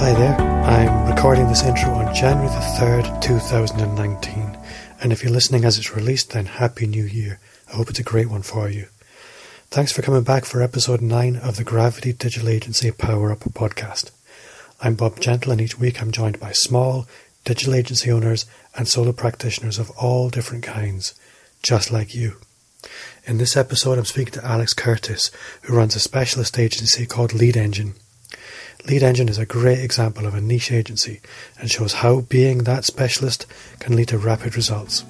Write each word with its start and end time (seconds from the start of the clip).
Hi 0.00 0.14
there. 0.14 0.34
I'm 0.34 1.14
recording 1.14 1.46
this 1.48 1.62
intro 1.62 1.90
on 1.90 2.14
January 2.14 2.48
the 2.48 2.54
3rd, 2.54 3.20
2019. 3.20 4.58
And 5.02 5.12
if 5.12 5.22
you're 5.22 5.30
listening 5.30 5.66
as 5.66 5.76
it's 5.76 5.94
released, 5.94 6.30
then 6.30 6.46
Happy 6.46 6.86
New 6.86 7.04
Year. 7.04 7.38
I 7.70 7.76
hope 7.76 7.90
it's 7.90 7.98
a 7.98 8.02
great 8.02 8.30
one 8.30 8.40
for 8.40 8.70
you. 8.70 8.86
Thanks 9.68 9.92
for 9.92 10.00
coming 10.00 10.22
back 10.22 10.46
for 10.46 10.62
episode 10.62 11.02
9 11.02 11.36
of 11.36 11.56
the 11.58 11.64
Gravity 11.64 12.14
Digital 12.14 12.48
Agency 12.48 12.90
Power 12.90 13.30
Up 13.30 13.40
podcast. 13.40 14.10
I'm 14.80 14.94
Bob 14.94 15.20
Gentle, 15.20 15.52
and 15.52 15.60
each 15.60 15.78
week 15.78 16.00
I'm 16.00 16.12
joined 16.12 16.40
by 16.40 16.52
small 16.52 17.06
digital 17.44 17.74
agency 17.74 18.10
owners 18.10 18.46
and 18.74 18.88
solo 18.88 19.12
practitioners 19.12 19.78
of 19.78 19.90
all 19.98 20.30
different 20.30 20.64
kinds, 20.64 21.12
just 21.62 21.92
like 21.92 22.14
you. 22.14 22.38
In 23.26 23.36
this 23.36 23.54
episode, 23.54 23.98
I'm 23.98 24.06
speaking 24.06 24.32
to 24.32 24.46
Alex 24.46 24.72
Curtis, 24.72 25.30
who 25.64 25.76
runs 25.76 25.94
a 25.94 26.00
specialist 26.00 26.58
agency 26.58 27.04
called 27.04 27.34
Lead 27.34 27.58
Engine. 27.58 27.96
Lead 28.86 29.02
Engine 29.02 29.28
is 29.28 29.38
a 29.38 29.46
great 29.46 29.78
example 29.80 30.26
of 30.26 30.34
a 30.34 30.40
niche 30.40 30.72
agency 30.72 31.20
and 31.58 31.70
shows 31.70 31.92
how 31.92 32.22
being 32.22 32.58
that 32.64 32.84
specialist 32.84 33.46
can 33.78 33.94
lead 33.94 34.08
to 34.08 34.18
rapid 34.18 34.56
results. 34.56 35.04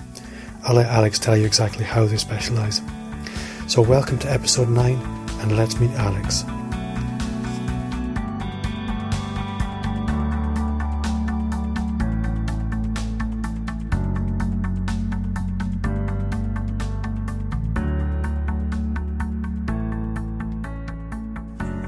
I'll 0.64 0.74
let 0.74 0.86
Alex 0.86 1.18
tell 1.18 1.36
you 1.36 1.46
exactly 1.46 1.84
how 1.84 2.04
they 2.06 2.16
specialise. 2.16 2.80
So, 3.68 3.80
welcome 3.80 4.18
to 4.18 4.30
episode 4.30 4.68
9 4.68 4.92
and 5.40 5.56
let's 5.56 5.78
meet 5.78 5.92
Alex. 5.92 6.44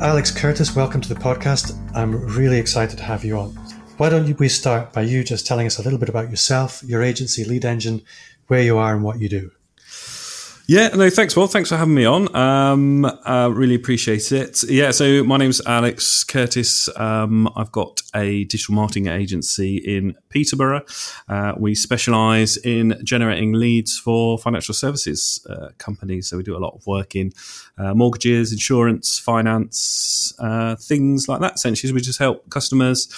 Alex 0.02 0.32
Curtis, 0.32 0.74
welcome 0.74 1.00
to 1.00 1.08
the 1.08 1.14
podcast. 1.14 1.78
I'm 1.94 2.26
really 2.36 2.58
excited 2.58 2.98
to 2.98 3.04
have 3.04 3.24
you 3.24 3.38
on. 3.38 3.50
Why 3.98 4.08
don't 4.08 4.36
we 4.40 4.48
start 4.48 4.92
by 4.92 5.02
you 5.02 5.22
just 5.22 5.46
telling 5.46 5.64
us 5.64 5.78
a 5.78 5.82
little 5.82 5.98
bit 5.98 6.08
about 6.08 6.28
yourself, 6.28 6.82
your 6.82 7.04
agency, 7.04 7.44
Lead 7.44 7.64
Engine, 7.64 8.02
where 8.48 8.62
you 8.62 8.78
are, 8.78 8.94
and 8.94 9.04
what 9.04 9.20
you 9.20 9.28
do? 9.28 9.52
Yeah, 10.72 10.88
no, 10.88 11.10
thanks, 11.10 11.36
Well, 11.36 11.48
Thanks 11.48 11.68
for 11.68 11.76
having 11.76 11.92
me 11.92 12.06
on. 12.06 12.34
Um, 12.34 13.04
uh, 13.04 13.50
really 13.52 13.74
appreciate 13.74 14.32
it. 14.32 14.62
Yeah, 14.62 14.90
so 14.90 15.22
my 15.22 15.36
name's 15.36 15.60
Alex 15.66 16.24
Curtis. 16.24 16.88
Um, 16.96 17.46
I've 17.54 17.70
got 17.70 18.00
a 18.14 18.44
digital 18.44 18.74
marketing 18.74 19.08
agency 19.08 19.76
in 19.76 20.16
Peterborough. 20.30 20.80
Uh, 21.28 21.52
we 21.58 21.74
specialise 21.74 22.56
in 22.56 22.98
generating 23.04 23.52
leads 23.52 23.98
for 23.98 24.38
financial 24.38 24.72
services 24.72 25.46
uh, 25.50 25.72
companies. 25.76 26.28
So 26.28 26.38
we 26.38 26.42
do 26.42 26.56
a 26.56 26.64
lot 26.64 26.72
of 26.74 26.86
work 26.86 27.16
in 27.16 27.34
uh, 27.76 27.92
mortgages, 27.92 28.50
insurance, 28.50 29.18
finance, 29.18 30.32
uh, 30.38 30.76
things 30.76 31.28
like 31.28 31.42
that. 31.42 31.56
Essentially, 31.56 31.92
we 31.92 32.00
just 32.00 32.18
help 32.18 32.48
customers 32.48 33.08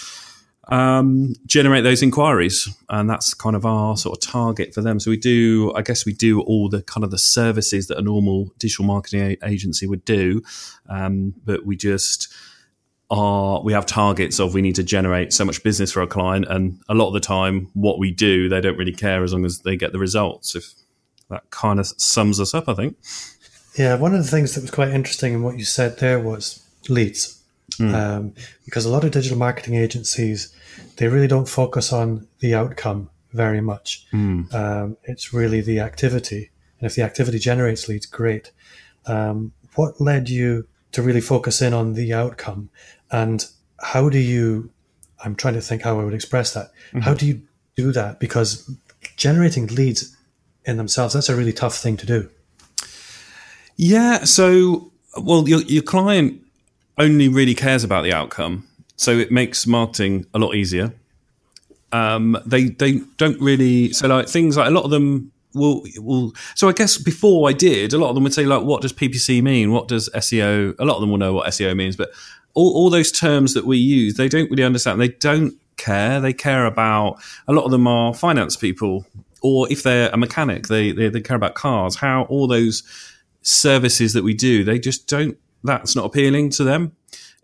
um, 0.69 1.35
generate 1.47 1.85
those 1.85 2.03
inquiries, 2.03 2.69
and 2.89 3.09
that's 3.09 3.35
kind 3.35 3.57
of 3.57 3.67
our 3.67 3.97
sort 3.97 4.17
of 4.17 4.31
target 4.31 4.75
for 4.75 4.81
them. 4.81 4.99
So 4.99 5.11
we 5.11 5.17
do, 5.17 5.73
I 5.75 5.83
guess, 5.83 6.07
we 6.07 6.13
do 6.13 6.41
all 6.41 6.69
the 6.69 6.83
kind 6.83 7.05
of 7.05 7.11
the 7.11 7.19
services 7.19 7.89
that 7.89 7.99
a 7.99 8.03
normal 8.03 8.53
digital 8.59 8.85
marketing 8.85 9.37
agency 9.45 9.87
would 9.87 10.05
do, 10.05 10.43
um, 10.89 11.35
but 11.45 11.67
we 11.67 11.77
just 11.77 12.33
are 13.11 13.63
we 13.63 13.73
have 13.73 13.85
targets 13.85 14.41
of 14.41 14.55
we 14.55 14.63
need 14.63 14.75
to 14.75 14.83
generate 14.83 15.33
so 15.33 15.45
much 15.45 15.63
business 15.63 15.93
for 15.93 16.03
a 16.03 16.07
client, 16.07 16.47
and 16.49 16.81
a 16.89 16.95
lot 16.95 17.09
of 17.09 17.15
the 17.15 17.21
time, 17.21 17.71
what 17.75 17.99
we 17.99 18.11
do, 18.11 18.49
they 18.49 18.61
don't 18.61 18.79
really 18.79 18.93
care 18.93 19.23
as 19.23 19.33
long 19.33 19.45
as 19.45 19.61
they 19.61 19.77
get 19.77 19.93
the 19.93 19.99
results. 19.99 20.57
If 20.57 20.73
that 21.31 21.51
kind 21.51 21.79
of 21.79 21.87
sums 21.87 22.41
us 22.41 22.55
up, 22.55 22.69
I 22.69 22.75
think. 22.75 22.97
Yeah, 23.77 23.97
one 23.97 24.15
of 24.15 24.23
the 24.23 24.31
things 24.31 24.55
that 24.55 24.61
was 24.61 24.71
quite 24.71 24.91
interesting 24.91 25.35
in 25.35 25.43
what 25.43 25.59
you 25.59 25.65
said 25.65 25.99
there 25.99 26.21
was 26.21 26.63
leads. 26.89 27.34
Mm. 27.77 27.95
Um, 27.95 28.35
because 28.65 28.85
a 28.85 28.91
lot 28.91 29.05
of 29.05 29.11
digital 29.11 29.39
marketing 29.39 29.75
agencies, 29.75 30.55
they 30.97 31.09
really 31.09 31.29
don't 31.29 31.49
focus 31.49 31.93
on 31.93 32.27
the 32.41 32.55
outcome 32.55 33.11
very 33.33 33.61
much. 33.61 34.07
Mm. 34.13 34.53
Um, 34.55 34.97
it's 35.05 35.33
really 35.33 35.61
the 35.61 35.81
activity. 35.81 36.51
And 36.79 36.87
if 36.87 36.95
the 36.95 37.03
activity 37.03 37.39
generates 37.39 37.89
leads, 37.89 38.07
great. 38.07 38.53
Um, 39.07 39.53
what 39.75 40.01
led 40.01 40.29
you 40.29 40.69
to 40.93 41.03
really 41.03 41.21
focus 41.21 41.61
in 41.61 41.75
on 41.75 41.95
the 41.95 42.13
outcome? 42.13 42.71
And 43.11 43.45
how 43.81 44.09
do 44.09 44.19
you, 44.19 44.71
I'm 45.25 45.35
trying 45.35 45.55
to 45.55 45.61
think 45.61 45.83
how 45.83 45.99
I 45.99 46.05
would 46.05 46.15
express 46.15 46.55
that. 46.55 46.71
Mm-hmm. 46.89 47.01
How 47.01 47.15
do 47.15 47.27
you 47.27 47.43
do 47.77 47.93
that? 47.93 48.21
Because 48.21 48.71
generating 49.17 49.67
leads 49.67 50.17
in 50.65 50.77
themselves, 50.77 51.15
that's 51.15 51.29
a 51.29 51.37
really 51.37 51.53
tough 51.53 51.77
thing 51.77 51.97
to 51.97 52.07
do. 52.07 52.31
Yeah. 53.77 54.25
So, 54.25 54.93
well, 55.21 55.49
your, 55.49 55.63
your 55.63 55.83
client 55.83 56.41
only 56.99 57.29
really 57.29 57.55
cares 57.55 57.85
about 57.85 58.03
the 58.03 58.13
outcome. 58.13 58.67
So 58.97 59.13
it 59.13 59.33
makes 59.33 59.67
marketing 59.67 60.27
a 60.35 60.39
lot 60.39 60.55
easier. 60.55 60.95
Um, 61.93 62.37
they 62.45 62.65
they 62.65 63.01
don't 63.17 63.41
really 63.41 63.93
so 63.93 64.09
like 64.09 64.29
things 64.29 64.57
like 64.57 64.69
a 64.69 64.71
lot 64.71 64.85
of 64.85 64.91
them 64.91 65.33
will 65.55 65.85
will. 65.97 66.33
So 66.55 66.69
I 66.69 66.73
guess 66.73 66.99
before 66.99 67.49
I 67.49 67.53
did, 67.53 67.93
a 67.93 67.99
lot 67.99 68.09
of 68.09 68.15
them 68.15 68.25
would 68.25 68.35
say 68.35 68.45
like, 68.45 68.63
what 68.63 68.83
does 68.83 68.93
PPC 68.93 69.43
mean? 69.43 69.73
What 69.73 69.89
does 69.89 70.09
SEO? 70.15 70.75
A 70.79 70.85
lot 70.85 70.97
of 70.97 71.01
them 71.01 71.11
will 71.11 71.19
know 71.19 71.33
what 71.33 71.49
SEO 71.49 71.77
means, 71.77 71.97
but 71.97 72.11
all, 72.55 72.73
all 72.75 72.91
those 72.91 73.11
terms 73.13 73.55
that 73.55 73.65
we 73.65 73.79
use, 73.79 74.15
they 74.15 74.29
don't 74.29 74.51
really 74.51 74.63
understand. 74.63 75.01
They 75.01 75.09
don't 75.09 75.55
care. 75.77 76.21
They 76.21 76.33
care 76.33 76.67
about 76.67 77.21
a 77.49 77.53
lot 77.53 77.65
of 77.65 77.71
them 77.71 77.87
are 77.87 78.15
finance 78.15 78.57
people, 78.57 79.07
or 79.43 79.71
if 79.71 79.83
they're 79.83 80.11
a 80.11 80.17
mechanic, 80.17 80.69
they 80.69 80.93
they, 80.93 81.09
they 81.09 81.21
care 81.21 81.37
about 81.37 81.55
cars. 81.55 81.97
How 81.97 82.23
all 82.25 82.47
those 82.47 82.83
services 83.43 84.15
that 84.15 84.25
we 84.25 84.35
do, 84.35 84.65
they 84.65 84.79
just 84.79 85.07
don't 85.07 85.37
that's 85.65 85.97
not 85.97 86.05
appealing 86.05 86.51
to 86.51 86.65
them. 86.65 86.93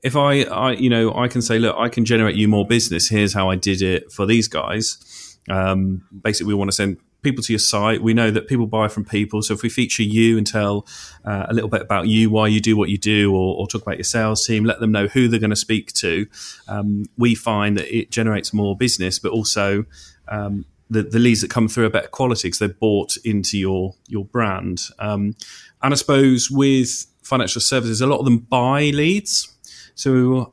If 0.02 0.16
I, 0.16 0.42
I, 0.42 0.72
you 0.72 0.88
know, 0.88 1.14
I 1.14 1.28
can 1.28 1.42
say, 1.42 1.58
look, 1.58 1.76
I 1.76 1.88
can 1.88 2.04
generate 2.04 2.36
you 2.36 2.48
more 2.48 2.66
business. 2.66 3.08
Here's 3.08 3.34
how 3.34 3.50
I 3.50 3.56
did 3.56 3.82
it 3.82 4.12
for 4.12 4.24
these 4.24 4.48
guys. 4.48 5.38
Um, 5.50 6.06
basically, 6.22 6.52
we 6.52 6.58
want 6.58 6.70
to 6.70 6.76
send 6.76 6.98
people 7.22 7.42
to 7.42 7.52
your 7.52 7.58
site. 7.58 8.02
We 8.02 8.14
know 8.14 8.30
that 8.30 8.48
people 8.48 8.66
buy 8.66 8.88
from 8.88 9.04
people. 9.04 9.42
So 9.42 9.54
if 9.54 9.62
we 9.62 9.68
feature 9.68 10.02
you 10.02 10.38
and 10.38 10.46
tell 10.46 10.86
uh, 11.24 11.46
a 11.48 11.54
little 11.54 11.68
bit 11.68 11.82
about 11.82 12.06
you, 12.06 12.30
why 12.30 12.48
you 12.48 12.60
do 12.60 12.76
what 12.76 12.88
you 12.88 12.98
do, 12.98 13.34
or, 13.34 13.56
or, 13.56 13.66
talk 13.66 13.82
about 13.82 13.96
your 13.96 14.04
sales 14.04 14.46
team, 14.46 14.64
let 14.64 14.80
them 14.80 14.92
know 14.92 15.06
who 15.06 15.28
they're 15.28 15.40
going 15.40 15.50
to 15.50 15.56
speak 15.56 15.92
to, 15.94 16.26
um, 16.68 17.04
we 17.18 17.34
find 17.34 17.76
that 17.76 17.94
it 17.94 18.10
generates 18.10 18.52
more 18.52 18.76
business, 18.76 19.18
but 19.18 19.32
also 19.32 19.84
um, 20.28 20.64
the, 20.88 21.02
the, 21.02 21.18
leads 21.18 21.40
that 21.42 21.50
come 21.50 21.68
through 21.68 21.86
are 21.86 21.90
better 21.90 22.08
quality 22.08 22.48
because 22.48 22.58
they're 22.58 22.68
bought 22.68 23.16
into 23.18 23.58
your 23.58 23.94
your 24.08 24.24
brand. 24.24 24.88
Um, 24.98 25.36
and 25.82 25.92
I 25.92 25.96
suppose 25.96 26.50
with 26.50 27.06
financial 27.30 27.60
services, 27.60 28.00
a 28.00 28.06
lot 28.06 28.18
of 28.18 28.24
them 28.24 28.38
buy 28.38 28.90
leads. 28.90 29.56
So 29.94 30.52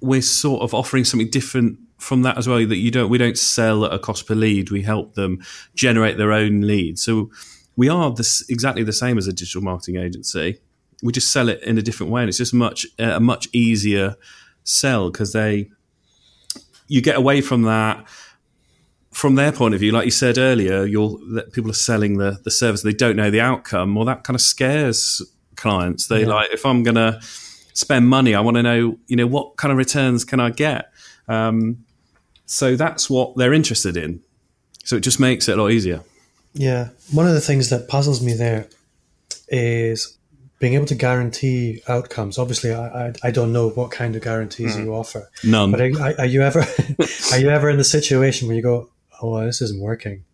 we're 0.00 0.20
sort 0.20 0.62
of 0.62 0.74
offering 0.74 1.04
something 1.04 1.30
different 1.30 1.78
from 1.98 2.22
that 2.22 2.36
as 2.36 2.48
well. 2.48 2.58
That 2.66 2.76
you 2.76 2.90
don't, 2.90 3.08
we 3.08 3.18
don't 3.18 3.38
sell 3.38 3.84
at 3.84 3.92
a 3.92 3.98
cost 3.98 4.26
per 4.26 4.34
lead. 4.34 4.70
We 4.70 4.82
help 4.82 5.14
them 5.14 5.42
generate 5.74 6.18
their 6.18 6.32
own 6.32 6.62
leads. 6.62 7.02
So 7.02 7.30
we 7.76 7.88
are 7.88 8.10
this, 8.10 8.44
exactly 8.50 8.82
the 8.82 8.92
same 8.92 9.16
as 9.16 9.26
a 9.28 9.32
digital 9.32 9.62
marketing 9.62 9.96
agency. 9.96 10.58
We 11.02 11.12
just 11.12 11.32
sell 11.32 11.48
it 11.48 11.62
in 11.62 11.78
a 11.78 11.82
different 11.82 12.12
way, 12.12 12.22
and 12.22 12.28
it's 12.28 12.38
just 12.38 12.54
much 12.54 12.86
a 12.98 13.18
much 13.18 13.48
easier 13.52 14.16
sell 14.64 15.10
because 15.10 15.32
they 15.32 15.70
you 16.86 17.00
get 17.00 17.16
away 17.16 17.40
from 17.40 17.62
that 17.62 18.06
from 19.12 19.34
their 19.34 19.52
point 19.52 19.74
of 19.74 19.80
view, 19.80 19.92
like 19.92 20.04
you 20.04 20.10
said 20.10 20.38
earlier, 20.38 20.84
you're 20.84 21.18
people 21.52 21.70
are 21.70 21.74
selling 21.74 22.18
the 22.18 22.38
the 22.44 22.50
service, 22.50 22.82
they 22.82 22.92
don't 22.92 23.16
know 23.16 23.30
the 23.30 23.40
outcome. 23.40 23.94
Well, 23.94 24.04
that 24.04 24.24
kind 24.24 24.34
of 24.34 24.40
scares 24.40 25.22
clients. 25.56 26.06
They 26.06 26.22
yeah. 26.22 26.28
like 26.28 26.50
if 26.52 26.64
I'm 26.66 26.82
going 26.82 26.96
to 26.96 27.20
spend 27.72 28.08
money, 28.08 28.34
I 28.34 28.40
want 28.40 28.56
to 28.56 28.62
know, 28.62 28.98
you 29.06 29.16
know, 29.16 29.26
what 29.26 29.56
kind 29.56 29.72
of 29.72 29.78
returns 29.78 30.24
can 30.24 30.40
I 30.40 30.50
get? 30.50 30.92
Um, 31.28 31.84
so 32.46 32.76
that's 32.76 33.08
what 33.08 33.36
they're 33.36 33.52
interested 33.52 33.96
in. 33.96 34.20
So 34.84 34.96
it 34.96 35.00
just 35.00 35.20
makes 35.20 35.48
it 35.48 35.58
a 35.58 35.62
lot 35.62 35.70
easier. 35.70 36.02
Yeah. 36.54 36.88
One 37.12 37.26
of 37.26 37.34
the 37.34 37.40
things 37.40 37.70
that 37.70 37.88
puzzles 37.88 38.22
me 38.22 38.34
there 38.34 38.68
is 39.48 40.18
being 40.58 40.74
able 40.74 40.86
to 40.86 40.94
guarantee 40.94 41.82
outcomes. 41.88 42.38
Obviously, 42.38 42.72
I, 42.72 43.08
I, 43.08 43.12
I 43.24 43.30
don't 43.30 43.52
know 43.52 43.70
what 43.70 43.90
kind 43.90 44.14
of 44.14 44.22
guarantees 44.22 44.76
mm. 44.76 44.84
you 44.84 44.94
offer. 44.94 45.28
None. 45.42 45.70
But 45.72 45.80
are, 45.80 46.20
are 46.20 46.26
you 46.26 46.42
ever 46.42 46.60
are 47.32 47.38
you 47.38 47.48
ever 47.48 47.68
in 47.68 47.78
the 47.78 47.84
situation 47.84 48.46
where 48.48 48.56
you 48.56 48.62
go, 48.62 48.88
oh, 49.20 49.44
this 49.44 49.60
isn't 49.60 49.80
working? 49.80 50.24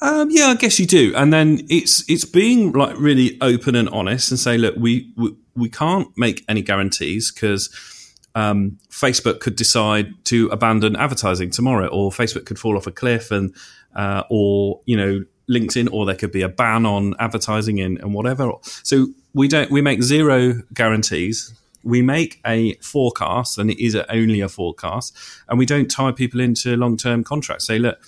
Um, 0.00 0.28
yeah, 0.30 0.46
I 0.46 0.54
guess 0.54 0.78
you 0.78 0.86
do, 0.86 1.12
and 1.16 1.32
then 1.32 1.66
it's 1.68 2.08
it's 2.08 2.24
being 2.24 2.72
like 2.72 2.96
really 2.98 3.36
open 3.40 3.74
and 3.74 3.88
honest 3.88 4.30
and 4.30 4.38
say, 4.38 4.56
look, 4.56 4.76
we 4.76 5.12
we, 5.16 5.34
we 5.56 5.68
can't 5.68 6.16
make 6.16 6.44
any 6.48 6.62
guarantees 6.62 7.32
because 7.32 7.68
um, 8.34 8.78
Facebook 8.90 9.40
could 9.40 9.56
decide 9.56 10.14
to 10.26 10.48
abandon 10.48 10.94
advertising 10.94 11.50
tomorrow, 11.50 11.88
or 11.88 12.12
Facebook 12.12 12.46
could 12.46 12.58
fall 12.58 12.76
off 12.76 12.86
a 12.86 12.92
cliff, 12.92 13.32
and 13.32 13.52
uh, 13.96 14.22
or 14.30 14.80
you 14.84 14.96
know 14.96 15.24
LinkedIn, 15.50 15.88
or 15.92 16.06
there 16.06 16.14
could 16.14 16.32
be 16.32 16.42
a 16.42 16.48
ban 16.48 16.86
on 16.86 17.14
advertising 17.18 17.78
in 17.78 17.98
and 17.98 18.14
whatever. 18.14 18.52
So 18.62 19.08
we 19.34 19.48
don't 19.48 19.70
we 19.70 19.82
make 19.82 20.04
zero 20.04 20.62
guarantees. 20.72 21.52
We 21.82 22.02
make 22.02 22.40
a 22.46 22.74
forecast, 22.74 23.58
and 23.58 23.68
it 23.68 23.84
is 23.84 23.96
only 23.96 24.40
a 24.42 24.48
forecast, 24.48 25.16
and 25.48 25.58
we 25.58 25.66
don't 25.66 25.90
tie 25.90 26.12
people 26.12 26.38
into 26.38 26.76
long 26.76 26.96
term 26.96 27.24
contracts. 27.24 27.66
Say, 27.66 27.80
look 27.80 27.98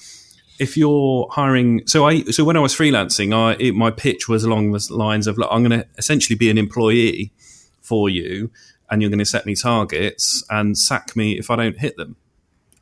if 0.61 0.77
you're 0.77 1.27
hiring, 1.31 1.87
so 1.87 2.07
I 2.07 2.23
so 2.25 2.45
when 2.45 2.57
I 2.57 2.61
was 2.61 2.75
freelancing, 2.75 3.35
I 3.35 3.57
it, 3.59 3.75
my 3.75 3.91
pitch 3.91 4.29
was 4.29 4.45
along 4.45 4.71
the 4.73 4.87
lines 4.91 5.27
of, 5.27 5.39
look, 5.39 5.49
I'm 5.51 5.65
going 5.67 5.81
to 5.81 5.87
essentially 5.99 6.37
be 6.37 6.51
an 6.51 6.59
employee 6.59 7.33
for 7.81 8.09
you. 8.09 8.51
and 8.91 9.01
you're 9.01 9.11
going 9.11 9.21
to 9.21 9.25
set 9.25 9.47
me 9.47 9.55
targets 9.55 10.45
and 10.51 10.77
sack 10.77 11.15
me 11.17 11.39
if 11.39 11.51
I 11.51 11.57
don't 11.57 11.79
hit 11.79 11.97
them. 11.97 12.17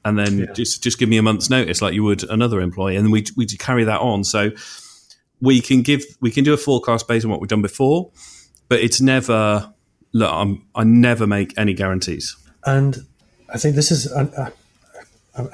And 0.05 0.19
then 0.19 0.39
yeah. 0.39 0.53
just 0.53 0.83
just 0.83 0.99
give 0.99 1.09
me 1.09 1.19
a 1.19 1.23
month's 1.23 1.51
notice 1.51 1.83
like 1.83 1.93
you 1.93 2.03
would 2.05 2.29
another 2.31 2.61
employee, 2.61 2.97
and 2.97 3.13
we 3.13 3.27
we 3.37 3.47
carry 3.47 3.85
that 3.85 4.01
on. 4.01 4.25
So 4.25 4.51
we 5.41 5.61
can 5.61 5.83
give 5.83 6.03
we 6.21 6.31
can 6.31 6.45
do 6.45 6.55
a 6.55 6.57
forecast 6.57 7.07
based 7.07 7.25
on 7.25 7.31
what 7.31 7.41
we've 7.41 7.49
done 7.49 7.63
before, 7.63 8.11
but 8.69 8.81
it's 8.81 9.01
never 9.01 9.73
look. 10.13 10.33
I'm, 10.33 10.65
I 10.75 10.85
never 10.85 11.27
make 11.27 11.53
any 11.59 11.75
guarantees. 11.75 12.37
And 12.65 13.07
I 13.53 13.59
think 13.59 13.75
this 13.75 13.91
is 13.91 14.11
uh, 14.11 14.51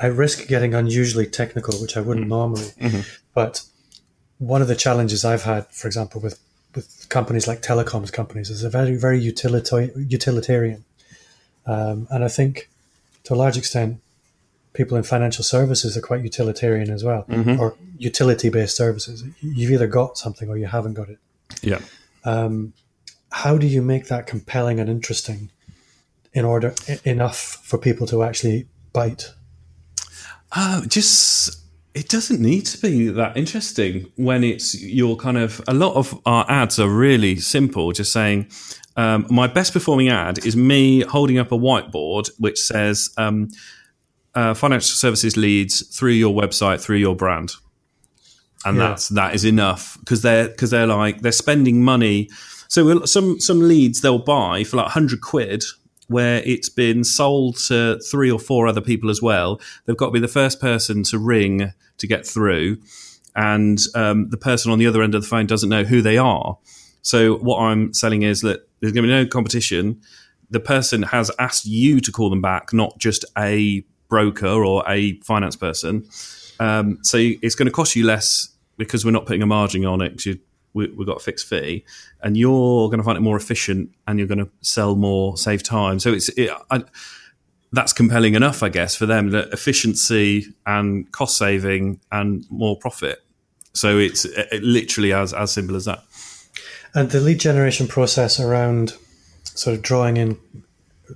I 0.01 0.07
risk 0.07 0.47
getting 0.47 0.75
unusually 0.75 1.27
technical, 1.27 1.75
which 1.79 1.97
I 1.97 2.01
wouldn't 2.01 2.25
mm-hmm. 2.25 2.39
normally. 2.39 2.71
Mm-hmm. 2.81 3.01
But 3.35 3.63
one 4.39 4.63
of 4.63 4.69
the 4.69 4.77
challenges 4.77 5.25
I've 5.25 5.45
had, 5.45 5.67
for 5.69 5.87
example, 5.87 6.21
with 6.21 6.41
with 6.75 7.09
companies 7.09 7.47
like 7.47 7.63
telecoms 7.63 8.13
companies, 8.13 8.51
is 8.51 8.65
a 8.65 8.71
very 8.71 8.97
very 8.97 9.19
utilitarian. 9.19 10.07
utilitarian. 10.09 10.85
Um, 11.67 12.07
and 12.11 12.25
I 12.25 12.29
think 12.29 12.69
to 13.25 13.35
a 13.35 13.37
large 13.37 13.57
extent, 13.57 14.01
people 14.75 14.97
in 14.97 15.03
financial 15.03 15.45
services 15.45 15.97
are 15.97 16.03
quite 16.03 16.23
utilitarian 16.23 16.91
as 16.91 17.03
well, 17.03 17.25
mm-hmm. 17.29 17.59
or 17.59 17.75
utility 17.97 18.51
based 18.51 18.77
services. 18.77 19.25
You've 19.41 19.71
either 19.71 19.87
got 19.87 20.19
something 20.19 20.49
or 20.49 20.59
you 20.59 20.67
haven't 20.67 20.95
got 20.95 21.09
it. 21.09 21.19
Yeah. 21.63 21.81
Um, 22.25 22.75
how 23.31 23.57
do 23.57 23.67
you 23.67 23.83
make 23.83 24.09
that 24.09 24.27
compelling 24.27 24.79
and 24.79 24.89
interesting 24.89 25.51
in 26.33 26.45
order 26.45 26.75
enough 27.05 27.39
for 27.65 27.79
people 27.79 28.07
to 28.09 28.23
actually 28.23 28.67
bite? 28.93 29.33
Uh, 30.55 30.85
just 30.87 31.65
it 31.95 32.09
doesn't 32.09 32.41
need 32.41 32.67
to 32.67 32.79
be 32.79 33.09
that 33.09 33.37
interesting 33.37 34.11
when 34.17 34.43
it's 34.43 34.81
your 34.81 35.17
kind 35.17 35.39
of 35.39 35.61
a 35.69 35.75
lot 35.75 35.95
of 35.95 36.21
our 36.27 36.45
ads 36.49 36.79
are 36.79 36.89
really 36.89 37.37
simple 37.37 37.93
just 37.93 38.13
saying 38.13 38.49
um, 38.97 39.27
my 39.31 39.47
best 39.47 39.73
performing 39.73 40.09
ad 40.09 40.45
is 40.45 40.57
me 40.57 41.03
holding 41.03 41.39
up 41.39 41.53
a 41.53 41.59
whiteboard 41.59 42.31
which 42.39 42.59
says 42.59 43.11
um, 43.17 43.49
uh, 44.35 44.55
financial 44.55 44.95
services 44.95 45.37
leads 45.37 45.87
through 45.97 46.13
your 46.13 46.35
website 46.35 46.81
through 46.81 46.97
your 46.97 47.15
brand 47.15 47.53
and 48.65 48.77
yeah. 48.77 48.89
that's 48.89 49.09
that 49.09 49.35
is 49.35 49.45
enough 49.45 49.97
because 50.01 50.23
they're 50.23 50.49
because 50.49 50.71
they're 50.71 50.87
like 50.87 51.21
they're 51.21 51.33
spending 51.33 51.83
money 51.83 52.29
so 52.69 53.05
some 53.05 53.39
some 53.41 53.61
leads 53.61 54.01
they'll 54.01 54.19
buy 54.19 54.65
for 54.65 54.77
like 54.77 54.87
100 54.87 55.21
quid 55.21 55.65
where 56.09 56.43
it's 56.45 56.69
been 56.69 57.05
sold 57.05 57.57
to 57.57 57.99
three 58.01 58.31
or 58.31 58.39
four 58.39 58.67
other 58.67 58.81
people 58.81 59.11
as 59.11 59.21
well 59.23 59.61
they've 59.85 59.97
got 59.97 60.07
to 60.07 60.13
be 60.13 60.21
the 60.21 60.29
first 60.29 60.61
person 60.61 61.03
to 61.03 61.19
ring 61.19 61.73
to 61.99 62.07
get 62.07 62.27
through 62.27 62.77
and 63.37 63.81
um, 63.97 64.29
the 64.31 64.37
person 64.37 64.71
on 64.71 64.79
the 64.79 64.87
other 64.87 65.03
end 65.03 65.15
of 65.15 65.23
the 65.23 65.29
phone 65.29 65.47
doesn't 65.47 65.69
know 65.69 65.85
who 65.85 66.03
they 66.03 66.19
are 66.19 66.59
so 67.03 67.37
what 67.37 67.59
i'm 67.59 67.93
selling 67.93 68.23
is 68.23 68.41
that 68.41 68.69
there's 68.81 68.93
going 68.93 69.03
to 69.03 69.09
be 69.09 69.13
no 69.13 69.27
competition 69.27 70.01
the 70.51 70.61
person 70.61 71.03
has 71.03 71.31
asked 71.39 71.67
you 71.67 72.01
to 72.01 72.13
call 72.13 72.31
them 72.31 72.43
back 72.43 72.73
not 72.73 72.99
just 72.99 73.25
a 73.37 73.85
broker 74.09 74.65
or 74.65 74.85
a 74.89 75.19
finance 75.21 75.57
person. 75.57 76.07
Um, 76.61 76.99
so 77.03 77.19
it's 77.19 77.57
going 77.57 77.67
to 77.67 77.73
cost 77.73 77.97
you 77.97 78.07
less 78.07 78.49
because 78.77 79.05
we're 79.05 79.11
not 79.11 79.27
putting 79.27 79.43
a 79.43 79.47
margin 79.47 79.85
on 79.85 80.01
it. 80.01 80.25
You, 80.25 80.39
we, 80.75 80.87
have 80.87 81.07
got 81.07 81.17
a 81.17 81.21
fixed 81.21 81.49
fee, 81.49 81.85
and 82.23 82.37
you're 82.37 82.89
going 82.89 82.99
to 82.99 83.05
find 83.05 83.17
it 83.17 83.23
more 83.23 83.37
efficient, 83.37 83.91
and 84.07 84.19
you're 84.19 84.29
going 84.29 84.45
to 84.45 84.51
sell 84.61 84.97
more, 84.97 85.37
save 85.37 85.63
time. 85.63 85.99
So 85.99 86.13
it's 86.13 86.29
it, 86.31 86.51
I, 86.71 86.85
that's 87.73 87.93
compelling 87.93 88.35
enough, 88.35 88.63
I 88.63 88.69
guess, 88.69 88.95
for 88.95 89.07
them. 89.07 89.31
That 89.31 89.53
efficiency 89.53 90.47
and 90.67 91.11
cost 91.13 91.39
saving 91.39 92.01
and 92.13 92.45
more 92.51 92.77
profit. 92.77 93.23
So 93.73 93.99
it's 93.99 94.25
it, 94.25 94.63
literally 94.63 95.13
as 95.13 95.33
as 95.33 95.53
simple 95.53 95.77
as 95.77 95.87
that. 95.87 96.05
And 96.95 97.11
the 97.11 97.21
lead 97.21 97.41
generation 97.41 97.89
process 97.89 98.39
around 98.39 98.95
sort 99.45 99.75
of 99.77 99.83
drawing 99.83 100.17
in 100.17 100.39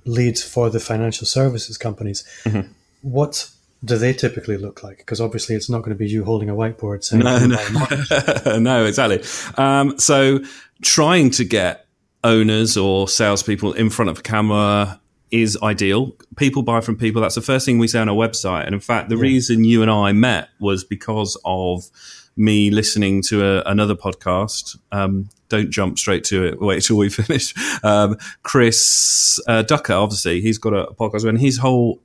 leads 0.05 0.43
for 0.43 0.69
the 0.69 0.79
financial 0.79 1.27
services 1.27 1.77
companies. 1.77 2.23
Mm-hmm 2.43 2.71
what 3.01 3.49
do 3.83 3.97
they 3.97 4.13
typically 4.13 4.57
look 4.57 4.83
like? 4.83 4.97
Because 4.97 5.21
obviously, 5.21 5.55
it's 5.55 5.69
not 5.69 5.79
going 5.79 5.91
to 5.91 5.95
be 5.95 6.07
you 6.07 6.23
holding 6.23 6.49
a 6.49 6.55
whiteboard 6.55 7.03
saying, 7.03 7.23
"No, 7.23 7.45
no, 7.45 8.57
no, 8.59 8.85
exactly." 8.85 9.23
Um, 9.57 9.97
so, 9.97 10.39
trying 10.81 11.29
to 11.31 11.45
get 11.45 11.85
owners 12.23 12.75
or 12.75 13.07
salespeople 13.07 13.73
in 13.73 13.89
front 13.89 14.09
of 14.09 14.19
a 14.19 14.21
camera 14.21 14.99
is 15.31 15.57
ideal. 15.61 16.15
People 16.35 16.63
buy 16.63 16.81
from 16.81 16.97
people. 16.97 17.21
That's 17.21 17.35
the 17.35 17.41
first 17.41 17.65
thing 17.65 17.77
we 17.77 17.87
say 17.87 17.99
on 17.99 18.09
our 18.09 18.15
website. 18.15 18.65
And 18.65 18.73
in 18.73 18.81
fact, 18.81 19.09
the 19.09 19.15
yeah. 19.15 19.21
reason 19.21 19.63
you 19.63 19.81
and 19.81 19.91
I 19.91 20.11
met 20.11 20.49
was 20.59 20.83
because 20.83 21.37
of 21.45 21.89
me 22.35 22.71
listening 22.71 23.21
to 23.23 23.45
a, 23.45 23.61
another 23.69 23.95
podcast. 23.95 24.77
Um, 24.91 25.29
don't 25.49 25.69
jump 25.69 25.99
straight 25.99 26.23
to 26.25 26.45
it. 26.45 26.61
Wait 26.61 26.83
till 26.83 26.97
we 26.97 27.09
finish. 27.09 27.53
Um, 27.83 28.17
Chris 28.43 29.39
uh, 29.47 29.61
Ducker, 29.61 29.93
obviously, 29.93 30.41
he's 30.41 30.57
got 30.57 30.73
a, 30.73 30.87
a 30.87 30.95
podcast, 30.95 31.27
and 31.27 31.39
his 31.39 31.57
whole 31.57 32.01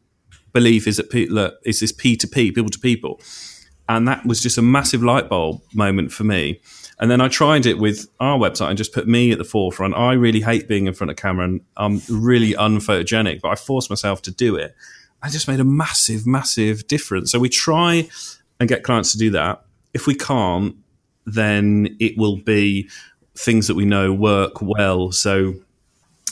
belief 0.54 0.86
is 0.86 0.96
that 0.96 1.10
people 1.10 1.50
is 1.64 1.80
this 1.80 1.92
P 1.92 2.16
to 2.16 2.26
P, 2.26 2.50
people 2.50 2.70
to 2.70 2.78
people, 2.78 3.20
and 3.88 4.08
that 4.08 4.24
was 4.24 4.42
just 4.42 4.56
a 4.56 4.62
massive 4.62 5.02
light 5.02 5.28
bulb 5.28 5.60
moment 5.74 6.12
for 6.12 6.24
me. 6.24 6.60
And 6.98 7.10
then 7.10 7.20
I 7.20 7.28
tried 7.28 7.66
it 7.66 7.78
with 7.78 8.06
our 8.20 8.38
website 8.38 8.68
and 8.68 8.78
just 8.78 8.92
put 8.92 9.08
me 9.08 9.32
at 9.32 9.38
the 9.38 9.44
forefront. 9.44 9.94
I 9.94 10.12
really 10.12 10.40
hate 10.40 10.68
being 10.68 10.86
in 10.86 10.94
front 10.94 11.10
of 11.10 11.16
camera 11.16 11.44
and 11.44 11.60
I'm 11.76 12.00
really 12.08 12.52
unphotogenic, 12.52 13.40
but 13.40 13.48
I 13.48 13.56
forced 13.56 13.90
myself 13.90 14.22
to 14.22 14.30
do 14.30 14.54
it. 14.56 14.74
I 15.20 15.28
just 15.28 15.48
made 15.48 15.58
a 15.58 15.64
massive, 15.64 16.26
massive 16.26 16.86
difference. 16.86 17.32
So 17.32 17.40
we 17.40 17.48
try 17.48 18.08
and 18.60 18.68
get 18.68 18.84
clients 18.84 19.10
to 19.12 19.18
do 19.18 19.30
that. 19.30 19.64
If 19.92 20.06
we 20.06 20.14
can't, 20.14 20.76
then 21.26 21.96
it 21.98 22.16
will 22.16 22.36
be 22.36 22.88
things 23.36 23.66
that 23.66 23.74
we 23.74 23.84
know 23.84 24.12
work 24.12 24.62
well. 24.62 25.10
So 25.10 25.54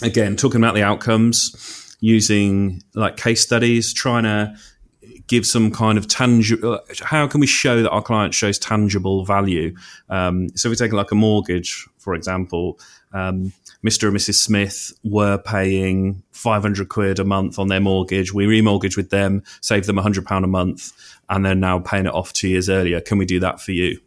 again, 0.01 0.37
talking 0.37 0.61
about 0.61 0.75
the 0.75 0.83
outcomes 0.83 1.82
using 2.03 2.83
like 2.95 3.17
case 3.17 3.41
studies, 3.41 3.95
trying 3.95 4.25
to 4.25 4.55
give 5.29 5.47
some 5.47 5.71
kind 5.71 5.97
of 5.97 6.09
tangible. 6.09 6.81
How 7.01 7.27
can 7.27 7.41
we 7.41 7.47
show 7.47 7.83
that 7.83 7.91
our 7.91 8.03
client 8.03 8.35
shows 8.35 8.59
tangible 8.59 9.25
value? 9.25 9.75
Um, 10.11 10.51
so, 10.55 10.69
if 10.69 10.71
we 10.71 10.77
take 10.77 10.93
like 10.93 11.13
a 11.13 11.15
mortgage, 11.15 11.89
for 11.99 12.15
example, 12.15 12.79
um, 13.15 13.53
Mr. 13.87 14.09
and 14.09 14.17
Mrs. 14.17 14.35
Smith 14.35 14.93
were 15.05 15.39
paying 15.39 16.23
500 16.33 16.89
quid 16.89 17.19
a 17.19 17.25
month 17.25 17.59
on 17.59 17.69
their 17.69 17.81
mortgage. 17.81 18.35
We 18.35 18.47
remortgage 18.47 18.97
with 18.97 19.11
them, 19.11 19.43
save 19.61 19.87
them 19.87 19.97
100 19.97 20.27
pound 20.27 20.45
a 20.45 20.49
month, 20.49 20.93
and 21.31 21.47
they're 21.47 21.55
now 21.55 21.79
paying 21.79 22.07
it 22.07 22.15
off 22.15 22.33
two 22.33 22.49
years 22.49 22.69
earlier. 22.69 23.01
Can 23.01 23.17
we 23.17 23.25
do 23.25 23.41
that 23.41 23.61
for 23.61 23.73
you? 23.73 24.01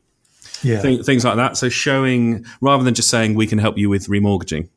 Yeah. 0.63 0.81
Th- 0.81 1.05
things 1.05 1.23
like 1.23 1.37
that. 1.37 1.57
So 1.57 1.69
showing 1.69 2.45
rather 2.61 2.83
than 2.83 2.93
just 2.93 3.09
saying 3.09 3.35
we 3.35 3.47
can 3.47 3.59
help 3.59 3.77
you 3.77 3.89
with 3.89 4.07
remortgaging, 4.07 4.69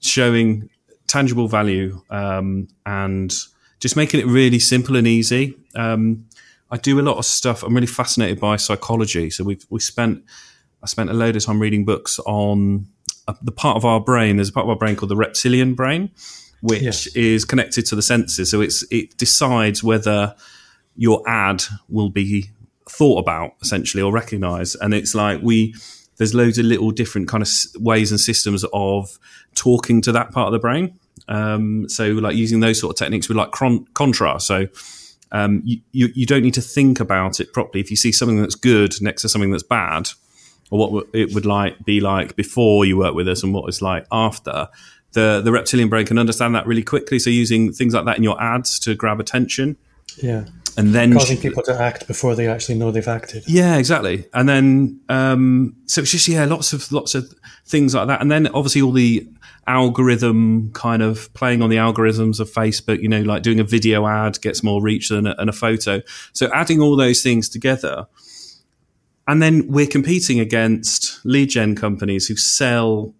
showing 0.00 0.68
tangible 1.10 1.48
value 1.48 2.00
um, 2.08 2.68
and 2.86 3.34
just 3.80 3.96
making 3.96 4.20
it 4.20 4.26
really 4.26 4.60
simple 4.60 4.96
and 4.96 5.06
easy. 5.06 5.56
Um, 5.74 6.26
I 6.70 6.76
do 6.76 7.00
a 7.00 7.02
lot 7.02 7.18
of 7.18 7.24
stuff. 7.24 7.64
I'm 7.64 7.74
really 7.74 7.86
fascinated 7.86 8.38
by 8.38 8.56
psychology. 8.56 9.28
So 9.30 9.42
we've 9.42 9.66
we 9.70 9.80
spent 9.80 10.22
I 10.82 10.86
spent 10.86 11.10
a 11.10 11.14
load 11.14 11.36
of 11.36 11.44
time 11.44 11.60
reading 11.60 11.84
books 11.84 12.20
on 12.20 12.86
uh, 13.26 13.34
the 13.42 13.52
part 13.52 13.76
of 13.76 13.84
our 13.84 14.00
brain. 14.00 14.36
There's 14.36 14.50
a 14.50 14.52
part 14.52 14.64
of 14.64 14.70
our 14.70 14.76
brain 14.76 14.94
called 14.94 15.10
the 15.10 15.16
reptilian 15.16 15.74
brain, 15.74 16.10
which 16.60 16.82
yes. 16.82 17.06
is 17.08 17.44
connected 17.44 17.86
to 17.86 17.96
the 17.96 18.02
senses. 18.02 18.50
So 18.50 18.60
it's 18.60 18.84
it 18.92 19.16
decides 19.16 19.82
whether 19.82 20.36
your 20.94 21.28
ad 21.28 21.64
will 21.88 22.10
be 22.10 22.50
thought 22.88 23.18
about 23.18 23.52
essentially 23.62 24.02
or 24.02 24.12
recognized. 24.12 24.76
And 24.80 24.94
it's 24.94 25.14
like 25.14 25.40
we 25.42 25.74
there's 26.18 26.34
loads 26.34 26.58
of 26.58 26.66
little 26.66 26.90
different 26.90 27.28
kind 27.28 27.42
of 27.42 27.48
ways 27.82 28.12
and 28.12 28.20
systems 28.20 28.64
of 28.72 29.18
talking 29.54 30.02
to 30.02 30.12
that 30.12 30.30
part 30.30 30.48
of 30.48 30.52
the 30.52 30.58
brain. 30.58 30.99
Um, 31.30 31.88
so 31.88 32.08
like 32.08 32.36
using 32.36 32.60
those 32.60 32.78
sort 32.78 32.94
of 32.94 32.98
techniques 32.98 33.28
with 33.28 33.38
like 33.38 33.52
cron- 33.52 33.86
contrast. 33.94 34.46
So 34.46 34.66
um, 35.32 35.62
you, 35.64 35.80
you, 35.92 36.08
you 36.14 36.26
don't 36.26 36.42
need 36.42 36.54
to 36.54 36.60
think 36.60 37.00
about 37.00 37.40
it 37.40 37.52
properly. 37.52 37.80
If 37.80 37.90
you 37.90 37.96
see 37.96 38.12
something 38.12 38.40
that's 38.40 38.56
good 38.56 39.00
next 39.00 39.22
to 39.22 39.28
something 39.28 39.50
that's 39.50 39.62
bad, 39.62 40.10
or 40.70 40.90
what 40.90 41.06
it 41.12 41.32
would 41.34 41.46
like 41.46 41.84
be 41.84 42.00
like 42.00 42.36
before 42.36 42.84
you 42.84 42.96
work 42.96 43.14
with 43.14 43.28
us 43.28 43.42
and 43.42 43.54
what 43.54 43.68
it's 43.68 43.82
like 43.82 44.06
after, 44.12 44.68
the 45.12 45.40
the 45.42 45.52
reptilian 45.52 45.88
brain 45.88 46.06
can 46.06 46.18
understand 46.18 46.54
that 46.54 46.66
really 46.66 46.82
quickly. 46.82 47.18
So 47.18 47.30
using 47.30 47.72
things 47.72 47.94
like 47.94 48.04
that 48.04 48.16
in 48.16 48.22
your 48.22 48.40
ads 48.40 48.78
to 48.80 48.94
grab 48.94 49.20
attention. 49.20 49.76
Yeah. 50.22 50.44
And 50.76 50.94
then 50.94 51.12
causing 51.12 51.38
people 51.38 51.64
to 51.64 51.80
act 51.80 52.06
before 52.06 52.36
they 52.36 52.46
actually 52.46 52.76
know 52.76 52.92
they've 52.92 53.06
acted. 53.06 53.42
Yeah, 53.46 53.76
exactly. 53.76 54.26
And 54.32 54.48
then 54.48 55.00
um, 55.08 55.76
so 55.86 56.02
it's 56.02 56.12
just 56.12 56.28
yeah, 56.28 56.44
lots 56.44 56.72
of 56.72 56.90
lots 56.92 57.14
of 57.14 57.32
things 57.66 57.94
like 57.94 58.06
that. 58.06 58.20
And 58.20 58.30
then 58.30 58.46
obviously 58.48 58.80
all 58.82 58.92
the 58.92 59.28
algorithm 59.66 60.72
kind 60.72 61.02
of 61.02 61.32
playing 61.34 61.62
on 61.62 61.70
the 61.70 61.76
algorithms 61.76 62.40
of 62.40 62.50
Facebook, 62.50 63.00
you 63.00 63.08
know, 63.08 63.22
like 63.22 63.42
doing 63.42 63.60
a 63.60 63.64
video 63.64 64.06
ad 64.06 64.40
gets 64.40 64.62
more 64.62 64.82
reach 64.82 65.08
than 65.08 65.26
a, 65.26 65.34
than 65.34 65.48
a 65.48 65.52
photo. 65.52 66.02
So 66.32 66.50
adding 66.52 66.80
all 66.80 66.96
those 66.96 67.22
things 67.22 67.48
together. 67.48 68.06
And 69.28 69.40
then 69.40 69.68
we're 69.68 69.86
competing 69.86 70.40
against 70.40 71.24
lead 71.24 71.50
gen 71.50 71.76
companies 71.76 72.26
who 72.26 72.36
sell 72.36 73.14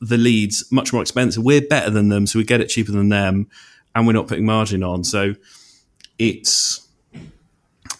the 0.00 0.16
leads 0.16 0.70
much 0.72 0.92
more 0.92 1.02
expensive. 1.02 1.44
We're 1.44 1.60
better 1.60 1.90
than 1.90 2.08
them, 2.08 2.26
so 2.26 2.38
we 2.38 2.44
get 2.44 2.60
it 2.60 2.68
cheaper 2.68 2.90
than 2.90 3.10
them, 3.10 3.48
and 3.94 4.06
we're 4.06 4.14
not 4.14 4.26
putting 4.26 4.46
margin 4.46 4.82
on. 4.82 5.04
So 5.04 5.34
it's 6.18 6.88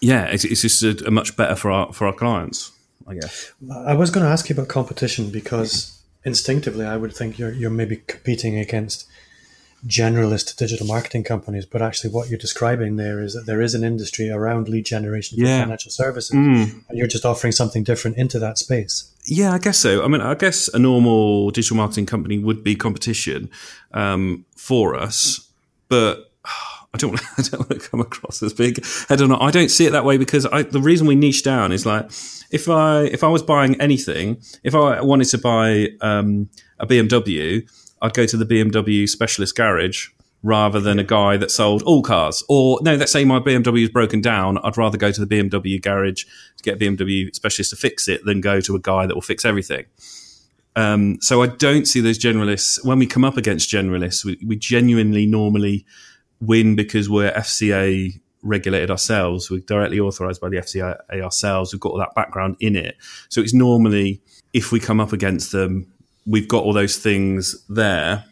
yeah, 0.01 0.25
it's, 0.25 0.43
it's 0.43 0.61
just 0.61 0.83
a, 0.83 1.07
a 1.07 1.11
much 1.11 1.37
better 1.37 1.55
for 1.55 1.71
our 1.71 1.93
for 1.93 2.07
our 2.07 2.13
clients, 2.13 2.71
I 3.07 3.13
guess. 3.13 3.53
I 3.85 3.93
was 3.93 4.09
going 4.09 4.25
to 4.25 4.31
ask 4.31 4.49
you 4.49 4.55
about 4.55 4.67
competition 4.67 5.29
because 5.29 6.00
instinctively, 6.23 6.85
I 6.85 6.97
would 6.97 7.13
think 7.15 7.37
you're 7.39 7.51
you're 7.51 7.69
maybe 7.69 7.97
competing 8.07 8.57
against 8.57 9.05
generalist 9.87 10.55
digital 10.57 10.85
marketing 10.85 11.23
companies, 11.23 11.65
but 11.65 11.81
actually 11.81 12.11
what 12.11 12.29
you're 12.29 12.37
describing 12.37 12.97
there 12.97 13.19
is 13.19 13.33
that 13.33 13.47
there 13.47 13.61
is 13.61 13.73
an 13.73 13.83
industry 13.83 14.29
around 14.29 14.69
lead 14.69 14.85
generation 14.85 15.37
for 15.39 15.45
Yeah. 15.45 15.61
financial 15.63 15.89
services, 15.91 16.35
Mm. 16.35 16.83
and 16.87 16.97
you're 16.97 17.07
just 17.07 17.25
offering 17.25 17.51
something 17.51 17.83
different 17.83 18.17
into 18.17 18.37
that 18.37 18.59
space. 18.59 19.05
Yeah, 19.25 19.53
I 19.53 19.57
guess 19.57 19.79
so. 19.79 20.03
I 20.03 20.07
mean, 20.07 20.21
I 20.21 20.35
guess 20.35 20.67
a 20.73 20.77
normal 20.79 21.49
digital 21.49 21.77
marketing 21.77 22.05
company 22.05 22.37
would 22.37 22.63
be 22.63 22.75
competition 22.75 23.49
um, 23.93 24.45
for 24.55 24.95
us, 24.95 25.47
but 25.89 26.31
I 26.93 26.97
don't, 26.97 27.11
want, 27.11 27.23
I 27.37 27.41
don't 27.41 27.69
want 27.69 27.81
to 27.81 27.89
come 27.89 27.99
across 28.01 28.43
as 28.43 28.53
big. 28.53 28.85
I 29.09 29.15
don't 29.15 29.29
know. 29.29 29.39
I 29.39 29.51
don't 29.51 29.69
see 29.69 29.85
it 29.85 29.91
that 29.91 30.05
way 30.05 30.17
because 30.17 30.45
I, 30.45 30.63
the 30.63 30.81
reason 30.81 31.07
we 31.07 31.15
niche 31.15 31.43
down 31.43 31.71
is 31.71 31.85
like 31.85 32.05
if 32.51 32.67
I 32.69 33.03
if 33.03 33.23
I 33.23 33.27
was 33.27 33.43
buying 33.43 33.79
anything, 33.79 34.41
if 34.63 34.75
I 34.75 35.01
wanted 35.01 35.25
to 35.29 35.37
buy 35.37 35.89
um, 36.01 36.49
a 36.79 36.87
BMW, 36.87 37.69
I'd 38.01 38.13
go 38.13 38.25
to 38.25 38.37
the 38.37 38.45
BMW 38.45 39.07
specialist 39.07 39.55
garage 39.55 40.09
rather 40.43 40.79
than 40.79 40.97
a 40.97 41.03
guy 41.03 41.37
that 41.37 41.51
sold 41.51 41.83
all 41.83 42.01
cars. 42.01 42.43
Or 42.49 42.79
no, 42.81 42.95
let's 42.95 43.11
say 43.11 43.23
my 43.23 43.39
BMW 43.39 43.83
is 43.83 43.89
broken 43.89 44.21
down, 44.21 44.57
I'd 44.63 44.77
rather 44.77 44.97
go 44.97 45.11
to 45.11 45.25
the 45.25 45.35
BMW 45.35 45.81
garage 45.81 46.25
to 46.57 46.63
get 46.63 46.81
a 46.81 46.85
BMW 46.85 47.33
specialist 47.33 47.69
to 47.69 47.75
fix 47.75 48.07
it 48.07 48.25
than 48.25 48.41
go 48.41 48.59
to 48.61 48.75
a 48.75 48.79
guy 48.79 49.05
that 49.05 49.13
will 49.13 49.21
fix 49.21 49.45
everything. 49.45 49.85
Um, 50.75 51.19
so 51.21 51.43
I 51.43 51.47
don't 51.47 51.85
see 51.85 51.99
those 51.99 52.17
generalists. 52.17 52.83
When 52.85 52.97
we 52.97 53.05
come 53.05 53.25
up 53.25 53.37
against 53.37 53.69
generalists, 53.69 54.23
we, 54.23 54.39
we 54.45 54.55
genuinely 54.55 55.25
normally 55.25 55.85
win 56.41 56.75
because 56.75 57.09
we're 57.09 57.31
FCA 57.31 58.19
regulated 58.43 58.89
ourselves. 58.89 59.49
We're 59.51 59.59
directly 59.59 59.99
authorized 59.99 60.41
by 60.41 60.49
the 60.49 60.57
FCA 60.57 60.97
ourselves. 61.21 61.71
We've 61.73 61.79
got 61.79 61.91
all 61.91 61.99
that 61.99 62.15
background 62.15 62.57
in 62.59 62.75
it. 62.75 62.97
So 63.29 63.41
it's 63.41 63.53
normally, 63.53 64.21
if 64.53 64.71
we 64.71 64.79
come 64.79 64.99
up 64.99 65.13
against 65.13 65.51
them, 65.51 65.91
we've 66.25 66.47
got 66.47 66.63
all 66.63 66.73
those 66.73 66.97
things 66.97 67.63
there. 67.69 68.25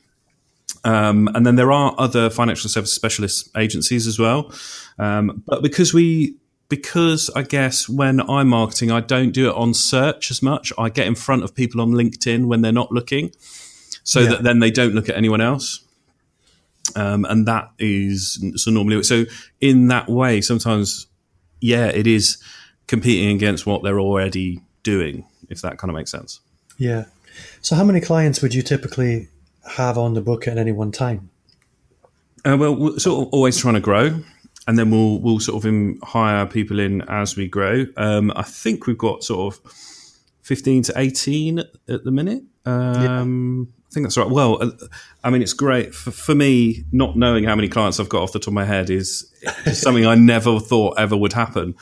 Um, 0.83 1.29
and 1.35 1.45
then 1.45 1.55
there 1.55 1.71
are 1.71 1.93
other 1.97 2.29
financial 2.29 2.69
service 2.69 2.93
specialist 2.93 3.49
agencies 3.57 4.07
as 4.07 4.17
well. 4.17 4.51
Um, 4.97 5.43
but 5.45 5.61
because 5.61 5.93
we, 5.93 6.35
because 6.69 7.29
I 7.35 7.41
guess 7.41 7.89
when 7.89 8.21
I'm 8.29 8.49
marketing, 8.49 8.91
I 8.91 9.01
don't 9.01 9.31
do 9.31 9.49
it 9.49 9.55
on 9.55 9.73
search 9.73 10.31
as 10.31 10.41
much. 10.41 10.71
I 10.77 10.89
get 10.89 11.07
in 11.07 11.15
front 11.15 11.43
of 11.43 11.53
people 11.55 11.81
on 11.81 11.91
LinkedIn 11.91 12.45
when 12.45 12.61
they're 12.61 12.71
not 12.71 12.91
looking, 12.91 13.31
so 14.03 14.19
Yeah. 14.21 14.29
that 14.29 14.43
then 14.43 14.59
they 14.59 14.71
don't 14.71 14.93
look 14.93 15.09
at 15.09 15.15
anyone 15.15 15.41
else. 15.41 15.81
Um, 16.95 17.25
and 17.25 17.47
that 17.47 17.71
is 17.79 18.43
so 18.55 18.71
normally 18.71 19.03
so 19.03 19.25
in 19.61 19.87
that 19.87 20.09
way. 20.09 20.41
Sometimes, 20.41 21.07
yeah, 21.61 21.87
it 21.87 22.07
is 22.07 22.37
competing 22.87 23.35
against 23.35 23.65
what 23.65 23.83
they're 23.83 23.99
already 23.99 24.61
doing. 24.83 25.25
If 25.49 25.61
that 25.61 25.77
kind 25.77 25.89
of 25.89 25.95
makes 25.95 26.11
sense. 26.11 26.39
Yeah. 26.77 27.05
So, 27.61 27.75
how 27.75 27.83
many 27.83 28.01
clients 28.01 28.41
would 28.41 28.53
you 28.53 28.61
typically 28.61 29.27
have 29.75 29.97
on 29.97 30.13
the 30.13 30.21
book 30.21 30.47
at 30.47 30.57
any 30.57 30.71
one 30.71 30.91
time? 30.91 31.29
Uh, 32.45 32.57
well, 32.57 32.75
we're 32.75 32.99
sort 32.99 33.27
of 33.27 33.33
always 33.33 33.57
trying 33.57 33.73
to 33.73 33.79
grow, 33.79 34.21
and 34.67 34.77
then 34.77 34.91
we'll 34.91 35.19
we'll 35.19 35.39
sort 35.39 35.63
of 35.63 35.97
hire 36.03 36.45
people 36.45 36.79
in 36.79 37.01
as 37.03 37.35
we 37.35 37.47
grow. 37.47 37.85
Um, 37.97 38.31
I 38.35 38.43
think 38.43 38.87
we've 38.87 38.97
got 38.97 39.23
sort 39.23 39.53
of 39.53 39.71
fifteen 40.41 40.83
to 40.83 40.93
eighteen 40.95 41.59
at 41.59 42.03
the 42.03 42.11
minute. 42.11 42.43
Um, 42.65 43.73
I 43.89 43.93
think 43.93 44.05
that's 44.05 44.17
right. 44.17 44.29
Well, 44.29 44.61
uh, 44.61 44.69
I 45.23 45.31
mean, 45.31 45.41
it's 45.41 45.53
great 45.53 45.95
for, 45.95 46.11
for 46.11 46.35
me. 46.35 46.85
Not 46.91 47.17
knowing 47.17 47.43
how 47.45 47.55
many 47.55 47.67
clients 47.67 47.99
I've 47.99 48.09
got 48.09 48.21
off 48.21 48.33
the 48.33 48.39
top 48.39 48.49
of 48.49 48.53
my 48.53 48.65
head 48.65 48.91
is, 48.91 49.31
is 49.65 49.81
something 49.81 50.05
I 50.05 50.13
never 50.13 50.59
thought 50.59 50.99
ever 50.99 51.17
would 51.17 51.33
happen. 51.33 51.75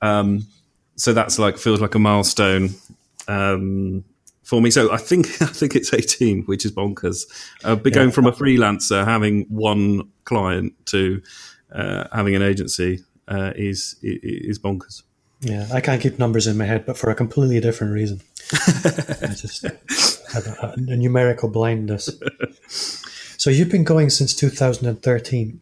Um, 0.00 0.46
so 0.96 1.12
that's 1.12 1.38
like 1.38 1.58
feels 1.58 1.80
like 1.80 1.94
a 1.94 1.98
milestone 1.98 2.70
um, 3.28 4.04
for 4.42 4.62
me. 4.62 4.70
So 4.70 4.92
I 4.92 4.96
think 4.96 5.26
I 5.42 5.46
think 5.46 5.76
it's 5.76 5.92
eighteen, 5.92 6.42
which 6.44 6.64
is 6.64 6.72
bonkers. 6.72 7.24
Uh, 7.64 7.76
but 7.76 7.92
going 7.92 8.10
from 8.10 8.26
a 8.26 8.32
freelancer 8.32 9.04
having 9.04 9.44
one 9.48 10.10
client 10.24 10.74
to 10.86 11.22
uh, 11.70 12.04
having 12.12 12.34
an 12.34 12.42
agency 12.42 13.00
uh, 13.28 13.52
is 13.56 13.96
is 14.02 14.58
bonkers. 14.58 15.02
Yeah, 15.40 15.66
I 15.72 15.80
can't 15.80 16.00
keep 16.00 16.18
numbers 16.18 16.46
in 16.46 16.56
my 16.56 16.66
head, 16.66 16.86
but 16.86 16.96
for 16.96 17.10
a 17.10 17.14
completely 17.16 17.60
different 17.60 17.92
reason. 17.92 18.20
I 18.52 19.34
just 19.34 19.64
a, 20.34 20.74
a 20.76 20.96
numerical 20.96 21.48
blindness. 21.48 22.10
So 23.42 23.50
you've 23.50 23.70
been 23.70 23.82
going 23.82 24.08
since 24.08 24.36
2013. 24.36 25.60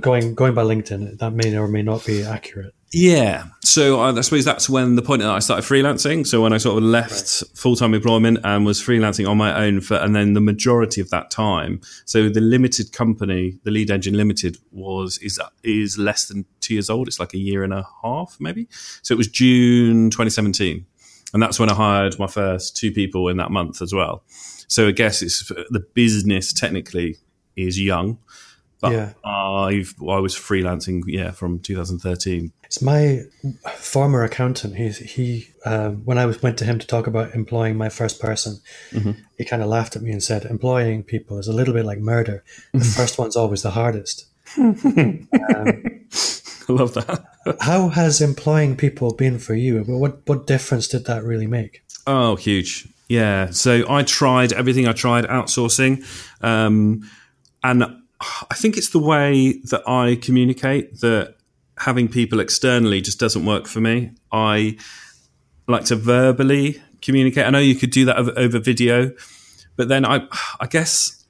Going 0.00 0.34
going 0.34 0.54
by 0.54 0.64
LinkedIn, 0.64 1.18
that 1.18 1.32
may 1.32 1.56
or 1.56 1.66
may 1.66 1.80
not 1.80 2.04
be 2.04 2.22
accurate. 2.22 2.74
Yeah. 2.92 3.44
So 3.62 4.00
I, 4.00 4.10
I 4.10 4.20
suppose 4.20 4.44
that's 4.44 4.68
when 4.68 4.94
the 4.94 5.02
point 5.02 5.22
that 5.22 5.30
I 5.30 5.38
started 5.38 5.64
freelancing. 5.64 6.26
So 6.26 6.42
when 6.42 6.52
I 6.52 6.58
sort 6.58 6.76
of 6.76 6.84
left 6.84 7.42
full 7.54 7.74
time 7.74 7.94
employment 7.94 8.38
and 8.44 8.66
was 8.66 8.80
freelancing 8.80 9.26
on 9.28 9.38
my 9.38 9.64
own 9.64 9.80
for, 9.80 9.96
and 9.96 10.14
then 10.14 10.34
the 10.34 10.40
majority 10.40 11.00
of 11.00 11.08
that 11.08 11.30
time. 11.30 11.80
So 12.04 12.28
the 12.28 12.40
limited 12.40 12.92
company, 12.92 13.58
the 13.64 13.70
Lead 13.70 13.90
Engine 13.90 14.14
Limited, 14.14 14.58
was 14.70 15.18
is 15.18 15.40
is 15.62 15.96
less 15.98 16.26
than 16.26 16.44
two 16.60 16.74
years 16.74 16.88
old. 16.90 17.08
It's 17.08 17.18
like 17.18 17.34
a 17.34 17.38
year 17.38 17.64
and 17.64 17.72
a 17.72 17.86
half, 18.02 18.36
maybe. 18.38 18.68
So 19.02 19.14
it 19.14 19.18
was 19.18 19.28
June 19.28 20.10
2017, 20.10 20.86
and 21.34 21.42
that's 21.42 21.58
when 21.60 21.68
I 21.68 21.74
hired 21.74 22.18
my 22.18 22.28
first 22.28 22.76
two 22.76 22.92
people 22.92 23.28
in 23.28 23.36
that 23.36 23.50
month 23.50 23.82
as 23.82 23.92
well. 23.92 24.22
So 24.68 24.88
I 24.88 24.92
guess 24.92 25.20
it's 25.20 25.46
the 25.48 25.84
business 25.92 26.52
technically 26.52 27.18
is 27.56 27.78
young. 27.78 28.18
But 28.80 28.92
Yeah. 28.92 29.12
I've 29.24 29.94
I 30.00 30.18
was 30.20 30.34
freelancing, 30.34 31.02
yeah, 31.06 31.32
from 31.32 31.58
2013. 31.58 32.52
It's 32.64 32.80
my 32.80 33.22
former 33.76 34.22
accountant. 34.22 34.76
He 34.76 34.88
he 34.90 35.48
um, 35.64 36.04
when 36.04 36.18
I 36.18 36.26
was 36.26 36.42
went 36.42 36.58
to 36.58 36.64
him 36.64 36.78
to 36.78 36.86
talk 36.86 37.06
about 37.06 37.34
employing 37.34 37.76
my 37.76 37.88
first 37.88 38.20
person, 38.20 38.60
he 39.38 39.44
kind 39.44 39.62
of 39.62 39.68
laughed 39.68 39.96
at 39.96 40.02
me 40.02 40.10
and 40.12 40.22
said, 40.22 40.44
"Employing 40.44 41.02
people 41.02 41.38
is 41.38 41.48
a 41.48 41.52
little 41.52 41.74
bit 41.74 41.84
like 41.84 41.98
murder. 41.98 42.44
The 42.72 42.84
first 42.96 43.18
one's 43.18 43.36
always 43.36 43.62
the 43.62 43.70
hardest." 43.70 44.26
I 46.68 46.72
love 46.72 46.94
that. 46.94 47.24
How 47.60 47.88
has 47.88 48.20
employing 48.20 48.76
people 48.76 49.14
been 49.14 49.38
for 49.38 49.54
you? 49.54 49.80
What 49.84 50.26
what 50.26 50.46
difference 50.46 50.88
did 50.88 51.06
that 51.06 51.24
really 51.24 51.46
make? 51.46 51.82
Oh, 52.06 52.36
huge. 52.36 52.88
Yeah. 53.08 53.50
So 53.50 53.84
I 53.88 54.02
tried 54.02 54.52
everything. 54.52 54.88
I 54.88 54.92
tried 54.92 55.24
outsourcing. 55.24 56.04
Um, 56.42 57.08
and 57.62 57.84
I 58.20 58.54
think 58.54 58.76
it's 58.76 58.90
the 58.90 58.98
way 58.98 59.60
that 59.70 59.86
I 59.88 60.16
communicate 60.16 61.00
that 61.00 61.36
having 61.78 62.08
people 62.08 62.40
externally 62.40 63.00
just 63.00 63.18
doesn't 63.18 63.44
work 63.44 63.66
for 63.66 63.80
me. 63.80 64.12
I 64.32 64.78
like 65.66 65.84
to 65.86 65.96
verbally 65.96 66.82
communicate. 67.02 67.46
I 67.46 67.50
know 67.50 67.58
you 67.58 67.74
could 67.74 67.90
do 67.90 68.04
that 68.06 68.16
over, 68.16 68.32
over 68.36 68.58
video, 68.58 69.12
but 69.76 69.88
then 69.88 70.04
I, 70.04 70.26
I 70.60 70.66
guess 70.66 71.23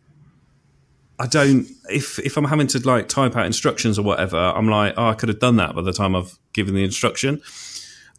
I 1.24 1.26
don't. 1.26 1.66
If 1.88 2.18
if 2.18 2.36
I'm 2.36 2.44
having 2.44 2.66
to 2.68 2.78
like 2.86 3.08
type 3.08 3.34
out 3.34 3.46
instructions 3.46 3.98
or 3.98 4.02
whatever, 4.02 4.36
I'm 4.36 4.68
like, 4.68 4.92
oh, 4.98 5.08
I 5.08 5.14
could 5.14 5.30
have 5.30 5.38
done 5.40 5.56
that 5.56 5.74
by 5.74 5.80
the 5.82 5.92
time 5.92 6.14
I've 6.14 6.38
given 6.52 6.74
the 6.74 6.84
instruction. 6.84 7.40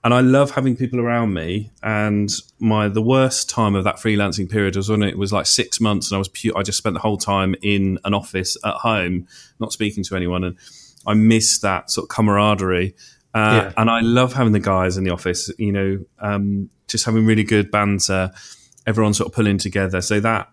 And 0.03 0.13
I 0.13 0.21
love 0.21 0.51
having 0.51 0.75
people 0.75 0.99
around 0.99 1.33
me. 1.33 1.71
And 1.83 2.31
my 2.59 2.87
the 2.87 3.01
worst 3.01 3.49
time 3.49 3.75
of 3.75 3.83
that 3.83 3.97
freelancing 3.97 4.49
period 4.49 4.75
was 4.75 4.89
when 4.89 5.03
it 5.03 5.17
was 5.17 5.31
like 5.31 5.45
six 5.45 5.79
months, 5.79 6.09
and 6.09 6.15
I 6.15 6.19
was 6.19 6.29
pu- 6.29 6.55
I 6.55 6.63
just 6.63 6.79
spent 6.79 6.95
the 6.95 6.99
whole 6.99 7.17
time 7.17 7.55
in 7.61 7.99
an 8.05 8.13
office 8.15 8.57
at 8.63 8.73
home, 8.75 9.27
not 9.59 9.71
speaking 9.71 10.03
to 10.05 10.15
anyone, 10.15 10.43
and 10.43 10.57
I 11.05 11.13
miss 11.13 11.59
that 11.59 11.91
sort 11.91 12.05
of 12.05 12.09
camaraderie. 12.09 12.95
Uh, 13.35 13.37
Yeah. 13.37 13.73
And 13.77 13.89
I 13.91 13.99
love 14.01 14.33
having 14.33 14.53
the 14.53 14.59
guys 14.59 14.97
in 14.97 15.03
the 15.03 15.11
office. 15.11 15.51
You 15.59 15.71
know, 15.71 16.05
um, 16.19 16.69
just 16.87 17.05
having 17.05 17.25
really 17.27 17.43
good 17.43 17.69
banter, 17.69 18.31
everyone 18.87 19.13
sort 19.13 19.27
of 19.29 19.33
pulling 19.35 19.59
together. 19.59 20.01
So 20.01 20.19
that 20.21 20.49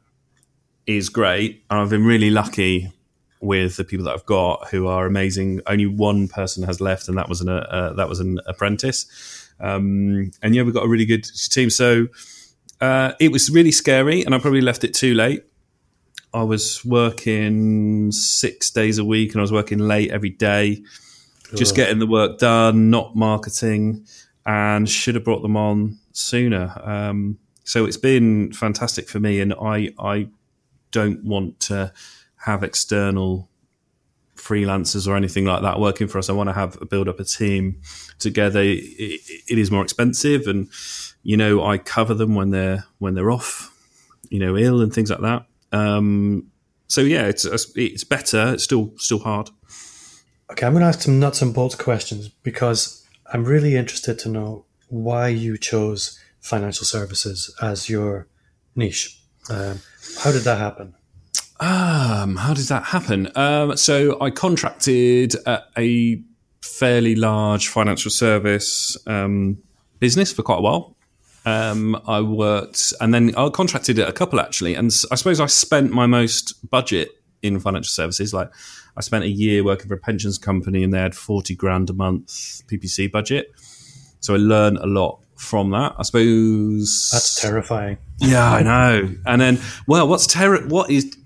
is 0.87 1.09
great. 1.09 1.65
And 1.71 1.81
I've 1.81 1.91
been 1.91 2.05
really 2.05 2.31
lucky 2.31 2.93
with 3.41 3.77
the 3.77 3.85
people 3.85 4.07
that 4.07 4.15
I've 4.15 4.27
got 4.27 4.69
who 4.69 4.87
are 4.87 5.05
amazing. 5.05 5.61
Only 5.67 5.87
one 5.87 6.29
person 6.29 6.63
has 6.63 6.81
left, 6.81 7.09
and 7.09 7.19
that 7.19 7.29
was 7.29 7.41
an 7.41 7.49
uh, 7.49 7.67
uh, 7.69 7.93
that 7.95 8.09
was 8.09 8.21
an 8.21 8.39
apprentice. 8.47 9.07
Um, 9.61 10.31
and 10.43 10.55
yeah, 10.55 10.63
we've 10.63 10.75
got 10.75 10.85
a 10.85 10.89
really 10.89 11.05
good 11.05 11.25
team. 11.51 11.69
So 11.69 12.09
uh, 12.81 13.13
it 13.21 13.31
was 13.31 13.51
really 13.51 13.73
scary, 13.73 14.23
and 14.23 14.35
I 14.35 14.39
probably 14.39 14.61
left 14.61 14.85
it 14.85 14.95
too 14.95 15.15
late. 15.15 15.45
I 16.35 16.45
was 16.45 16.83
working 16.85 18.11
six 18.11 18.71
days 18.71 18.99
a 18.99 19.05
week, 19.05 19.33
and 19.33 19.41
I 19.41 19.43
was 19.43 19.53
working 19.53 19.79
late 19.79 20.11
every 20.11 20.31
day, 20.31 20.83
just 21.55 21.77
getting 21.77 21.99
the 21.99 22.07
work 22.07 22.39
done, 22.39 22.91
not 22.91 23.15
marketing, 23.15 24.07
and 24.47 24.89
should 24.89 25.15
have 25.15 25.25
brought 25.25 25.43
them 25.43 25.57
on 25.57 25.99
sooner. 26.13 26.73
Um, 26.83 27.39
so 27.65 27.85
it's 27.85 27.97
been 27.97 28.53
fantastic 28.53 29.09
for 29.09 29.21
me, 29.21 29.41
and 29.41 29.53
I 29.61 29.93
I 29.99 30.29
don't 30.93 31.25
want 31.25 31.59
to 31.61 31.93
have 32.37 32.63
external 32.63 33.49
freelancers 34.37 35.07
or 35.07 35.17
anything 35.17 35.45
like 35.45 35.63
that 35.63 35.79
working 35.79 36.09
for 36.09 36.19
us. 36.19 36.29
I 36.29 36.33
want 36.33 36.49
to 36.49 36.53
have 36.53 36.79
build 36.91 37.09
up 37.09 37.21
a 37.21 37.25
team 37.25 37.81
together. 38.19 38.61
It, 38.63 39.21
it 39.49 39.59
is 39.59 39.71
more 39.71 39.83
expensive, 39.83 40.47
and 40.47 40.69
you 41.23 41.37
know 41.37 41.65
I 41.65 41.79
cover 41.79 42.15
them 42.15 42.35
when 42.35 42.51
they're 42.51 42.85
when 42.99 43.15
they're 43.15 43.31
off, 43.31 43.75
you 44.31 44.39
know, 44.39 44.57
ill 44.57 44.81
and 44.81 44.93
things 44.93 45.11
like 45.11 45.21
that. 45.21 45.47
Um, 45.73 46.51
so 46.89 47.01
yeah, 47.01 47.27
it's 47.27 47.45
it's 47.77 48.05
better. 48.05 48.55
It's 48.55 48.65
still 48.65 48.93
still 48.97 49.21
hard. 49.21 49.51
Okay, 50.51 50.67
I'm 50.67 50.75
going 50.75 50.83
to 50.83 50.89
ask 50.89 51.01
some 51.01 51.19
nuts 51.19 51.41
and 51.41 51.55
bolts 51.55 51.75
questions 51.75 52.29
because 52.29 53.07
I'm 53.33 53.45
really 53.45 53.75
interested 53.77 54.19
to 54.19 54.29
know 54.29 54.67
why 54.89 55.29
you 55.29 55.57
chose 55.57 56.21
financial 56.41 56.85
services 56.85 57.55
as 57.63 57.89
your 57.89 58.27
niche. 58.77 59.22
Um, 59.51 59.81
how 60.19 60.33
did 60.33 60.43
that 60.43 60.59
happen? 60.59 60.95
Um, 61.61 62.37
how 62.37 62.55
did 62.55 62.67
that 62.67 62.85
happen? 62.85 63.31
Um, 63.37 63.77
so 63.77 64.21
I 64.21 64.31
contracted 64.31 65.37
a 65.47 66.21
fairly 66.61 67.15
large 67.15 67.69
financial 67.69 68.11
service 68.11 68.97
um, 69.07 69.59
business 69.99 70.33
for 70.33 70.43
quite 70.43 70.59
a 70.59 70.63
while. 70.63 70.97
Um, 71.45 72.01
I 72.07 72.21
worked, 72.21 72.93
and 73.01 73.13
then 73.13 73.35
I 73.37 73.49
contracted 73.49 73.99
at 73.99 74.09
a 74.09 74.13
couple 74.13 74.41
actually, 74.41 74.75
and 74.75 74.87
I 75.11 75.17
suppose 75.17 75.41
I 75.41 75.47
spent 75.47 75.93
my 75.93 76.07
most 76.07 76.69
budget 76.71 77.11
in 77.43 77.59
financial 77.59 77.91
services. 77.91 78.33
Like 78.33 78.51
I 78.97 79.01
spent 79.01 79.25
a 79.25 79.29
year 79.29 79.65
working 79.65 79.89
for 79.89 79.95
a 79.95 79.99
pensions 79.99 80.39
company, 80.39 80.85
and 80.85 80.95
they 80.95 80.99
had 80.99 81.15
forty 81.15 81.55
grand 81.55 81.91
a 81.91 81.93
month 81.93 82.63
PPC 82.69 83.11
budget. 83.11 83.51
So 84.21 84.35
I 84.35 84.39
learned 84.39 84.79
a 84.79 84.87
lot 84.87 85.19
from 85.37 85.71
that. 85.71 85.95
I 85.99 86.03
suppose 86.05 87.11
That's 87.13 87.41
terrifying. 87.41 87.99
Yeah, 88.23 88.51
I 88.53 88.63
know. 88.63 89.15
And 89.27 89.41
then, 89.41 89.59
well, 89.87 90.09
what's 90.09 90.27
terri- 90.27 90.67
what 90.69 90.91
is 90.91 91.17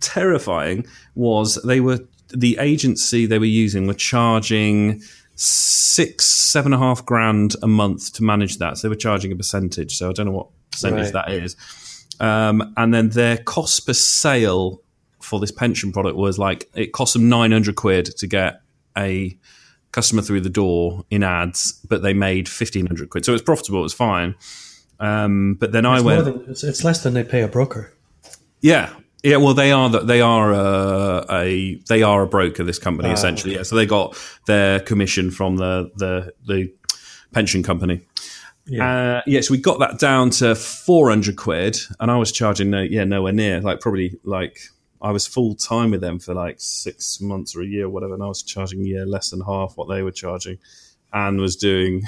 terrifying 0.00 0.86
was 1.14 1.56
they 1.64 1.80
were 1.80 2.00
the 2.34 2.56
agency 2.60 3.26
they 3.26 3.38
were 3.38 3.44
using 3.44 3.86
were 3.86 3.94
charging 3.94 5.02
six, 5.34 6.24
seven 6.26 6.72
and 6.72 6.82
a 6.82 6.84
half 6.86 7.04
grand 7.04 7.54
a 7.62 7.66
month 7.66 8.12
to 8.14 8.22
manage 8.22 8.58
that. 8.58 8.78
So 8.78 8.88
they 8.88 8.90
were 8.90 8.96
charging 8.96 9.32
a 9.32 9.36
percentage. 9.36 9.96
So 9.96 10.10
I 10.10 10.12
don't 10.12 10.26
know 10.26 10.32
what 10.32 10.48
percentage 10.70 11.12
Right. 11.12 11.26
that 11.26 11.32
is. 11.32 11.56
Um, 12.20 12.72
and 12.76 12.94
then 12.94 13.10
their 13.10 13.36
cost 13.38 13.86
per 13.86 13.92
sale 13.92 14.80
for 15.20 15.40
this 15.40 15.50
pension 15.52 15.92
product 15.92 16.16
was 16.16 16.38
like 16.38 16.70
it 16.74 16.92
cost 16.92 17.12
them 17.14 17.28
900 17.28 17.74
quid 17.76 18.06
to 18.18 18.26
get 18.26 18.60
a 18.96 19.36
customer 19.92 20.22
through 20.22 20.40
the 20.40 20.50
door 20.50 21.04
in 21.10 21.22
ads, 21.22 21.72
but 21.88 22.02
they 22.02 22.14
made 22.14 22.48
1500 22.48 23.10
quid. 23.10 23.24
So 23.24 23.32
it 23.32 23.34
was 23.34 23.42
profitable, 23.42 23.80
it 23.80 23.84
was 23.84 23.92
fine. 23.94 24.34
Um, 25.02 25.56
but 25.58 25.72
then 25.72 25.84
I 25.84 26.00
went, 26.00 26.24
than, 26.24 26.44
it's, 26.48 26.62
it's 26.62 26.84
less 26.84 27.02
than 27.02 27.14
they 27.14 27.24
pay 27.24 27.42
a 27.42 27.48
broker. 27.48 27.92
yeah, 28.60 28.94
yeah. 29.24 29.36
Well, 29.38 29.52
they 29.52 29.72
are 29.72 29.88
the, 29.88 29.98
they 29.98 30.20
are 30.20 30.54
uh, 30.54 31.26
a 31.28 31.74
they 31.88 32.02
are 32.04 32.22
a 32.22 32.26
broker. 32.26 32.62
This 32.62 32.78
company 32.78 33.08
Ah, 33.08 33.12
essentially. 33.12 33.54
Yeah. 33.56 33.64
So 33.64 33.74
they 33.74 33.86
got 33.86 34.16
their 34.46 34.78
commission 34.78 35.32
from 35.32 35.56
the 35.56 35.90
the 35.96 36.32
the 36.46 36.72
pension 37.32 37.64
company. 37.64 38.02
Yeah. 38.66 39.16
Uh, 39.16 39.22
yeah, 39.26 39.40
so 39.40 39.50
we 39.50 39.58
got 39.58 39.80
that 39.80 39.98
down 39.98 40.30
to 40.30 40.54
four 40.54 41.08
hundred 41.08 41.36
quid, 41.36 41.78
and 41.98 42.08
I 42.08 42.16
was 42.16 42.30
charging 42.30 42.70
no, 42.70 42.82
yeah, 42.82 43.02
nowhere 43.02 43.32
near. 43.32 43.60
Like 43.60 43.80
probably 43.80 44.20
like 44.22 44.60
I 45.00 45.10
was 45.10 45.26
full 45.26 45.56
time 45.56 45.90
with 45.90 46.00
them 46.00 46.20
for 46.20 46.32
like 46.32 46.60
six 46.60 47.20
months 47.20 47.56
or 47.56 47.62
a 47.62 47.66
year, 47.66 47.86
or 47.86 47.90
whatever, 47.90 48.14
and 48.14 48.22
I 48.22 48.28
was 48.28 48.44
charging 48.44 48.86
yeah 48.86 49.02
less 49.04 49.30
than 49.30 49.40
half 49.40 49.76
what 49.76 49.88
they 49.88 50.04
were 50.04 50.12
charging, 50.12 50.58
and 51.12 51.40
was 51.40 51.56
doing 51.56 52.04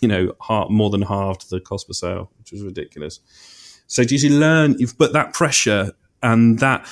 you 0.00 0.08
know 0.08 0.32
half, 0.46 0.70
more 0.70 0.90
than 0.90 1.02
halved 1.02 1.50
the 1.50 1.60
cost 1.60 1.86
per 1.88 1.92
sale, 1.92 2.30
which 2.38 2.52
was 2.52 2.62
ridiculous. 2.62 3.20
So 3.86 4.04
did 4.04 4.22
you 4.22 4.30
learn? 4.30 4.76
You've 4.78 4.96
put 4.98 5.12
that 5.12 5.32
pressure 5.32 5.92
and 6.22 6.58
that. 6.60 6.86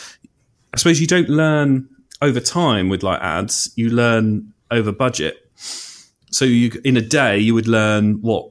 I 0.74 0.78
suppose 0.78 1.00
you 1.00 1.06
don't 1.06 1.28
learn 1.28 1.88
over 2.20 2.40
time 2.40 2.88
with 2.88 3.02
like 3.02 3.20
ads. 3.20 3.70
You 3.76 3.90
learn 3.90 4.52
over 4.70 4.92
budget. 4.92 5.50
So 5.56 6.44
you 6.44 6.70
in 6.84 6.96
a 6.96 7.00
day 7.02 7.38
you 7.38 7.54
would 7.54 7.68
learn 7.68 8.20
what 8.20 8.50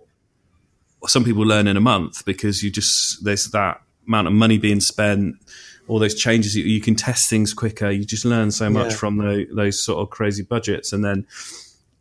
some 1.07 1.23
people 1.23 1.43
learn 1.43 1.67
in 1.67 1.77
a 1.77 1.81
month 1.81 2.25
because 2.25 2.63
you 2.63 2.71
just 2.71 3.23
there's 3.23 3.45
that 3.51 3.81
amount 4.07 4.27
of 4.27 4.33
money 4.33 4.57
being 4.57 4.79
spent. 4.79 5.35
All 5.87 5.99
those 5.99 6.15
changes, 6.15 6.55
you, 6.55 6.63
you 6.63 6.81
can 6.81 6.95
test 6.95 7.29
things 7.29 7.53
quicker. 7.53 7.91
You 7.91 8.05
just 8.05 8.25
learn 8.25 8.49
so 8.49 8.71
much 8.71 8.91
Yeah. 8.91 8.97
from 8.97 9.17
the, 9.17 9.45
those 9.55 9.79
sort 9.83 9.99
of 9.99 10.09
crazy 10.09 10.41
budgets, 10.41 10.91
and 10.93 11.05
then 11.05 11.27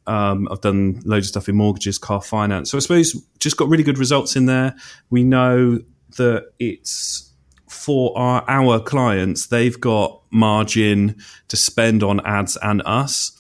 um, 0.07 0.49
I've 0.51 0.61
done 0.61 1.01
loads 1.05 1.27
of 1.27 1.31
stuff 1.31 1.49
in 1.49 1.57
mortgages, 1.57 1.99
car 1.99 2.21
finance. 2.21 2.71
So 2.71 2.79
I 2.79 2.81
suppose 2.81 3.15
just 3.39 3.57
got 3.57 3.69
really 3.69 3.85
good 3.85 3.99
results 3.99 4.37
in 4.37 4.47
there. 4.47 4.75
We 5.11 5.25
know 5.25 5.81
that 6.17 6.53
it's 6.59 7.33
for 7.69 8.17
our 8.17 8.45
our 8.49 8.81
clients. 8.81 9.47
They've 9.47 9.79
got 9.81 10.21
margin 10.31 11.17
to 11.49 11.57
spend 11.57 12.03
on 12.03 12.25
ads 12.27 12.57
and 12.63 12.83
us. 12.85 13.33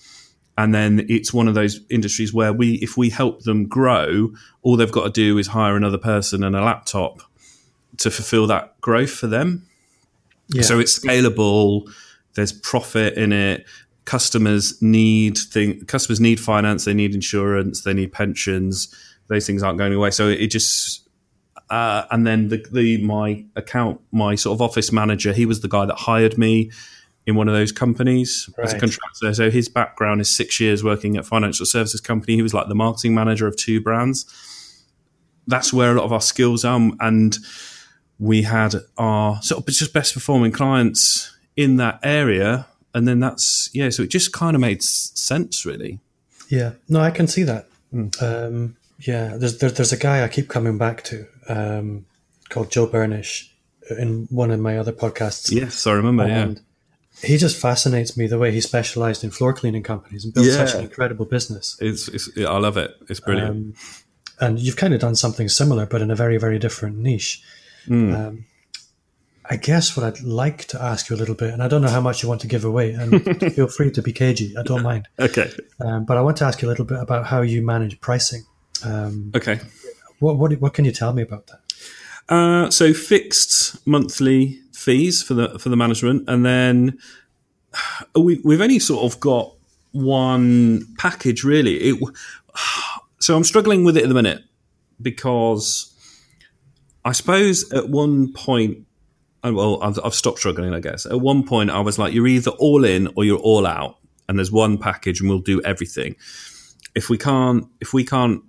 And 0.56 0.72
then 0.72 1.04
it's 1.08 1.34
one 1.34 1.48
of 1.48 1.54
those 1.54 1.80
industries 1.90 2.32
where 2.32 2.52
we, 2.52 2.74
if 2.74 2.96
we 2.96 3.10
help 3.10 3.42
them 3.42 3.66
grow, 3.66 4.32
all 4.62 4.76
they've 4.76 4.92
got 4.92 5.02
to 5.04 5.10
do 5.10 5.36
is 5.36 5.48
hire 5.48 5.76
another 5.76 5.98
person 5.98 6.44
and 6.44 6.54
a 6.54 6.62
laptop 6.62 7.22
to 7.98 8.10
fulfill 8.10 8.46
that 8.46 8.80
growth 8.80 9.10
for 9.10 9.26
them. 9.26 9.66
Yeah. 10.48 10.62
So 10.62 10.78
it's 10.78 10.96
scalable. 10.98 11.90
There's 12.34 12.52
profit 12.52 13.14
in 13.14 13.32
it. 13.32 13.66
Customers 14.04 14.80
need 14.82 15.38
thing. 15.38 15.84
Customers 15.86 16.20
need 16.20 16.40
finance. 16.40 16.84
They 16.84 16.94
need 16.94 17.14
insurance. 17.14 17.82
They 17.82 17.94
need 17.94 18.12
pensions. 18.12 18.94
Those 19.28 19.46
things 19.46 19.62
aren't 19.62 19.78
going 19.78 19.94
away. 19.94 20.10
So 20.10 20.28
it 20.28 20.48
just. 20.48 21.00
Uh, 21.70 22.04
and 22.10 22.26
then 22.26 22.48
the, 22.48 22.64
the 22.72 23.02
my 23.02 23.42
account, 23.56 23.98
my 24.12 24.34
sort 24.34 24.54
of 24.54 24.60
office 24.60 24.92
manager, 24.92 25.32
he 25.32 25.46
was 25.46 25.62
the 25.62 25.68
guy 25.68 25.86
that 25.86 25.96
hired 25.96 26.36
me 26.36 26.70
in 27.26 27.36
one 27.36 27.48
of 27.48 27.54
those 27.54 27.72
companies 27.72 28.50
as 28.62 28.74
a 28.74 28.78
contractor. 28.78 29.32
So 29.32 29.50
his 29.50 29.68
background 29.68 30.20
is 30.20 30.30
six 30.30 30.60
years 30.60 30.84
working 30.84 31.16
at 31.16 31.24
financial 31.24 31.64
services 31.64 32.00
company. 32.00 32.34
He 32.34 32.42
was 32.42 32.52
like 32.52 32.68
the 32.68 32.74
marketing 32.74 33.14
manager 33.14 33.46
of 33.46 33.56
two 33.56 33.80
brands. 33.80 34.26
That's 35.46 35.72
where 35.72 35.92
a 35.92 35.94
lot 35.94 36.04
of 36.04 36.12
our 36.12 36.20
skills 36.20 36.64
are, 36.64 36.80
and 37.00 37.38
we 38.18 38.42
had 38.42 38.74
our 38.98 39.40
sort 39.42 39.60
of 39.60 39.74
just 39.74 39.92
best 39.92 40.14
performing 40.14 40.52
clients 40.52 41.34
in 41.56 41.76
that 41.76 42.00
area 42.02 42.66
and 42.94 43.06
then 43.08 43.20
that's 43.20 43.70
yeah 43.74 43.90
so 43.90 44.02
it 44.04 44.10
just 44.10 44.32
kind 44.32 44.54
of 44.54 44.60
made 44.60 44.82
sense 44.82 45.66
really 45.66 45.98
Yeah, 46.48 46.72
no, 46.88 47.00
I 47.00 47.10
can 47.10 47.26
see 47.26 47.42
that. 47.44 47.66
Um, 48.20 48.76
yeah, 49.00 49.36
there's 49.36 49.58
there, 49.58 49.70
there's 49.70 49.92
a 49.92 49.96
guy 49.96 50.22
I 50.24 50.28
keep 50.28 50.48
coming 50.48 50.78
back 50.78 51.02
to 51.04 51.26
um, 51.48 52.06
called 52.48 52.70
Joe 52.70 52.86
Burnish 52.86 53.50
in 53.98 54.26
one 54.30 54.50
of 54.50 54.60
my 54.60 54.78
other 54.78 54.92
podcasts. 54.92 55.50
yes 55.52 55.86
i 55.86 55.92
remember 55.92 56.26
yeah 56.26 56.54
he 57.22 57.36
just 57.36 57.60
fascinates 57.60 58.16
me 58.16 58.26
the 58.26 58.38
way 58.38 58.50
he 58.50 58.60
specialized 58.60 59.22
in 59.22 59.30
floor 59.30 59.52
cleaning 59.52 59.82
companies 59.82 60.24
and 60.24 60.32
built 60.34 60.46
such 60.46 60.74
an 60.74 60.80
incredible 60.80 61.26
business. 61.26 61.76
it's, 61.80 62.08
it's 62.08 62.28
yeah, 62.36 62.48
i 62.48 62.58
love 62.58 62.76
it 62.78 62.90
it's 63.08 63.20
brilliant 63.20 63.50
Um, 63.50 63.74
and 64.40 64.58
you've 64.58 64.76
kind 64.76 64.92
of 64.94 65.00
done 65.00 65.14
something 65.14 65.48
similar, 65.48 65.86
but 65.86 66.00
in 66.02 66.10
a 66.10 66.16
very 66.16 66.38
very 66.38 66.58
different 66.58 66.96
niche. 66.98 67.40
Hmm. 67.86 68.14
Um, 68.14 68.44
I 69.48 69.56
guess 69.56 69.96
what 69.96 70.04
I'd 70.04 70.22
like 70.22 70.64
to 70.66 70.82
ask 70.82 71.10
you 71.10 71.16
a 71.16 71.18
little 71.18 71.34
bit, 71.34 71.52
and 71.52 71.62
I 71.62 71.68
don't 71.68 71.82
know 71.82 71.90
how 71.90 72.00
much 72.00 72.22
you 72.22 72.28
want 72.28 72.40
to 72.42 72.46
give 72.46 72.64
away, 72.64 72.92
and 72.92 73.22
feel 73.54 73.68
free 73.68 73.90
to 73.90 74.02
be 74.02 74.12
cagey. 74.12 74.54
I 74.56 74.62
don't 74.62 74.82
mind. 74.82 75.08
okay 75.18 75.50
Um, 75.80 76.04
but 76.04 76.16
I 76.16 76.22
want 76.22 76.38
to 76.38 76.44
ask 76.44 76.62
you 76.62 76.68
a 76.68 76.70
little 76.70 76.84
bit 76.84 76.98
about 76.98 77.26
how 77.26 77.42
you 77.42 77.62
manage 77.62 78.00
pricing. 78.00 78.42
Um, 78.84 79.32
okay 79.34 79.60
what, 80.18 80.36
what 80.36 80.52
what 80.60 80.74
can 80.74 80.84
you 80.84 80.92
tell 80.92 81.12
me 81.12 81.22
about 81.22 81.46
that? 81.46 81.60
uh, 82.28 82.70
so 82.70 82.92
fixed 82.92 83.86
monthly 83.86 84.60
fees 84.72 85.22
for 85.22 85.34
the 85.34 85.58
for 85.58 85.68
the 85.68 85.76
management 85.76 86.28
and 86.28 86.44
then 86.44 86.98
we, 88.14 88.40
we've 88.44 88.60
only 88.60 88.78
sort 88.78 89.04
of 89.04 89.20
got 89.20 89.54
one 89.92 90.86
package 90.98 91.44
really 91.44 91.76
it, 91.76 91.98
so 93.20 93.36
i'm 93.36 93.44
struggling 93.44 93.84
with 93.84 93.96
it 93.96 94.02
at 94.02 94.08
the 94.08 94.14
minute 94.14 94.42
because 95.00 95.94
I 97.04 97.12
suppose 97.12 97.70
at 97.72 97.90
one 97.90 98.32
point, 98.32 98.86
well, 99.50 99.82
I've, 99.82 99.98
I've 100.02 100.14
stopped 100.14 100.38
struggling, 100.38 100.72
I 100.72 100.80
guess. 100.80 101.06
At 101.06 101.20
one 101.20 101.44
point, 101.44 101.70
I 101.70 101.80
was 101.80 101.98
like, 101.98 102.14
you're 102.14 102.26
either 102.26 102.50
all 102.52 102.84
in 102.84 103.08
or 103.16 103.24
you're 103.24 103.38
all 103.38 103.66
out, 103.66 103.98
and 104.28 104.38
there's 104.38 104.52
one 104.52 104.78
package, 104.78 105.20
and 105.20 105.28
we'll 105.28 105.40
do 105.40 105.60
everything. 105.62 106.16
If 106.94 107.10
we 107.10 107.18
can't, 107.18 107.66
if 107.80 107.92
we 107.92 108.04
can't 108.04 108.42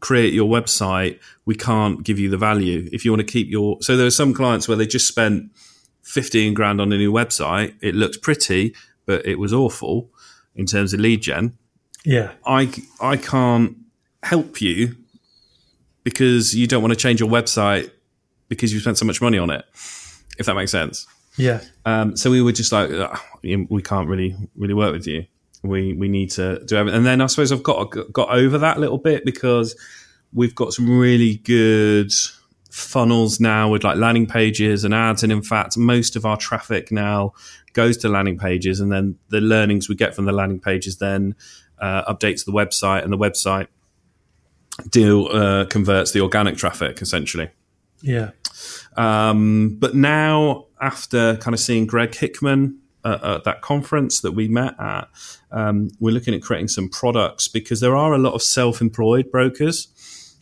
create 0.00 0.34
your 0.34 0.48
website, 0.48 1.18
we 1.46 1.54
can't 1.54 2.04
give 2.04 2.18
you 2.18 2.28
the 2.28 2.36
value. 2.36 2.88
If 2.92 3.04
you 3.04 3.10
want 3.10 3.26
to 3.26 3.32
keep 3.32 3.48
your, 3.48 3.78
so 3.80 3.96
there 3.96 4.06
are 4.06 4.10
some 4.10 4.34
clients 4.34 4.68
where 4.68 4.76
they 4.76 4.86
just 4.86 5.08
spent 5.08 5.50
fifteen 6.02 6.52
grand 6.52 6.80
on 6.80 6.92
a 6.92 6.98
new 6.98 7.12
website. 7.12 7.74
It 7.80 7.94
looked 7.94 8.20
pretty, 8.20 8.74
but 9.06 9.24
it 9.24 9.38
was 9.38 9.52
awful 9.52 10.10
in 10.54 10.66
terms 10.66 10.92
of 10.92 11.00
lead 11.00 11.22
gen. 11.22 11.56
Yeah, 12.04 12.32
I 12.44 12.70
I 13.00 13.16
can't 13.16 13.76
help 14.22 14.60
you 14.60 14.96
because 16.02 16.54
you 16.54 16.66
don't 16.66 16.82
want 16.82 16.92
to 16.92 16.98
change 16.98 17.20
your 17.20 17.30
website 17.30 17.90
because 18.48 18.74
you 18.74 18.80
spent 18.80 18.98
so 18.98 19.06
much 19.06 19.22
money 19.22 19.38
on 19.38 19.48
it. 19.48 19.64
If 20.38 20.46
that 20.46 20.54
makes 20.54 20.72
sense. 20.72 21.06
yeah, 21.36 21.60
Um, 21.84 22.16
so 22.16 22.30
we 22.30 22.42
were 22.42 22.52
just 22.52 22.72
like, 22.72 22.90
we 23.42 23.82
can't 23.82 24.08
really 24.08 24.36
really 24.56 24.74
work 24.74 24.92
with 24.92 25.06
you. 25.06 25.26
We 25.62 25.92
we 25.94 26.08
need 26.08 26.30
to 26.32 26.64
do 26.64 26.76
everything. 26.76 26.98
And 26.98 27.06
then 27.06 27.20
I 27.20 27.26
suppose 27.26 27.52
I've 27.52 27.62
got 27.62 27.90
got 28.12 28.30
over 28.30 28.58
that 28.58 28.76
a 28.76 28.80
little 28.80 28.98
bit 28.98 29.24
because 29.24 29.76
we've 30.32 30.54
got 30.54 30.72
some 30.72 30.98
really 30.98 31.36
good 31.36 32.12
funnels 32.70 33.38
now 33.38 33.68
with 33.68 33.84
like 33.84 33.96
landing 33.96 34.26
pages 34.26 34.82
and 34.84 34.92
ads. 34.92 35.22
And 35.22 35.30
in 35.30 35.42
fact, 35.42 35.78
most 35.78 36.16
of 36.16 36.26
our 36.26 36.36
traffic 36.36 36.90
now 36.90 37.32
goes 37.72 37.96
to 37.98 38.08
landing 38.08 38.36
pages, 38.36 38.80
and 38.80 38.92
then 38.92 39.16
the 39.28 39.40
learnings 39.40 39.88
we 39.88 39.94
get 39.94 40.14
from 40.14 40.24
the 40.24 40.32
landing 40.32 40.60
pages 40.60 40.98
then 40.98 41.34
uh, 41.78 42.12
updates 42.12 42.44
the 42.44 42.52
website, 42.52 43.04
and 43.04 43.12
the 43.12 43.18
website 43.18 43.68
deal 44.90 45.28
uh, 45.28 45.64
converts 45.66 46.12
the 46.12 46.20
organic 46.20 46.56
traffic 46.56 47.00
essentially. 47.00 47.48
yeah, 48.02 48.30
Um, 48.96 49.76
but 49.78 49.94
now, 49.94 50.66
after 50.80 51.36
kind 51.36 51.54
of 51.54 51.60
seeing 51.60 51.86
Greg 51.86 52.14
Hickman 52.14 52.78
uh, 53.04 53.36
at 53.36 53.44
that 53.44 53.62
conference 53.62 54.20
that 54.20 54.32
we 54.32 54.48
met 54.48 54.78
at, 54.80 55.08
um, 55.50 55.90
we're 56.00 56.14
looking 56.14 56.34
at 56.34 56.42
creating 56.42 56.68
some 56.68 56.88
products 56.88 57.48
because 57.48 57.80
there 57.80 57.96
are 57.96 58.12
a 58.12 58.18
lot 58.18 58.34
of 58.34 58.42
self 58.42 58.80
employed 58.80 59.30
brokers. 59.30 59.88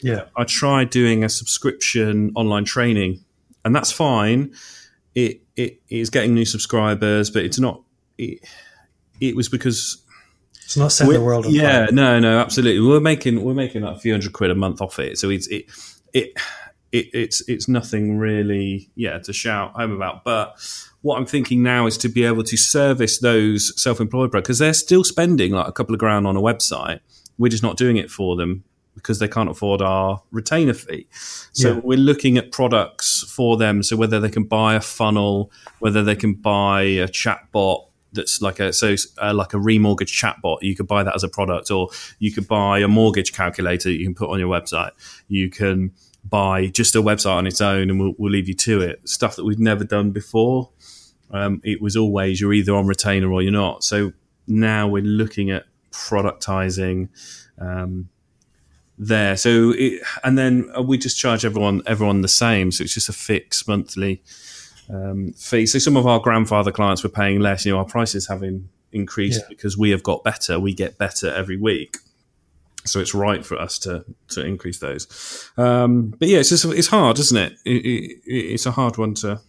yeah, 0.01 0.25
I 0.37 0.44
tried 0.44 0.90
doing 0.90 1.25
a 1.25 1.29
subscription 1.29 2.33
online 2.35 2.64
training, 2.64 3.25
and 3.64 3.75
that's 3.75 3.92
fine 3.92 4.55
it 5.14 5.42
it 5.57 5.81
is 5.88 6.11
getting 6.11 6.35
new 6.35 6.44
subscribers, 6.44 7.31
but 7.31 7.44
it's 7.44 7.59
not. 7.59 7.83
It, 8.18 8.40
it 9.20 9.37
was 9.37 9.48
because 9.48 10.03
it's 10.64 10.77
not 10.77 10.92
setting 10.92 11.12
the 11.12 11.20
world 11.20 11.46
on 11.46 11.53
yeah, 11.53 11.87
fire. 11.87 11.92
no, 11.92 12.18
no, 12.18 12.38
absolutely. 12.38 12.87
We're 12.87 13.01
making 13.01 13.42
we're 13.42 13.55
making 13.55 13.83
like 13.83 13.96
a 13.96 13.98
few 13.98 14.12
hundred 14.12 14.33
quid 14.33 14.51
a 14.51 14.55
month 14.55 14.81
off 14.81 14.98
it, 14.98 15.18
so 15.18 15.31
it's 15.31 15.46
it 15.48 15.66
it. 16.12 16.33
It, 16.92 17.07
it's 17.14 17.42
it's 17.48 17.68
nothing 17.68 18.18
really 18.18 18.90
yeah 18.94 19.18
to 19.20 19.33
shout 19.33 19.72
home 19.72 19.92
about 19.92 20.24
but 20.24 20.55
what 21.00 21.16
i'm 21.16 21.24
thinking 21.26 21.62
now 21.62 21.87
is 21.87 21.96
to 21.98 22.09
be 22.09 22.22
able 22.24 22.44
to 22.44 22.57
service 22.57 23.18
those 23.18 23.72
self-employed 23.83 24.31
because 24.31 24.59
they're 24.59 24.74
still 24.74 25.02
spending 25.02 25.52
like 25.52 25.66
a 25.66 25.72
couple 25.72 25.94
of 25.94 25.98
grand 25.98 26.26
on 26.26 26.37
a 26.37 26.40
website 26.40 27.00
we're 27.38 27.48
just 27.48 27.62
not 27.62 27.78
doing 27.78 27.96
it 27.96 28.11
for 28.11 28.37
them 28.37 28.62
because 28.94 29.18
they 29.20 29.26
can't 29.26 29.48
afford 29.48 29.81
our 29.81 30.20
retainer 30.33 30.74
fee. 30.74 31.07
So 31.52 31.68
Yeah. 31.72 31.81
we're 31.83 31.96
looking 31.98 32.37
at 32.37 32.52
products 32.52 33.22
for 33.26 33.57
them. 33.57 33.83
So 33.83 33.96
whether 33.96 34.20
they 34.20 34.28
can 34.28 34.44
buy 34.44 34.74
a 34.74 34.83
funnel, 34.83 35.50
whether 35.78 36.05
they 36.05 36.14
can 36.14 36.35
buy 36.35 36.83
a 36.83 37.09
chatbot 37.09 37.87
that's 38.12 38.42
like 38.42 38.61
a 38.61 38.70
so 38.70 38.94
uh, 39.22 39.33
like 39.33 39.55
a 39.55 39.57
remortgage 39.57 40.12
chatbot, 40.12 40.59
you 40.61 40.76
could 40.76 40.87
buy 40.87 41.02
that 41.02 41.14
as 41.14 41.24
a 41.24 41.28
product, 41.28 41.70
or 41.70 41.88
you 42.18 42.31
could 42.31 42.46
buy 42.46 42.81
a 42.81 42.87
mortgage 42.87 43.33
calculator 43.33 43.90
you 43.90 44.05
can 44.05 44.14
put 44.14 44.28
on 44.28 44.38
your 44.38 44.50
website. 44.50 44.90
You 45.26 45.48
can 45.48 45.92
buy 46.24 46.66
just 46.68 46.94
a 46.94 47.02
website 47.02 47.35
on 47.37 47.46
its 47.46 47.61
own, 47.61 47.90
and 47.90 48.00
we'll, 48.00 48.14
we'll 48.18 48.32
leave 48.32 48.48
you 48.48 48.54
to 48.54 48.80
it. 48.80 49.08
Stuff 49.08 49.37
that 49.37 49.44
we've 49.44 49.58
never 49.58 49.85
done 49.85 50.11
before. 50.11 50.70
Um, 51.30 51.61
it 51.64 51.80
was 51.80 51.96
always 51.96 52.40
you're 52.40 52.52
either 52.52 52.74
on 52.74 52.87
retainer 52.87 53.32
or 53.32 53.42
you're 53.42 53.52
not. 53.52 53.85
So 53.85 54.12
now 54.46 54.87
we're 54.88 55.02
looking 55.02 55.50
at 55.50 55.64
productizing 55.90 57.08
um, 57.58 58.08
there. 58.98 59.37
So 59.37 59.72
it, 59.76 60.02
and 60.24 60.37
then 60.37 60.70
we 60.85 60.98
just 60.98 61.18
charge 61.18 61.44
everyone 61.44 61.82
everyone 61.87 62.20
the 62.20 62.28
same. 62.28 62.70
So 62.70 62.85
it's 62.85 62.94
just 62.94 63.08
a 63.08 63.12
fixed 63.14 63.66
monthly 63.66 64.22
um, 64.90 65.32
fee. 65.32 65.66
So 65.66 65.78
some 65.78 65.96
of 65.96 66.06
our 66.06 66.20
grandfather 66.20 66.70
clients 66.70 67.02
were 67.02 67.08
paying 67.11 67.40
less. 67.40 67.64
You 67.64 67.72
know, 67.72 67.78
our 67.78 67.85
prices 67.85 68.28
having 68.28 68.68
increased 68.92 69.40
Yeah. 69.40 69.46
because 69.48 69.78
we 69.78 69.90
have 69.90 70.02
got 70.02 70.22
better. 70.22 70.61
We 70.61 70.74
get 70.74 70.98
better 70.98 71.32
every 71.32 71.56
week. 71.56 71.96
So 72.84 72.98
it's 73.00 73.14
right 73.14 73.44
for 73.46 73.58
us 73.60 73.78
to 73.80 74.04
to 74.30 74.44
increase 74.44 74.78
those. 74.80 75.50
Um, 75.56 76.10
but 76.18 76.28
yeah, 76.28 76.38
it's 76.38 76.48
just 76.48 76.64
it's 76.64 76.88
hard, 76.88 77.18
isn't 77.18 77.36
it? 77.38 77.52
It, 77.64 77.70
it? 77.86 78.20
It's 78.26 78.66
a 78.66 78.72
hard 78.72 78.98
one 78.98 79.14
to 79.14 79.40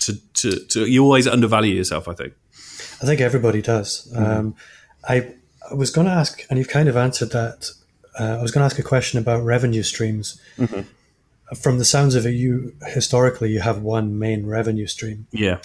to 0.00 0.12
to, 0.34 0.64
to 0.66 0.86
you 0.86 1.02
always 1.04 1.26
undervalue 1.26 1.74
yourself. 1.74 2.08
I 2.08 2.14
think. 2.14 2.32
I 3.02 3.04
think 3.06 3.20
everybody 3.20 3.60
does. 3.62 4.12
Um, 4.16 4.54
I, 5.08 5.34
I 5.70 5.74
was 5.74 5.90
going 5.90 6.06
to 6.06 6.12
ask, 6.12 6.44
and 6.48 6.58
you've 6.58 6.68
kind 6.68 6.88
of 6.88 6.96
answered 6.96 7.30
that. 7.32 7.70
Uh, 8.18 8.36
I 8.38 8.42
was 8.42 8.52
going 8.52 8.60
to 8.62 8.66
ask 8.66 8.78
a 8.78 8.82
question 8.82 9.18
about 9.18 9.42
revenue 9.42 9.82
streams. 9.82 10.40
From 11.60 11.78
the 11.78 11.84
sounds 11.84 12.14
of 12.14 12.24
it, 12.26 12.30
you 12.30 12.74
historically 12.86 13.50
you 13.50 13.60
have 13.60 13.82
one 13.82 14.18
main 14.18 14.46
revenue 14.46 14.86
stream, 14.86 15.26
Yeah. 15.32 15.58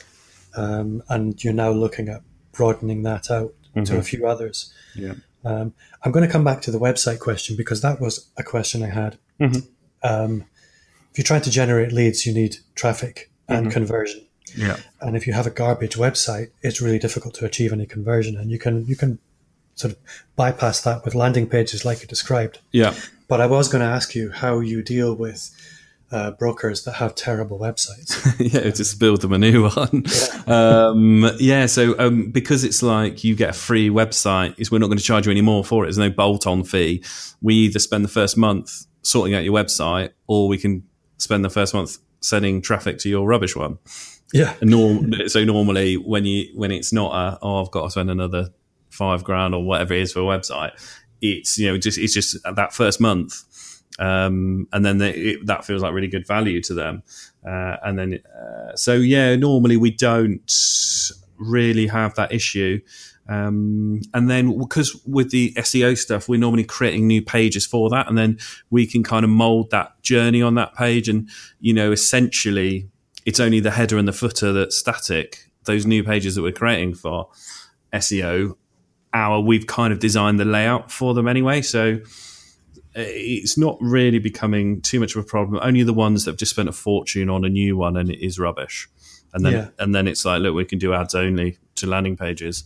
um, 0.56 1.01
and 1.08 1.41
you're 1.43 1.53
now 1.53 1.69
looking 1.71 2.10
at 2.10 2.21
broadening 2.51 3.03
that 3.03 3.30
out 3.32 3.53
to 3.86 3.97
a 3.97 4.01
few 4.01 4.25
others. 4.27 4.73
Yeah. 4.95 5.13
Um, 5.48 5.74
I'm 6.04 6.12
going 6.12 6.26
to 6.26 6.32
come 6.32 6.44
back 6.44 6.62
to 6.64 6.72
the 6.72 6.80
website 6.80 7.20
question 7.20 7.56
because 7.56 7.82
that 7.82 8.02
was 8.02 8.30
a 8.38 8.44
question 8.44 8.84
I 8.84 8.88
had. 8.90 9.18
Um, 10.04 10.46
if 11.12 11.18
you're 11.18 11.24
trying 11.24 11.42
to 11.42 11.52
generate 11.52 11.92
leads, 11.92 12.26
you 12.26 12.34
need 12.34 12.58
traffic 12.76 13.32
and 13.48 13.72
conversion. 13.72 14.26
Yeah. 14.56 14.78
And 15.02 15.16
if 15.16 15.26
you 15.26 15.34
have 15.34 15.48
a 15.48 15.50
garbage 15.50 15.96
website, 15.96 16.50
it's 16.62 16.82
really 16.82 17.00
difficult 17.00 17.34
to 17.36 17.46
achieve 17.46 17.72
any 17.72 17.86
conversion. 17.86 18.38
And 18.38 18.52
you 18.52 18.60
can 18.60 18.86
you 18.88 18.96
can 18.96 19.20
sort 19.76 19.94
of 19.94 20.00
bypass 20.36 20.82
that 20.82 21.06
with 21.06 21.16
landing 21.16 21.48
pages 21.48 21.86
like 21.86 22.02
you 22.02 22.08
described. 22.08 22.60
Yeah. 22.72 22.94
But 23.28 23.42
I 23.42 23.46
was 23.46 23.68
going 23.70 23.82
to 23.82 23.88
ask 23.88 24.16
you 24.16 24.32
how 24.32 24.60
you 24.60 24.82
deal 24.82 25.14
with 25.14 25.52
uh, 26.12 26.32
brokers 26.32 26.84
that 26.86 26.93
have 26.93 27.15
terrible 27.15 27.60
websites. 27.60 28.36
yeah, 28.54 28.70
just 28.70 29.00
build 29.00 29.22
them 29.22 29.34
a 29.34 29.38
new 29.38 29.70
one. 29.70 30.04
Um, 30.48 31.30
yeah, 31.39 31.65
so 31.65 31.98
um, 32.00 32.32
because 32.32 32.63
it's 32.63 32.82
like 32.82 33.24
you 33.24 33.36
get 33.36 33.50
a 33.50 33.54
free 33.54 33.89
website, 33.89 34.56
is 34.58 34.72
we're 34.72 34.80
not 34.80 34.88
going 34.88 34.98
to 34.98 35.04
charge 35.04 35.26
you 35.26 35.32
any 35.32 35.41
more 35.41 35.63
for 35.63 35.84
it. 35.84 35.88
There's 35.88 35.98
no 35.98 36.10
bolt-on 36.10 36.63
fee. 36.63 37.04
We 37.41 37.56
either 37.56 37.80
spend 37.80 38.04
the 38.04 38.10
first 38.10 38.38
month 38.38 38.86
sorting 39.02 39.36
out 39.36 39.43
your 39.43 39.54
website, 39.54 40.12
or 40.28 40.48
we 40.48 40.58
can 40.58 40.84
spend 41.17 41.43
the 41.43 41.50
first 41.50 41.74
month 41.74 41.98
sending 42.22 42.62
traffic 42.62 42.98
to 43.00 43.10
your 43.10 43.28
rubbish 43.28 43.56
one. 43.56 43.78
yeah, 44.34 44.56
norm- 44.62 45.13
so 45.28 45.43
normally 45.43 45.96
when 45.96 46.26
you 46.26 46.50
when 46.56 46.72
it's 46.72 46.91
not 46.91 47.13
a 47.13 47.39
oh 47.41 47.63
I've 47.63 47.72
got 47.72 47.84
to 47.86 47.91
spend 47.91 48.10
another 48.10 48.50
five 48.89 49.24
grand 49.24 49.54
or 49.54 49.63
whatever 49.63 49.93
it 49.93 50.02
is 50.02 50.13
for 50.13 50.20
a 50.20 50.24
website, 50.24 50.72
it's 51.22 51.58
you 51.58 51.70
know 51.70 51.78
just 51.78 51.98
it's 51.98 52.13
just 52.13 52.38
that 52.43 52.74
first 52.74 53.00
month, 53.00 53.43
um, 54.00 54.68
and 54.72 54.86
then 54.86 54.98
they, 54.98 55.12
it, 55.12 55.46
that 55.46 55.66
feels 55.66 55.82
like 55.82 55.94
really 55.94 56.08
good 56.08 56.28
value 56.28 56.62
to 56.64 56.74
them, 56.74 57.04
uh, 57.46 57.78
and 57.84 57.98
then 57.98 58.20
uh, 58.36 58.76
so 58.76 58.94
yeah 58.94 59.36
normally 59.36 59.78
we 59.78 59.92
don't 59.92 60.52
really 61.38 61.88
have 61.88 62.16
that 62.16 62.32
issue. 62.32 62.80
Um, 63.30 64.02
and 64.14 64.30
then 64.30 64.58
because 64.58 65.00
with 65.06 65.32
the 65.32 65.54
SEO 65.54 65.98
stuff, 65.98 66.30
we're 66.30 66.40
normally 66.40 66.64
creating 66.64 67.08
new 67.08 67.22
pages 67.22 67.66
for 67.66 67.90
that, 67.90 68.08
and 68.08 68.18
then 68.18 68.40
we 68.70 68.88
can 68.88 69.04
kind 69.04 69.24
of 69.24 69.30
mold 69.30 69.72
that 69.72 70.02
journey 70.02 70.42
on 70.42 70.56
that 70.56 70.76
page. 70.76 71.10
And 71.10 71.30
you 71.60 71.74
know, 71.74 71.92
essentially, 71.92 72.90
it's 73.26 73.40
only 73.40 73.60
the 73.60 73.72
header 73.72 73.98
and 73.98 74.08
the 74.08 74.14
footer 74.14 74.54
that's 74.54 74.78
static. 74.78 75.50
Those 75.66 75.86
new 75.86 76.04
pages 76.04 76.36
that 76.36 76.42
we're 76.42 76.54
creating 76.54 76.96
for 76.96 77.28
SEO, 77.92 78.56
our 79.14 79.42
we've 79.42 79.68
kind 79.68 79.92
of 79.92 80.00
designed 80.00 80.40
the 80.40 80.46
layout 80.46 80.92
for 80.92 81.14
them 81.14 81.28
anyway. 81.28 81.62
So 81.62 82.00
it's 83.00 83.58
not 83.58 83.78
really 83.80 84.20
becoming 84.20 84.82
too 84.82 85.00
much 85.00 85.16
of 85.16 85.24
a 85.24 85.28
problem. 85.28 85.60
Only 85.64 85.84
the 85.84 85.94
ones 85.94 86.26
that 86.26 86.32
have 86.32 86.38
just 86.40 86.52
spent 86.52 86.70
a 86.70 86.74
fortune 86.74 87.30
on 87.30 87.46
a 87.46 87.50
new 87.50 87.78
one 87.78 87.96
and 87.98 88.10
it 88.10 88.24
is 88.26 88.40
rubbish. 88.40 88.90
And 89.34 89.46
then 89.46 89.54
Yeah. 89.54 89.68
and 89.80 89.94
then 89.94 90.08
it's 90.08 90.26
like, 90.26 90.42
look, 90.42 90.56
we 90.56 90.66
can 90.66 90.80
do 90.80 90.94
ads 90.94 91.14
only 91.16 91.58
to 91.76 91.88
landing 91.88 92.18
pages. 92.18 92.64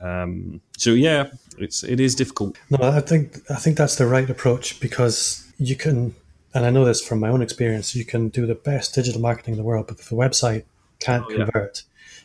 Um, 0.00 0.60
so 0.76 0.90
yeah, 0.90 1.30
it's 1.58 1.82
it 1.84 2.00
is 2.00 2.14
difficult. 2.14 2.58
no, 2.70 2.78
I 2.82 3.00
think 3.00 3.38
I 3.50 3.54
think 3.56 3.76
that's 3.76 3.96
the 3.96 4.06
right 4.06 4.28
approach 4.28 4.78
because 4.80 5.46
you 5.58 5.76
can, 5.76 6.14
and 6.54 6.66
I 6.66 6.70
know 6.70 6.84
this 6.84 7.00
from 7.00 7.20
my 7.20 7.28
own 7.28 7.40
experience. 7.42 7.94
You 7.94 8.04
can 8.04 8.28
do 8.28 8.46
the 8.46 8.54
best 8.54 8.94
digital 8.94 9.20
marketing 9.20 9.54
in 9.54 9.58
the 9.58 9.64
world, 9.64 9.86
but 9.88 9.98
if 10.00 10.08
the 10.08 10.16
website 10.16 10.64
can't 11.00 11.24
yeah. 11.30 11.36
convert, 11.44 11.82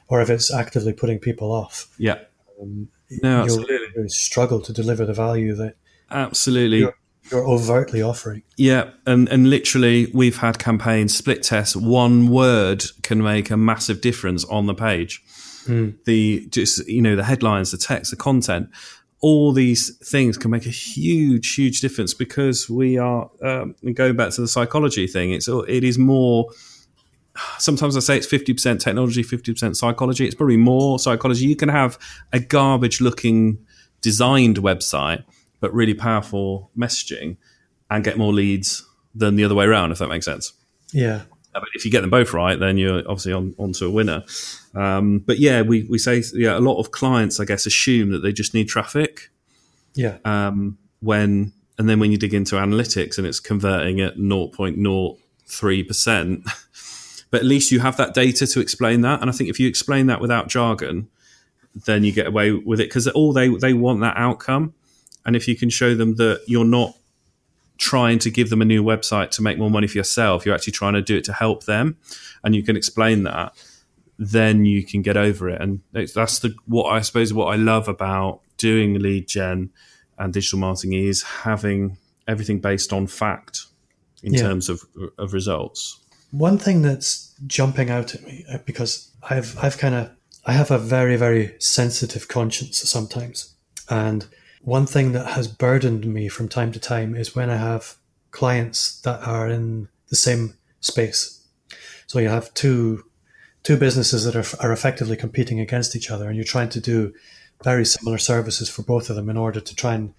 or 0.07 0.21
if 0.21 0.29
it's 0.29 0.51
actively 0.53 0.93
putting 0.93 1.19
people 1.19 1.51
off, 1.51 1.87
Yeah, 1.97 2.19
um, 2.61 2.89
No, 3.23 3.43
you'll 3.45 3.59
absolutely. 3.59 3.87
really 3.95 4.09
struggle 4.09 4.59
to 4.61 4.73
deliver 4.73 5.05
the 5.05 5.13
value 5.13 5.53
that 5.55 5.75
absolutely. 6.11 6.87
You're 7.31 7.47
overtly 7.47 8.01
offering. 8.01 8.43
Yeah, 8.57 8.91
and 9.05 9.27
and 9.29 9.49
literally, 9.49 10.11
we've 10.13 10.37
had 10.37 10.59
campaigns 10.59 11.15
split 11.15 11.43
tests. 11.43 11.75
One 11.75 12.27
word 12.27 12.83
can 13.03 13.21
make 13.21 13.49
a 13.49 13.57
massive 13.57 14.01
difference 14.01 14.45
on 14.45 14.65
the 14.65 14.75
page. 14.75 15.23
The 16.05 16.47
just 16.49 16.87
you 16.87 17.01
know 17.01 17.17
the 17.17 17.25
headlines, 17.25 17.71
the 17.71 17.77
text, 17.77 18.11
the 18.11 18.15
content, 18.15 18.69
all 19.19 19.51
these 19.51 19.97
things 19.97 20.37
can 20.37 20.49
make 20.49 20.65
a 20.65 20.69
huge, 20.69 21.55
huge 21.55 21.81
difference 21.81 22.13
because 22.13 22.69
we 22.69 22.97
are 22.97 23.29
um, 23.41 23.75
going 23.93 24.15
back 24.15 24.31
to 24.31 24.41
the 24.41 24.47
psychology 24.47 25.07
thing. 25.07 25.31
It's 25.31 25.49
it 25.49 25.83
is 25.83 25.97
more. 25.97 26.49
Sometimes 27.57 27.97
I 27.97 27.99
say 27.99 28.15
it's 28.15 28.25
fifty 28.25 28.53
percent 28.53 28.79
technology, 28.79 29.23
fifty 29.23 29.51
percent 29.51 29.75
psychology. 29.75 30.25
It's 30.25 30.35
probably 30.35 30.55
more 30.55 30.99
psychology. 30.99 31.45
You 31.47 31.57
can 31.57 31.67
have 31.67 31.99
a 32.31 32.39
garbage-looking 32.39 33.57
designed 33.99 34.59
website, 34.59 35.25
but 35.59 35.73
really 35.73 35.93
powerful 35.93 36.71
messaging, 36.77 37.37
and 37.89 38.03
get 38.03 38.17
more 38.17 38.33
leads 38.33 38.85
than 39.15 39.35
the 39.35 39.43
other 39.43 39.55
way 39.55 39.65
around, 39.65 39.91
if 39.91 39.99
that 39.99 40.09
makes 40.09 40.25
sense. 40.25 40.53
Yeah, 40.93 41.21
Uh, 41.55 41.59
But 41.59 41.69
if 41.73 41.85
you 41.85 41.91
get 41.91 42.01
them 42.01 42.09
both 42.09 42.33
right, 42.33 42.59
then 42.59 42.77
you're 42.77 42.99
obviously 42.99 43.33
on, 43.33 43.55
on 43.57 43.73
to 43.73 43.85
a 43.85 43.91
winner. 43.91 44.23
Um, 44.75 45.19
but 45.19 45.39
yeah, 45.39 45.63
we, 45.63 45.83
we 45.83 45.97
say 45.97 46.23
yeah, 46.33 46.57
a 46.57 46.59
lot 46.59 46.79
of 46.79 46.91
clients, 46.91 47.39
I 47.39 47.45
guess, 47.45 47.65
assume 47.65 48.11
that 48.11 48.19
they 48.19 48.31
just 48.31 48.53
need 48.53 48.67
traffic 48.67 49.31
yeah, 49.97 50.17
um, 50.23 50.77
when, 50.99 51.51
and 51.79 51.89
then 51.89 51.99
when 51.99 52.11
you 52.11 52.17
dig 52.17 52.35
into 52.35 52.55
analytics 52.55 53.17
and 53.17 53.25
it's 53.25 53.39
converting 53.39 53.99
at 53.99 54.17
0.03%, 54.17 56.45
but 57.31 57.39
at 57.39 57.45
least 57.45 57.71
you 57.71 57.79
have 57.79 57.97
that 57.97 58.13
data 58.13 58.45
to 58.45 58.59
explain 58.59 59.01
that. 59.01 59.21
And 59.21 59.29
I 59.29 59.33
think 59.33 59.49
if 59.49 59.59
you 59.59 59.67
explain 59.67 60.05
that 60.07 60.21
without 60.21 60.47
jargon, 60.47 61.09
then 61.85 62.03
you 62.03 62.11
get 62.11 62.27
away 62.27 62.51
with 62.51 62.79
it 62.79 62.89
because 62.89 63.07
all 63.07 63.33
they 63.33 63.49
they 63.49 63.73
want 63.73 64.01
that 64.01 64.17
outcome. 64.17 64.73
And 65.27 65.35
if 65.35 65.47
you 65.47 65.55
can 65.55 65.69
show 65.69 65.93
them 65.93 66.15
that 66.15 66.41
you're 66.47 66.65
not 66.65 66.95
trying 67.77 68.17
to 68.19 68.31
give 68.31 68.49
them 68.49 68.61
a 68.61 68.65
new 68.65 68.83
website 68.83 69.29
to 69.31 69.43
make 69.43 69.59
more 69.59 69.69
money 69.69 69.85
for 69.85 69.97
yourself, 69.99 70.45
you're 70.45 70.55
actually 70.55 70.73
trying 70.73 70.93
to 70.93 71.01
do 71.01 71.17
it 71.17 71.23
to 71.25 71.33
help 71.33 71.65
them, 71.65 71.97
and 72.43 72.55
you 72.55 72.63
can 72.63 72.75
explain 72.75 73.23
that, 73.23 73.53
then 74.17 74.65
you 74.65 74.83
can 74.83 75.03
get 75.03 75.15
over 75.15 75.47
it. 75.49 75.61
And 75.61 75.81
it's- 75.93 76.13
that's 76.13 76.39
the 76.39 76.55
what 76.65 76.85
I 76.85 77.01
suppose 77.01 77.33
what 77.33 77.47
I 77.53 77.55
love 77.55 77.87
about 77.87 78.39
doing 78.57 78.97
lead 78.99 79.27
gen 79.27 79.69
and 80.17 80.33
digital 80.33 80.57
marketing 80.57 80.93
is 80.93 81.21
having 81.21 81.97
everything 82.27 82.59
based 82.59 82.91
on 82.91 83.05
fact 83.05 83.65
in 84.23 84.33
Yeah. 84.33 84.41
terms 84.41 84.69
of 84.69 84.81
of 85.19 85.33
results. 85.33 85.99
One 86.31 86.57
thing 86.57 86.81
that's 86.81 87.33
jumping 87.45 87.89
out 87.91 88.15
at 88.15 88.25
me 88.25 88.43
uh, 88.51 88.57
because 88.65 89.11
I've 89.29 89.55
I've 89.61 89.77
kind 89.77 89.93
of 89.93 90.09
I 90.45 90.53
have 90.53 90.71
a 90.71 90.79
very 90.79 91.15
very 91.17 91.53
sensitive 91.59 92.27
conscience 92.27 92.77
sometimes, 92.89 93.53
and 93.89 94.25
one 94.67 94.85
thing 94.85 95.13
that 95.13 95.27
has 95.27 95.47
burdened 95.47 96.05
me 96.05 96.27
from 96.27 96.49
time 96.49 96.73
to 96.73 96.79
time 96.79 97.15
is 97.15 97.33
when 97.33 97.49
I 97.49 97.55
have 97.55 97.95
clients 98.31 98.99
that 99.03 99.25
are 99.25 99.47
in 99.47 99.87
the 100.09 100.17
same 100.17 100.55
space. 100.81 101.47
So 102.05 102.19
you 102.19 102.27
have 102.27 102.53
two 102.53 103.05
two 103.63 103.77
businesses 103.77 104.25
that 104.25 104.35
are, 104.35 104.65
are 104.65 104.73
effectively 104.73 105.15
competing 105.15 105.61
against 105.61 105.95
each 105.95 106.11
other, 106.11 106.27
and 106.27 106.35
you're 106.35 106.43
trying 106.43 106.67
to 106.67 106.81
do 106.81 107.13
very 107.63 107.85
similar 107.85 108.17
services 108.17 108.69
for 108.69 108.81
both 108.81 109.09
of 109.09 109.15
them 109.15 109.29
in 109.29 109.37
order 109.37 109.61
to 109.61 109.73
try 109.73 109.93
and 109.93 110.13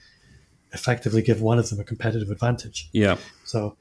effectively 0.72 1.20
give 1.20 1.42
one 1.42 1.58
of 1.58 1.68
them 1.68 1.78
a 1.78 1.84
competitive 1.84 2.30
advantage. 2.30 2.88
Yeah. 2.92 3.18
So 3.44 3.76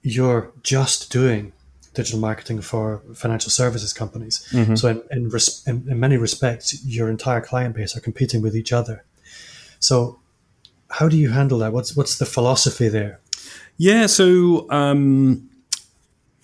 you're 0.00 0.50
just 0.62 1.12
doing 1.12 1.52
digital 1.92 2.20
marketing 2.20 2.62
for 2.62 3.02
financial 3.14 3.50
services 3.50 3.92
companies. 3.92 4.48
Mm-hmm. 4.52 4.76
So 4.76 4.88
in 4.88 5.02
in, 5.10 5.28
res- 5.28 5.62
in, 5.66 5.86
in 5.90 6.00
many 6.00 6.16
respects, 6.16 6.82
your 6.86 7.10
entire 7.10 7.42
client 7.42 7.76
base 7.76 7.94
are 7.98 8.00
competing 8.00 8.40
with 8.40 8.56
each 8.56 8.72
other. 8.72 9.04
So 9.80 10.20
how 10.90 11.08
do 11.08 11.16
you 11.16 11.30
handle 11.30 11.58
that? 11.58 11.72
What's 11.72 11.96
what's 11.96 12.18
the 12.18 12.26
philosophy 12.26 12.88
there? 12.88 13.20
Yeah, 13.76 14.06
so 14.06 14.70
um, 14.70 15.48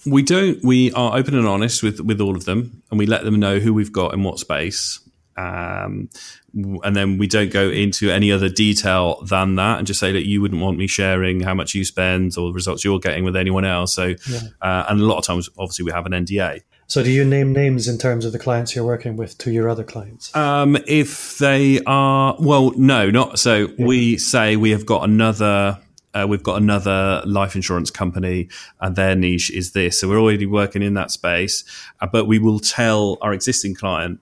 we 0.07 0.23
don't. 0.23 0.63
We 0.65 0.93
are 0.93 1.17
open 1.17 1.35
and 1.35 1.47
honest 1.47 1.83
with 1.83 2.01
with 2.01 2.21
all 2.21 2.37
of 2.37 2.45
them, 2.45 2.83
and 2.91 2.99
we 2.99 3.07
let 3.07 3.25
them 3.25 3.39
know 3.39 3.59
who 3.59 3.75
we've 3.75 3.93
got 3.93 4.15
in 4.15 4.23
what 4.23 4.39
space. 4.39 5.01
Um, 5.37 6.09
and 6.55 6.97
then 6.97 7.19
we 7.19 7.27
don't 7.27 7.51
go 7.51 7.69
into 7.69 8.11
any 8.11 8.33
other 8.33 8.49
detail 8.49 9.23
than 9.23 9.57
that 9.57 9.77
and 9.77 9.87
just 9.87 10.01
say 10.01 10.13
that 10.13 10.27
you 10.27 10.41
wouldn't 10.41 10.63
want 10.63 10.79
me 10.79 10.87
sharing 10.87 11.41
how 11.41 11.53
much 11.53 11.75
you 11.75 11.85
spend 11.85 12.39
or 12.39 12.49
the 12.49 12.55
results 12.55 12.87
you're 12.87 12.99
getting 12.99 13.23
with 13.23 13.37
anyone 13.37 13.67
else. 13.67 13.95
So, 13.95 14.15
yeah. 14.27 14.41
uh, 14.63 14.87
and 14.89 14.99
a 14.99 15.05
lot 15.05 15.19
of 15.19 15.25
times, 15.25 15.51
obviously, 15.59 15.85
we 15.85 15.93
have 15.93 16.07
an 16.07 16.13
NDA. 16.13 16.63
So, 16.89 17.03
do 17.03 17.11
you 17.11 17.25
name 17.25 17.53
names 17.53 17.89
in 17.89 17.99
terms 17.99 18.25
of 18.25 18.33
the 18.33 18.39
clients 18.39 18.77
you're 18.77 18.85
working 18.85 19.17
with 19.17 19.37
to 19.39 19.51
your 19.51 19.69
other 19.69 19.83
clients? 19.83 20.35
Um, 20.37 20.79
if 20.87 21.39
they 21.39 21.81
are, 21.85 22.37
well, 22.39 22.73
no, 22.77 23.11
not 23.11 23.39
so. 23.39 23.69
Yeah. 23.77 23.87
We 23.87 24.19
say 24.19 24.57
we 24.57 24.71
have 24.71 24.87
got 24.87 25.03
another 25.03 25.81
uh, 26.17 26.27
we've 26.27 26.43
got 26.43 26.57
another 26.57 27.23
life 27.27 27.55
insurance 27.55 27.91
company 27.91 28.49
and 28.81 28.97
their 28.97 29.15
niche 29.15 29.51
is 29.51 29.73
this. 29.73 30.01
So 30.01 30.09
we're 30.09 30.21
already 30.21 30.47
working 30.47 30.83
in 30.83 30.95
that 30.95 31.11
space, 31.11 31.63
uh, 32.01 32.07
but 32.07 32.27
we 32.27 32.39
will 32.39 32.59
tell 32.59 33.19
our 33.21 33.35
existing 33.35 33.75
client. 33.75 34.19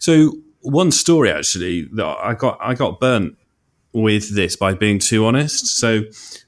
So 0.00 0.32
one 0.62 0.90
story 0.90 1.30
actually 1.30 1.82
that 1.92 2.06
I 2.06 2.34
got 2.34 2.58
I 2.60 2.74
got 2.74 2.98
burnt 2.98 3.36
with 3.92 4.34
this 4.34 4.56
by 4.56 4.74
being 4.74 4.98
too 4.98 5.26
honest. 5.26 5.78
So 5.78 6.02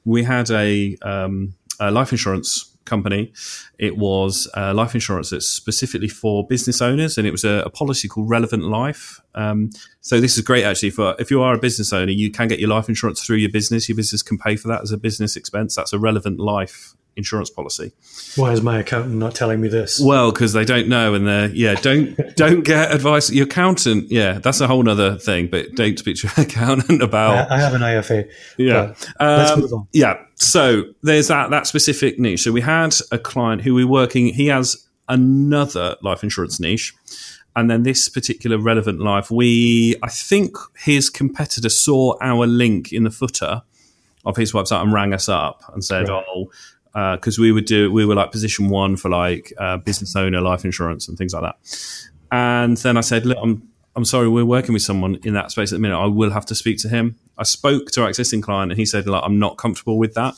we 0.05 0.25
had 0.25 0.51
a, 0.51 0.97
um, 1.03 1.55
a 1.79 1.91
life 1.91 2.13
insurance 2.13 2.70
company. 2.85 3.33
It 3.79 3.97
was 3.97 4.49
uh, 4.57 4.75
life 4.75 4.95
insurance 4.95 5.31
that's 5.31 5.47
specifically 5.47 6.09
for 6.09 6.47
business 6.47 6.81
owners, 6.81 7.19
and 7.19 7.27
it 7.27 7.31
was 7.31 7.45
a, 7.45 7.63
a 7.65 7.71
policy 7.71 8.09
called 8.09 8.29
Relevant 8.29 8.65
Life. 8.65 9.21
Um, 9.35 9.71
so 10.01 10.21
this 10.21 10.37
is 10.37 10.43
great 10.43 10.65
actually 10.65 10.91
for 10.91 11.15
if 11.19 11.31
you 11.31 11.43
are 11.43 11.55
a 11.55 11.59
business 11.59 11.93
owner, 11.93 12.13
you 12.13 12.31
can 12.31 12.49
get 12.49 12.59
your 12.59 12.69
life 12.69 12.89
insurance 12.89 13.23
through 13.23 13.37
your 13.37 13.51
business. 13.51 13.89
Your 13.89 13.97
business 13.97 14.23
can 14.23 14.39
pay 14.39 14.57
for 14.57 14.69
that 14.69 14.83
as 14.83 14.93
a 14.93 14.99
business 14.99 15.37
expense. 15.37 15.77
That's 15.77 15.93
a 15.93 15.99
Relevant 15.99 16.39
Life 16.41 16.95
insurance 17.17 17.51
policy. 17.51 17.93
Why 18.37 18.53
is 18.53 18.63
my 18.63 18.81
accountant 18.81 19.15
not 19.17 19.35
telling 19.35 19.61
me 19.61 19.69
this? 19.69 20.01
Well, 20.03 20.33
because 20.33 20.53
they 20.53 20.65
don't 20.65 20.89
know, 20.89 21.15
and 21.15 21.27
they're 21.27 21.49
yeah, 21.49 21.75
don't 21.75 22.17
don't 22.37 22.63
get 22.63 22.93
advice. 22.93 23.31
Your 23.31 23.45
accountant, 23.45 24.11
yeah, 24.11 24.39
that's 24.39 24.61
a 24.61 24.67
whole 24.67 24.89
other 24.89 25.19
thing. 25.19 25.49
But 25.49 25.75
don't 25.75 25.99
speak 25.99 26.17
to 26.17 26.29
your 26.29 26.33
accountant 26.47 27.03
about. 27.03 27.51
I, 27.51 27.57
I 27.57 27.61
have 27.61 27.75
an 27.75 27.83
IFA. 27.83 28.31
Yeah, 28.57 28.95
um, 29.19 29.39
let's 29.39 29.57
move 29.57 29.73
on. 29.73 29.89
Yeah, 29.93 30.23
so 30.37 30.85
there's 31.03 31.29
that 31.29 31.51
that 31.51 31.67
specific 31.67 32.19
niche. 32.19 32.43
So 32.43 32.53
we 32.53 32.61
had 32.61 32.95
a 33.13 33.19
client 33.19 33.63
who 33.63 33.75
we 33.75 33.85
were 33.85 33.91
working. 33.91 34.27
He 34.33 34.47
has 34.47 34.87
another 35.09 35.97
life 36.03 36.23
insurance 36.23 36.61
niche. 36.61 36.95
And 37.57 37.69
then 37.69 37.83
this 37.83 38.09
particular 38.09 38.59
relevant 38.59 39.01
life, 39.01 39.31
we 39.31 39.97
I 40.03 40.09
think 40.09 40.57
his 40.79 41.11
competitor 41.11 41.69
saw 41.69 42.17
our 42.21 42.47
link 42.47 42.93
in 42.93 43.05
the 43.05 43.11
footer 43.11 43.63
of 44.25 44.37
his 44.37 44.53
website 44.53 44.83
and 44.83 44.93
rang 44.93 45.13
us 45.13 45.29
up 45.29 45.63
and 45.73 45.85
said, 45.85 46.09
right. 46.09 46.25
"Oh, 46.29 46.51
because 46.93 47.39
uh, 47.39 47.43
we 47.43 47.53
would 47.53 47.67
do 47.67 47.93
we 47.93 48.05
were 48.05 48.15
like 48.15 48.33
position 48.33 48.69
one 48.69 48.97
for 48.97 49.09
like 49.09 49.53
uh, 49.59 49.77
business 49.77 50.17
owner 50.17 50.41
life 50.41 50.65
insurance 50.65 51.09
and 51.09 51.17
things 51.17 51.33
like 51.33 51.43
that. 51.43 51.57
And 52.33 52.77
then 52.79 52.97
I 52.97 53.01
said, 53.01 53.27
look, 53.27 53.39
I'm 53.41 53.71
I'm 53.97 54.05
sorry, 54.05 54.29
we're 54.29 54.45
working 54.45 54.73
with 54.73 54.83
someone 54.83 55.17
in 55.25 55.35
that 55.35 55.51
space 55.51 55.73
at 55.73 55.77
the 55.77 55.81
minute. 55.81 55.99
I 55.99 56.07
will 56.07 56.31
have 56.31 56.47
to 56.47 56.55
speak 56.55 56.79
to 56.79 56.89
him. 56.89 57.17
I 57.37 57.43
spoke 57.43 57.91
to 57.93 58.03
our 58.03 58.09
existing 58.09 58.41
client, 58.41 58.71
and 58.71 58.79
he 58.79 58.87
said, 58.87 59.07
like, 59.07 59.23
I'm 59.25 59.39
not 59.39 59.59
comfortable 59.59 59.99
with 59.99 60.15
that. 60.15 60.35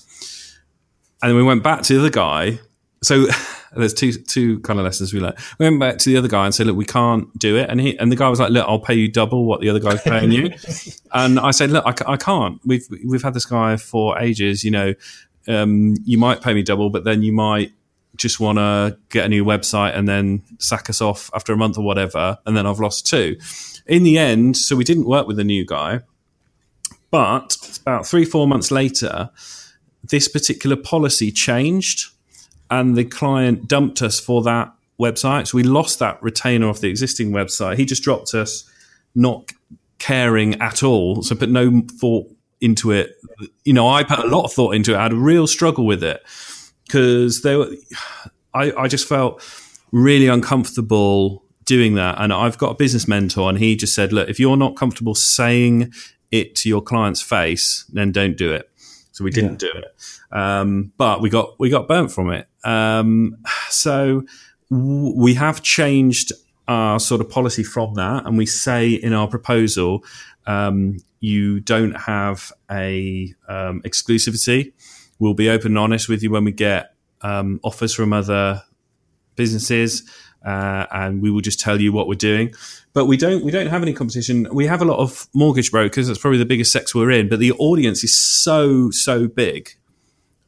And 1.22 1.30
then 1.30 1.36
we 1.36 1.42
went 1.42 1.62
back 1.62 1.82
to 1.82 1.94
the 1.94 2.00
other 2.00 2.10
guy. 2.10 2.58
So 3.02 3.26
there's 3.76 3.94
two 3.94 4.12
two 4.12 4.60
kind 4.60 4.78
of 4.78 4.84
lessons 4.84 5.12
we 5.12 5.20
learned. 5.20 5.36
We 5.58 5.66
went 5.66 5.80
back 5.80 5.98
to 5.98 6.10
the 6.10 6.16
other 6.16 6.28
guy 6.28 6.46
and 6.46 6.54
said, 6.54 6.66
look, 6.66 6.76
we 6.76 6.86
can't 6.86 7.36
do 7.38 7.56
it. 7.56 7.68
And 7.68 7.80
he 7.80 7.98
and 7.98 8.10
the 8.10 8.16
guy 8.16 8.28
was 8.28 8.40
like, 8.40 8.50
look, 8.50 8.66
I'll 8.66 8.80
pay 8.80 8.94
you 8.94 9.08
double 9.08 9.44
what 9.44 9.60
the 9.60 9.68
other 9.68 9.80
guy's 9.80 10.02
paying 10.02 10.32
you. 10.32 10.50
and 11.12 11.38
I 11.38 11.50
said, 11.50 11.70
look, 11.70 11.84
I, 11.86 12.12
I 12.12 12.16
can't. 12.16 12.60
We've 12.64 12.86
we've 13.04 13.22
had 13.22 13.34
this 13.34 13.44
guy 13.44 13.76
for 13.76 14.18
ages. 14.18 14.64
You 14.64 14.70
know, 14.70 14.94
um, 15.48 15.94
you 16.04 16.18
might 16.18 16.42
pay 16.42 16.54
me 16.54 16.62
double, 16.62 16.90
but 16.90 17.04
then 17.04 17.22
you 17.22 17.32
might 17.32 17.72
just 18.16 18.40
want 18.40 18.58
to 18.58 18.96
get 19.08 19.24
a 19.24 19.28
new 19.28 19.44
website 19.44 19.96
and 19.96 20.08
then 20.08 20.42
sack 20.58 20.90
us 20.90 21.00
off 21.00 21.30
after 21.34 21.52
a 21.52 21.56
month 21.56 21.78
or 21.78 21.84
whatever, 21.84 22.38
and 22.46 22.56
then 22.56 22.66
I've 22.66 22.80
lost 22.80 23.06
two. 23.06 23.38
In 23.86 24.02
the 24.02 24.18
end, 24.18 24.56
so 24.56 24.76
we 24.76 24.84
didn't 24.84 25.06
work 25.06 25.26
with 25.26 25.36
the 25.36 25.44
new 25.44 25.64
guy, 25.64 26.00
but 27.10 27.78
about 27.82 28.06
three, 28.06 28.24
four 28.24 28.46
months 28.46 28.70
later, 28.70 29.30
this 30.02 30.28
particular 30.28 30.76
policy 30.76 31.30
changed, 31.30 32.10
and 32.70 32.96
the 32.96 33.04
client 33.04 33.68
dumped 33.68 34.02
us 34.02 34.18
for 34.18 34.42
that 34.42 34.72
website. 34.98 35.48
So 35.48 35.56
we 35.56 35.62
lost 35.62 35.98
that 35.98 36.22
retainer 36.22 36.68
off 36.68 36.80
the 36.80 36.88
existing 36.88 37.30
website. 37.30 37.76
He 37.76 37.84
just 37.84 38.02
dropped 38.02 38.34
us, 38.34 38.68
not 39.14 39.52
caring 39.98 40.60
at 40.60 40.82
all. 40.82 41.22
So, 41.22 41.34
put 41.34 41.48
no 41.48 41.82
thought 42.00 42.34
into 42.62 42.92
it. 42.92 43.16
You 43.64 43.72
know, 43.72 43.88
I 43.88 44.04
put 44.04 44.20
a 44.20 44.26
lot 44.26 44.44
of 44.44 44.52
thought 44.52 44.74
into 44.74 44.94
it. 44.94 44.96
I 44.96 45.02
had 45.02 45.12
a 45.12 45.16
real 45.16 45.46
struggle 45.46 45.84
with 45.84 46.02
it 46.02 46.22
because 46.86 47.42
there, 47.42 47.66
I, 48.54 48.72
I 48.72 48.88
just 48.88 49.06
felt 49.06 49.42
really 49.90 50.28
uncomfortable 50.28 51.44
doing 51.64 51.94
that. 51.94 52.20
And 52.20 52.32
I've 52.32 52.58
got 52.58 52.70
a 52.70 52.74
business 52.74 53.08
mentor, 53.08 53.48
and 53.48 53.58
he 53.58 53.76
just 53.76 53.94
said, 53.94 54.12
"Look, 54.12 54.28
if 54.28 54.40
you're 54.40 54.56
not 54.56 54.76
comfortable 54.76 55.14
saying 55.14 55.92
it 56.30 56.54
to 56.56 56.68
your 56.68 56.82
client's 56.82 57.20
face, 57.20 57.84
then 57.92 58.12
don't 58.12 58.36
do 58.36 58.52
it." 58.52 58.70
So 59.10 59.24
we 59.24 59.30
didn't 59.30 59.62
yeah. 59.62 59.68
do 59.72 59.78
it, 59.78 60.36
um, 60.36 60.92
but 60.96 61.20
we 61.20 61.28
got 61.28 61.58
we 61.58 61.68
got 61.68 61.88
burnt 61.88 62.12
from 62.12 62.30
it. 62.30 62.46
Um, 62.64 63.36
so 63.68 64.22
w- 64.70 65.14
we 65.16 65.34
have 65.34 65.62
changed 65.62 66.32
our 66.68 67.00
sort 67.00 67.20
of 67.20 67.28
policy 67.28 67.62
from 67.62 67.94
that, 67.94 68.26
and 68.26 68.38
we 68.38 68.46
say 68.46 68.90
in 68.90 69.12
our 69.12 69.28
proposal 69.28 70.04
um, 70.46 70.98
you 71.20 71.60
don't 71.60 71.92
have 71.92 72.52
a 72.70 73.34
um, 73.48 73.82
exclusivity. 73.82 74.72
We'll 75.18 75.34
be 75.34 75.48
open 75.48 75.72
and 75.72 75.78
honest 75.78 76.08
with 76.08 76.22
you 76.22 76.30
when 76.30 76.44
we 76.44 76.52
get 76.52 76.94
um, 77.20 77.60
offers 77.62 77.94
from 77.94 78.12
other 78.12 78.62
businesses, 79.36 80.08
uh, 80.44 80.86
and 80.90 81.22
we 81.22 81.30
will 81.30 81.40
just 81.40 81.60
tell 81.60 81.80
you 81.80 81.92
what 81.92 82.08
we're 82.08 82.14
doing. 82.14 82.52
But 82.92 83.06
we 83.06 83.16
don't 83.16 83.44
we 83.44 83.50
don't 83.50 83.68
have 83.68 83.82
any 83.82 83.92
competition. 83.92 84.48
We 84.52 84.66
have 84.66 84.82
a 84.82 84.84
lot 84.84 84.98
of 84.98 85.28
mortgage 85.32 85.70
brokers. 85.70 86.08
That's 86.08 86.18
probably 86.18 86.38
the 86.38 86.46
biggest 86.46 86.72
sector 86.72 86.98
we're 86.98 87.12
in. 87.12 87.28
But 87.28 87.38
the 87.38 87.52
audience 87.52 88.02
is 88.04 88.16
so 88.16 88.90
so 88.90 89.28
big 89.28 89.70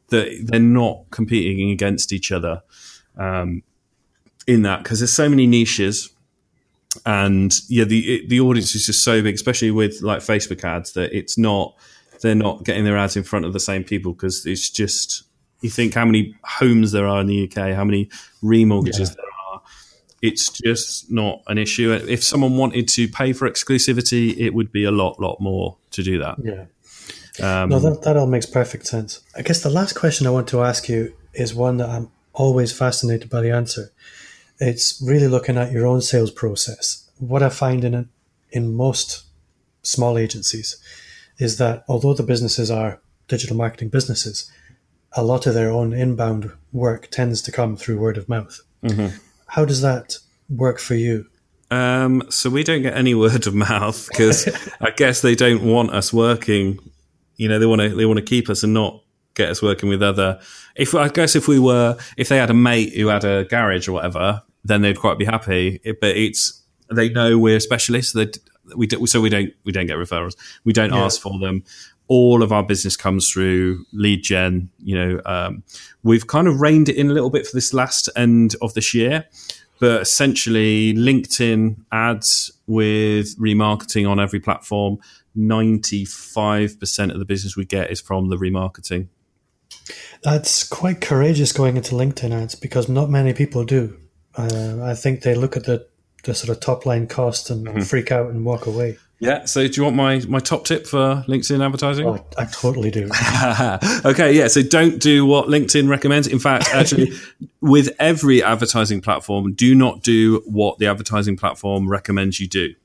that 0.09 0.45
they're 0.45 0.59
not 0.59 1.05
competing 1.09 1.71
against 1.71 2.13
each 2.13 2.31
other 2.31 2.61
um, 3.17 3.63
in 4.45 4.61
that 4.61 4.83
because 4.83 4.99
there's 4.99 5.13
so 5.13 5.29
many 5.29 5.47
niches 5.47 6.14
and 7.05 7.59
yeah, 7.67 7.83
the 7.83 8.25
the 8.27 8.39
audience 8.39 8.75
is 8.75 8.85
just 8.85 9.03
so 9.03 9.21
big, 9.21 9.35
especially 9.35 9.71
with 9.71 10.01
like 10.01 10.19
Facebook 10.19 10.63
ads, 10.63 10.93
that 10.93 11.15
it's 11.15 11.37
not 11.37 11.75
they're 12.21 12.35
not 12.35 12.63
getting 12.63 12.85
their 12.85 12.97
ads 12.97 13.15
in 13.15 13.23
front 13.23 13.45
of 13.45 13.53
the 13.53 13.59
same 13.59 13.83
people 13.83 14.13
because 14.13 14.45
it's 14.45 14.69
just 14.69 15.23
you 15.61 15.69
think 15.69 15.93
how 15.93 16.05
many 16.05 16.35
homes 16.43 16.91
there 16.91 17.07
are 17.07 17.21
in 17.21 17.27
the 17.27 17.45
UK, 17.45 17.75
how 17.75 17.83
many 17.83 18.09
remortgages 18.43 19.09
yeah. 19.09 19.15
there 19.15 19.25
are. 19.51 19.61
It's 20.21 20.49
just 20.49 21.11
not 21.11 21.41
an 21.47 21.57
issue. 21.57 21.91
If 21.91 22.23
someone 22.23 22.57
wanted 22.57 22.87
to 22.89 23.07
pay 23.07 23.33
for 23.33 23.49
exclusivity, 23.49 24.37
it 24.37 24.53
would 24.53 24.71
be 24.71 24.83
a 24.83 24.91
lot, 24.91 25.19
lot 25.19 25.39
more 25.39 25.77
to 25.91 26.03
do 26.03 26.19
that. 26.19 26.37
Yeah. 26.43 26.65
Um, 27.41 27.69
no, 27.69 27.79
that, 27.79 28.03
that 28.03 28.17
all 28.17 28.27
makes 28.27 28.45
perfect 28.45 28.87
sense. 28.87 29.21
I 29.35 29.41
guess 29.41 29.61
the 29.61 29.69
last 29.69 29.93
question 29.93 30.25
I 30.25 30.29
want 30.29 30.47
to 30.49 30.61
ask 30.61 30.87
you 30.87 31.13
is 31.33 31.53
one 31.53 31.77
that 31.77 31.89
I'm 31.89 32.11
always 32.33 32.71
fascinated 32.71 33.29
by 33.29 33.41
the 33.41 33.51
answer 33.51 33.91
it's 34.59 35.01
really 35.01 35.27
looking 35.27 35.57
at 35.57 35.71
your 35.71 35.85
own 35.85 36.01
sales 36.01 36.31
process. 36.31 37.09
What 37.19 37.43
I 37.43 37.49
find 37.49 37.83
in 37.83 38.09
in 38.51 38.73
most 38.73 39.23
small 39.83 40.17
agencies 40.17 40.77
is 41.37 41.57
that 41.57 41.83
although 41.87 42.13
the 42.13 42.23
businesses 42.23 42.71
are 42.71 43.01
digital 43.27 43.57
marketing 43.57 43.89
businesses, 43.89 44.49
a 45.13 45.23
lot 45.23 45.47
of 45.47 45.53
their 45.53 45.71
own 45.71 45.93
inbound 45.93 46.51
work 46.71 47.09
tends 47.09 47.41
to 47.43 47.51
come 47.51 47.75
through 47.75 47.99
word 47.99 48.17
of 48.17 48.29
mouth. 48.29 48.59
Mm-hmm. 48.83 49.17
How 49.47 49.65
does 49.65 49.81
that 49.81 50.17
work 50.49 50.79
for 50.79 50.95
you? 50.95 51.25
Um, 51.71 52.23
so 52.29 52.49
we 52.49 52.63
don't 52.63 52.81
get 52.81 52.95
any 52.95 53.15
word 53.25 53.47
of 53.47 53.55
mouth 53.55 54.07
because 54.09 54.47
I 54.81 54.91
guess 54.91 55.21
they 55.21 55.35
don't 55.35 55.63
want 55.63 55.91
us 55.91 56.13
working. 56.13 56.79
You 57.37 57.49
know, 57.49 57.59
they 57.59 57.65
want 57.65 57.81
to 57.81 57.89
they 57.89 58.05
want 58.05 58.19
to 58.19 58.25
keep 58.25 58.49
us 58.49 58.63
and 58.63 58.73
not 58.73 59.01
get 59.33 59.49
us 59.49 59.61
working 59.61 59.89
with 59.89 60.01
other. 60.01 60.39
If 60.75 60.95
I 60.95 61.09
guess 61.09 61.35
if 61.35 61.47
we 61.47 61.59
were, 61.59 61.97
if 62.17 62.29
they 62.29 62.37
had 62.37 62.49
a 62.49 62.53
mate 62.53 62.93
who 62.93 63.07
had 63.07 63.23
a 63.23 63.45
garage 63.45 63.87
or 63.87 63.93
whatever, 63.93 64.41
then 64.65 64.81
they'd 64.81 64.99
quite 64.99 65.17
be 65.17 65.25
happy. 65.25 65.79
It, 65.83 66.01
but 66.01 66.17
it's 66.17 66.61
they 66.93 67.09
know 67.09 67.37
we're 67.37 67.59
specialists. 67.59 68.13
That 68.13 68.37
we 68.75 68.87
do, 68.87 69.05
so 69.07 69.21
we 69.21 69.29
don't 69.29 69.51
we 69.63 69.71
don't 69.71 69.87
get 69.87 69.97
referrals. 69.97 70.35
We 70.63 70.73
don't 70.73 70.91
yeah. 70.91 71.05
ask 71.05 71.21
for 71.21 71.39
them. 71.39 71.63
All 72.07 72.43
of 72.43 72.51
our 72.51 72.63
business 72.63 72.95
comes 72.95 73.29
through 73.29 73.85
lead 73.93 74.23
gen. 74.23 74.69
You 74.79 74.95
know, 74.95 75.21
um, 75.25 75.63
we've 76.03 76.27
kind 76.27 76.47
of 76.47 76.59
reined 76.59 76.89
it 76.89 76.97
in 76.97 77.09
a 77.09 77.13
little 77.13 77.29
bit 77.29 77.47
for 77.47 77.55
this 77.55 77.73
last 77.73 78.09
end 78.15 78.55
of 78.61 78.73
this 78.73 78.93
year 78.93 79.25
but 79.79 80.01
essentially, 80.01 80.93
LinkedIn 80.93 81.77
ads 81.91 82.51
with 82.67 83.37
remarketing 83.37 84.09
on 84.09 84.19
every 84.19 84.39
platform. 84.39 84.99
Ninety-five 85.35 86.79
percent 86.79 87.11
of 87.11 87.19
the 87.19 87.25
business 87.25 87.57
we 87.57 87.65
get 87.65 87.91
is 87.91 87.99
from 87.99 88.29
the 88.29 88.37
remarketing. 88.37 89.09
That's 90.23 90.63
quite 90.67 91.01
courageous 91.01 91.51
going 91.51 91.75
into 91.75 91.93
LinkedIn 91.93 92.31
ads 92.31 92.55
because 92.55 92.87
not 92.87 93.09
many 93.09 93.33
people 93.33 93.65
do. 93.65 93.97
Uh, 94.37 94.83
I 94.83 94.93
think 94.93 95.21
they 95.21 95.35
look 95.35 95.55
at 95.55 95.65
the, 95.65 95.87
the 96.23 96.35
sort 96.35 96.49
of 96.49 96.59
top 96.61 96.85
line 96.85 97.07
cost 97.07 97.49
and 97.49 97.65
mm-hmm. 97.65 97.81
freak 97.81 98.11
out 98.11 98.29
and 98.29 98.45
walk 98.45 98.65
away. 98.65 98.97
Yeah. 99.19 99.45
So, 99.45 99.67
do 99.67 99.73
you 99.73 99.83
want 99.83 99.95
my 99.95 100.19
my 100.27 100.39
top 100.39 100.65
tip 100.65 100.85
for 100.85 101.23
LinkedIn 101.27 101.63
advertising? 101.63 102.05
Oh, 102.05 102.25
I 102.37 102.45
totally 102.45 102.91
do. 102.91 103.05
okay. 104.05 104.33
Yeah. 104.33 104.47
So, 104.47 104.61
don't 104.61 104.99
do 104.99 105.25
what 105.25 105.47
LinkedIn 105.47 105.89
recommends. 105.89 106.27
In 106.27 106.39
fact, 106.39 106.69
actually, 106.73 107.13
with 107.61 107.95
every 107.97 108.43
advertising 108.43 109.01
platform, 109.01 109.53
do 109.53 109.73
not 109.73 110.03
do 110.03 110.43
what 110.45 110.79
the 110.79 110.87
advertising 110.87 111.37
platform 111.37 111.87
recommends 111.87 112.39
you 112.39 112.47
do. 112.47 112.75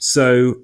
So, 0.00 0.56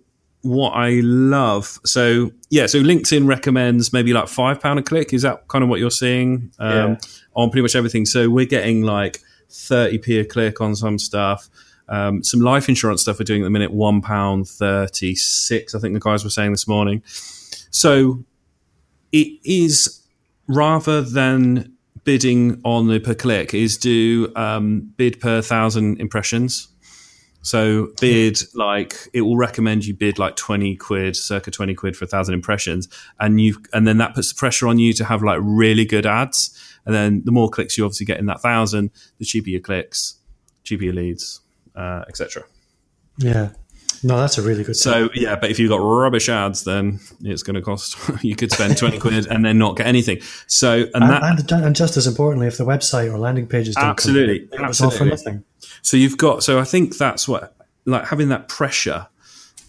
what 0.43 0.71
I 0.71 1.01
love, 1.03 1.79
so 1.85 2.33
yeah, 2.51 2.67
so 2.67 2.83
LinkedIn 2.83 3.27
recommends 3.27 3.93
maybe 3.93 4.13
like 4.13 4.29
five 4.29 4.61
pound 4.61 4.81
a 4.81 4.83
click. 4.83 5.13
Is 5.13 5.23
that 5.23 5.47
kind 5.49 5.63
of 5.63 5.71
what 5.71 5.79
you're 5.79 5.91
seeing 5.91 6.51
um, 6.59 6.71
yeah. 6.71 6.97
on 7.35 7.51
pretty 7.51 7.63
much 7.63 7.77
everything? 7.77 8.05
So, 8.05 8.29
we're 8.29 8.47
getting 8.47 8.83
like 8.83 9.21
thirty 9.55 9.99
p 9.99 10.19
a 10.19 10.25
click 10.25 10.61
on 10.61 10.75
some 10.75 10.99
stuff. 10.99 11.49
Um, 11.89 12.25
some 12.25 12.41
life 12.41 12.69
insurance 12.69 13.03
stuff 13.03 13.19
we're 13.19 13.25
doing 13.25 13.43
at 13.43 13.45
the 13.45 13.51
minute, 13.51 13.73
one 13.73 14.01
pound 14.01 14.49
thirty 14.49 15.15
six. 15.15 15.75
I 15.75 15.79
think 15.79 15.95
the 15.95 16.01
guys 16.01 16.25
were 16.25 16.31
saying 16.31 16.51
this 16.51 16.67
morning. 16.67 17.03
So 17.71 18.25
it 19.13 19.29
is 19.45 20.03
rather 20.49 21.03
than 21.03 21.73
bidding 22.05 22.61
on 22.65 22.89
the 22.89 23.01
per 23.01 23.15
click 23.15 23.55
is 23.55 23.79
do 23.79 24.33
um, 24.37 24.93
bid 24.97 25.21
per 25.21 25.41
thousand 25.41 26.01
impressions. 26.01 26.69
So 27.43 27.93
bid 28.01 28.39
like 28.55 28.97
it 29.13 29.21
will 29.21 29.37
recommend 29.37 29.85
you 29.85 29.95
bid 29.95 30.19
like 30.19 30.37
twenty 30.37 30.77
quid, 30.77 31.15
circa 31.17 31.51
twenty 31.51 31.75
quid 31.75 31.97
for 31.97 32.07
a 32.07 32.09
thousand 32.09 32.33
impressions, 32.33 32.89
and 33.21 33.39
you 33.39 33.63
and 33.75 33.87
then 33.87 33.99
that 33.99 34.15
puts 34.15 34.33
the 34.33 34.39
pressure 34.39 34.67
on 34.67 34.79
you 34.79 34.95
to 34.95 35.05
have 35.05 35.23
like 35.23 35.39
really 35.43 35.85
good 35.85 36.07
ads. 36.07 36.59
And 36.87 36.95
then 36.95 37.23
the 37.25 37.33
more 37.33 37.49
clicks 37.49 37.79
you 37.79 37.85
obviously 37.85 38.07
get 38.07 38.19
in 38.19 38.27
that 38.27 38.41
thousand, 38.41 38.91
the 39.19 39.25
cheaper 39.25 39.51
your 39.51 39.61
clicks, 39.61 40.19
cheaper 40.65 40.85
your 40.85 40.95
leads 40.95 41.41
uh, 41.77 42.05
etc. 42.09 42.45
Yeah. 43.19 43.51
No, 44.03 44.19
that's 44.19 44.37
a 44.37 44.43
really 44.43 44.65
good. 44.65 44.77
So 44.77 45.09
tip. 45.09 45.17
yeah, 45.17 45.37
but 45.37 45.51
if 45.51 45.59
you've 45.59 45.71
got 45.71 45.77
rubbish 45.77 46.29
ads, 46.29 46.65
then 46.65 47.01
it's 47.23 47.43
going 47.43 47.55
to 47.55 47.63
cost. 47.63 47.97
you 48.23 48.37
could 48.37 48.53
spend 48.53 48.77
twenty 48.77 48.99
quid 48.99 49.27
and 49.27 49.45
then 49.45 49.57
not 49.57 49.77
get 49.77 49.87
anything. 49.87 50.19
So 50.47 50.83
and, 50.95 51.05
and, 51.05 51.11
that, 51.11 51.53
and, 51.53 51.65
and 51.65 51.77
just 51.77 51.97
as 51.97 52.07
importantly, 52.07 52.47
if 52.47 52.59
the 52.59 52.65
website 52.65 53.13
or 53.13 53.19
landing 53.19 53.47
pages 53.47 53.77
don't 53.77 53.85
absolutely, 53.85 54.47
come, 54.49 54.67
absolutely. 54.67 54.99
for 54.99 55.05
nothing. 55.07 55.45
So 55.81 55.97
you've 55.97 56.19
got. 56.19 56.43
So 56.43 56.59
I 56.59 56.65
think 56.65 56.99
that's 56.99 57.27
what 57.27 57.57
like 57.87 58.07
having 58.07 58.29
that 58.29 58.49
pressure 58.49 59.07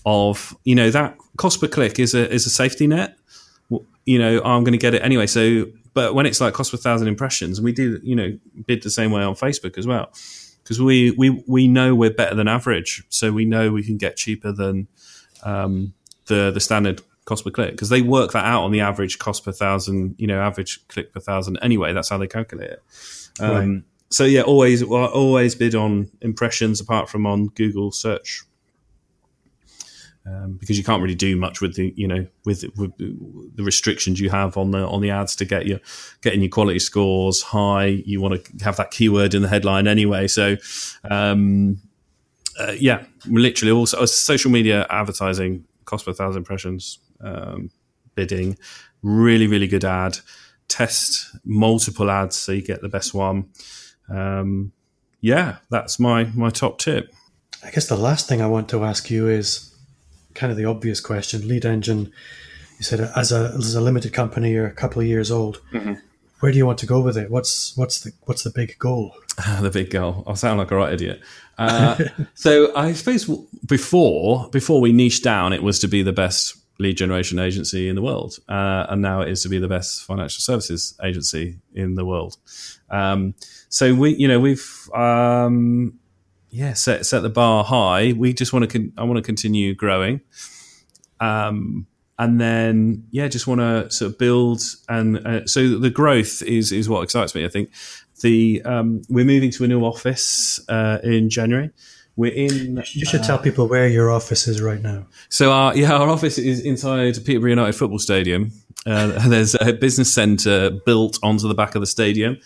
of 0.06 0.56
you 0.66 0.76
know 0.76 0.90
that 0.90 1.18
cost 1.38 1.62
per 1.62 1.68
click 1.68 1.98
is 1.98 2.14
a 2.14 2.30
is 2.30 2.46
a 2.46 2.50
safety 2.50 2.88
net. 2.88 3.18
You 4.06 4.20
know, 4.20 4.42
I'm 4.44 4.64
going 4.64 4.74
to 4.74 4.78
get 4.78 4.94
it 4.94 5.02
anyway. 5.02 5.26
So, 5.26 5.66
but 5.96 6.14
when 6.14 6.28
it's 6.28 6.40
like 6.40 6.54
cost 6.54 6.70
per 6.70 6.78
thousand 6.78 7.08
impressions, 7.08 7.60
we 7.60 7.72
do 7.72 8.00
you 8.04 8.16
know 8.16 8.38
bid 8.68 8.84
the 8.84 8.92
same 8.92 9.10
way 9.10 9.24
on 9.24 9.34
Facebook 9.34 9.80
as 9.80 9.88
well 9.88 10.12
because 10.66 10.82
we, 10.82 11.12
we 11.12 11.44
we 11.48 11.68
know 11.68 11.94
we're 11.94 12.14
better 12.14 12.36
than 12.36 12.48
average, 12.48 13.04
so 13.10 13.32
we 13.32 13.46
know 13.46 13.72
we 13.72 13.84
can 13.84 13.98
get 13.98 14.18
cheaper 14.18 14.52
than 14.52 14.88
um, 15.44 15.94
the 16.26 16.52
the 16.52 16.60
standard 16.60 17.02
cost 17.26 17.44
per 17.44 17.52
click 17.52 17.72
because 17.72 17.90
they 17.90 18.02
work 18.02 18.34
that 18.34 18.46
out 18.46 18.64
on 18.64 18.72
the 18.72 18.82
average 18.82 19.20
cost 19.20 19.46
per 19.46 19.52
thousand, 19.52 20.16
you 20.18 20.28
know, 20.28 20.42
average 20.42 20.86
click 20.88 21.14
per 21.14 21.20
thousand. 21.20 21.58
Anyway, 21.62 21.94
that's 21.94 22.10
how 22.10 22.18
they 22.18 22.28
calculate 22.28 22.72
it. 22.72 22.84
Um, 23.40 23.50
right. 23.74 23.84
So 24.10 24.26
yeah, 24.26 24.42
always 24.42 24.84
always 24.84 25.56
bid 25.56 25.76
on 25.76 26.12
impressions 26.22 26.82
apart 26.82 27.10
from 27.10 27.26
on 27.26 27.48
Google 27.48 27.92
search 27.92 28.44
um, 30.28 30.54
because 30.60 30.78
you 30.78 30.84
can't 30.84 31.02
really 31.02 31.16
do 31.16 31.36
much 31.36 31.62
with 31.62 31.76
the 31.76 31.94
you 31.96 32.08
know 32.08 32.26
with, 32.46 32.64
with, 32.78 32.98
the 32.98 33.64
restrictions 33.64 34.20
you 34.20 34.30
have 34.30 34.58
on 34.58 34.72
the 34.72 34.86
on 34.88 35.02
the 35.02 35.12
ads 35.12 35.36
to 35.36 35.46
get 35.46 35.68
your 35.68 35.80
getting 36.22 36.42
your 36.42 36.50
quality 36.50 36.80
scores 36.80 37.42
high. 37.42 37.86
You 38.06 38.22
want 38.22 38.44
to 38.44 38.64
have 38.64 38.78
that 38.78 38.92
keyword 38.92 39.34
in 39.34 39.42
the 39.42 39.48
headline 39.48 39.88
anyway. 39.88 40.28
So 40.28 40.58
um, 41.10 41.78
uh, 42.60 42.74
yeah, 42.80 43.04
literally 43.28 43.72
also 43.72 44.00
uh, 44.00 44.06
social 44.06 44.52
media 44.52 44.88
advertising 44.90 45.66
cost 45.86 46.06
per 46.06 46.14
thousand 46.14 46.40
impressions 46.40 47.00
um, 47.22 47.70
bidding 48.16 48.58
really 49.02 49.48
really 49.48 49.68
good 49.68 49.86
ad 49.86 50.18
test 50.68 51.36
multiple 51.46 52.10
ads 52.10 52.36
so 52.36 52.52
you 52.52 52.62
get 52.62 52.82
the 52.82 52.90
best 52.90 53.14
one 53.14 53.48
um, 54.10 54.72
yeah 55.22 55.58
that's 55.70 56.00
my 56.00 56.24
my 56.36 56.50
top 56.50 56.80
tip 56.80 57.14
i 57.64 57.70
guess 57.70 57.88
the 57.88 57.96
last 57.96 58.28
thing 58.28 58.42
i 58.42 58.48
want 58.48 58.68
to 58.68 58.84
ask 58.84 59.10
you 59.10 59.28
is 59.28 59.75
kind 60.36 60.52
of 60.52 60.58
the 60.58 60.66
obvious 60.66 61.00
question. 61.00 61.48
Lead 61.48 61.66
Engine, 61.66 62.12
you 62.78 62.84
said 62.84 63.00
as 63.16 63.32
a 63.32 63.54
as 63.58 63.74
a 63.74 63.82
limited 63.82 64.14
company, 64.14 64.52
you're 64.52 64.68
a 64.68 64.74
couple 64.74 65.02
of 65.02 65.08
years 65.08 65.32
old. 65.32 65.62
Mm-hmm. 65.72 65.94
Where 66.42 66.52
do 66.52 66.58
you 66.58 66.66
want 66.66 66.78
to 66.80 66.86
go 66.86 67.00
with 67.00 67.18
it? 67.18 67.32
What's 67.32 67.76
what's 67.76 68.02
the 68.02 68.12
what's 68.24 68.44
the 68.44 68.52
big 68.52 68.78
goal? 68.78 69.16
the 69.62 69.72
big 69.72 69.90
goal. 69.90 70.24
I 70.28 70.34
sound 70.36 70.60
like 70.60 70.72
a 70.72 70.76
right 70.76 70.94
idiot. 70.94 71.22
Uh, 71.58 71.98
so 72.36 72.76
I 72.76 72.94
suppose 72.94 73.26
before 73.66 74.50
before 74.50 74.82
we 74.82 74.92
niche 74.92 75.24
down, 75.24 75.54
it 75.54 75.64
was 75.64 75.80
to 75.80 75.88
be 75.88 76.04
the 76.04 76.14
best 76.14 76.58
lead 76.78 76.98
generation 76.98 77.40
agency 77.40 77.88
in 77.88 77.96
the 77.96 78.02
world, 78.02 78.38
uh, 78.50 78.86
and 78.90 79.02
now 79.02 79.22
it 79.22 79.30
is 79.30 79.42
to 79.44 79.50
be 79.50 79.58
the 79.58 79.68
best 79.68 80.04
financial 80.04 80.42
services 80.42 80.98
agency 81.02 81.58
in 81.74 81.96
the 81.96 82.06
world. 82.06 82.38
Um, 82.90 83.34
so 83.70 83.96
we, 83.96 84.16
you 84.16 84.28
know, 84.28 84.40
we've 84.40 84.90
um, 84.94 85.98
yeah 86.56 86.74
set 86.74 87.06
set 87.06 87.22
the 87.22 87.30
bar 87.30 87.64
high. 87.64 88.14
We 88.14 88.34
just 88.34 88.54
want 88.54 88.70
to 88.70 88.80
con- 88.80 88.94
I 88.98 89.04
want 89.04 89.18
to 89.18 89.22
continue 89.22 89.76
growing, 89.76 90.22
um, 91.20 91.86
and 92.18 92.40
then 92.40 93.06
yeah, 93.12 93.28
just 93.28 93.46
want 93.46 93.60
to 93.60 93.92
sort 93.92 94.14
of 94.14 94.18
build 94.18 94.62
and 94.88 95.18
uh, 95.28 95.46
so 95.46 95.78
the 95.78 95.90
growth 95.90 96.42
is 96.42 96.72
is 96.72 96.88
what 96.88 97.04
excites 97.04 97.36
me. 97.36 97.44
I 97.46 97.50
think 97.50 97.72
the 98.22 98.62
um, 98.64 99.02
we're 99.10 99.26
moving 99.26 99.52
to 99.52 99.66
a 99.66 99.68
new 99.68 99.84
office 99.84 100.60
uh, 100.70 101.00
in 101.04 101.30
January. 101.30 101.72
We're 102.16 102.34
in. 102.34 102.82
You 102.94 103.06
should 103.06 103.20
uh, 103.22 103.26
tell 103.26 103.40
people 103.40 103.68
where 103.68 103.90
your 103.90 104.10
office 104.10 104.48
is 104.48 104.62
right 104.62 104.82
now. 104.82 105.08
So 105.28 105.52
our 105.52 105.76
yeah, 105.76 105.92
our 105.92 106.08
office 106.08 106.38
is 106.38 106.62
inside 106.62 107.18
Peterborough 107.26 107.50
United 107.50 107.74
Football 107.74 108.00
Stadium. 108.00 108.54
Uh, 108.86 109.08
there's 109.28 109.56
a 109.60 109.74
business 109.74 110.14
centre 110.14 110.70
built 110.86 111.20
onto 111.22 111.50
the 111.50 111.54
back 111.54 111.76
of 111.76 111.82
the 111.82 111.88
stadium. 111.88 112.38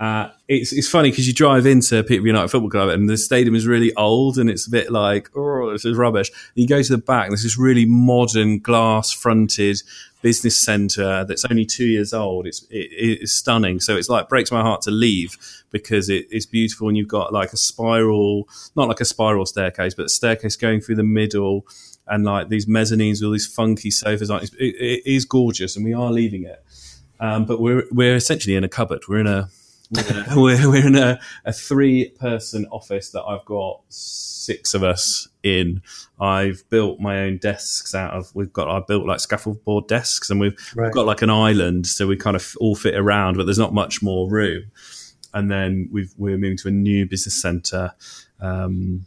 Uh, 0.00 0.30
it's 0.46 0.72
it's 0.72 0.88
funny 0.88 1.10
because 1.10 1.26
you 1.26 1.34
drive 1.34 1.66
into 1.66 2.04
Peterborough 2.04 2.28
United 2.28 2.48
Football 2.48 2.70
Club 2.70 2.88
and 2.90 3.08
the 3.08 3.16
stadium 3.16 3.56
is 3.56 3.66
really 3.66 3.92
old 3.96 4.38
and 4.38 4.48
it's 4.48 4.64
a 4.64 4.70
bit 4.70 4.92
like 4.92 5.28
oh 5.34 5.72
this 5.72 5.84
is 5.84 5.96
rubbish. 5.96 6.30
And 6.30 6.62
you 6.62 6.68
go 6.68 6.80
to 6.80 6.92
the 6.92 7.02
back 7.02 7.24
and 7.24 7.32
there's 7.32 7.42
this 7.42 7.58
really 7.58 7.84
modern 7.84 8.60
glass 8.60 9.10
fronted 9.10 9.82
business 10.22 10.56
centre 10.56 11.24
that's 11.24 11.44
only 11.50 11.64
two 11.64 11.86
years 11.86 12.12
old. 12.14 12.46
It's 12.46 12.62
it, 12.70 12.88
it's 12.92 13.32
stunning. 13.32 13.80
So 13.80 13.96
it's 13.96 14.08
like 14.08 14.28
breaks 14.28 14.52
my 14.52 14.60
heart 14.60 14.82
to 14.82 14.92
leave 14.92 15.36
because 15.70 16.08
it, 16.08 16.26
it's 16.30 16.46
beautiful 16.46 16.86
and 16.86 16.96
you've 16.96 17.08
got 17.08 17.32
like 17.32 17.52
a 17.52 17.56
spiral, 17.56 18.48
not 18.76 18.86
like 18.86 19.00
a 19.00 19.04
spiral 19.04 19.46
staircase, 19.46 19.94
but 19.94 20.06
a 20.06 20.08
staircase 20.08 20.54
going 20.54 20.80
through 20.80 20.96
the 20.96 21.02
middle 21.02 21.66
and 22.06 22.24
like 22.24 22.50
these 22.50 22.66
mezzanines 22.66 23.14
with 23.14 23.24
all 23.24 23.32
these 23.32 23.46
funky 23.48 23.90
sofas. 23.90 24.30
It, 24.30 24.52
it 24.60 25.02
is 25.04 25.24
gorgeous 25.24 25.74
and 25.74 25.84
we 25.84 25.92
are 25.92 26.12
leaving 26.12 26.44
it. 26.44 26.62
Um, 27.18 27.46
but 27.46 27.60
we're 27.60 27.82
we're 27.90 28.14
essentially 28.14 28.54
in 28.54 28.62
a 28.62 28.68
cupboard. 28.68 29.02
We're 29.08 29.18
in 29.18 29.26
a 29.26 29.48
we're, 30.36 30.68
we're 30.68 30.86
in 30.86 30.96
a, 30.96 31.18
a 31.44 31.52
three 31.52 32.10
person 32.10 32.66
office 32.70 33.10
that 33.10 33.22
I've 33.22 33.44
got 33.46 33.80
six 33.88 34.74
of 34.74 34.82
us 34.82 35.28
in. 35.42 35.82
I've 36.20 36.62
built 36.68 37.00
my 37.00 37.20
own 37.20 37.38
desks 37.38 37.94
out 37.94 38.12
of, 38.12 38.34
we've 38.34 38.52
got, 38.52 38.68
I 38.68 38.82
built 38.86 39.06
like 39.06 39.20
scaffold 39.20 39.64
board 39.64 39.88
desks 39.88 40.28
and 40.28 40.40
we've 40.40 40.56
right. 40.76 40.92
got 40.92 41.06
like 41.06 41.22
an 41.22 41.30
island. 41.30 41.86
So 41.86 42.06
we 42.06 42.16
kind 42.16 42.36
of 42.36 42.54
all 42.60 42.74
fit 42.74 42.94
around, 42.94 43.36
but 43.36 43.44
there's 43.44 43.58
not 43.58 43.72
much 43.72 44.02
more 44.02 44.28
room. 44.28 44.64
And 45.32 45.50
then 45.50 45.88
we've, 45.90 46.12
we're 46.18 46.38
moving 46.38 46.58
to 46.58 46.68
a 46.68 46.72
new 46.72 47.06
business 47.06 47.40
center. 47.40 47.94
Um, 48.40 49.06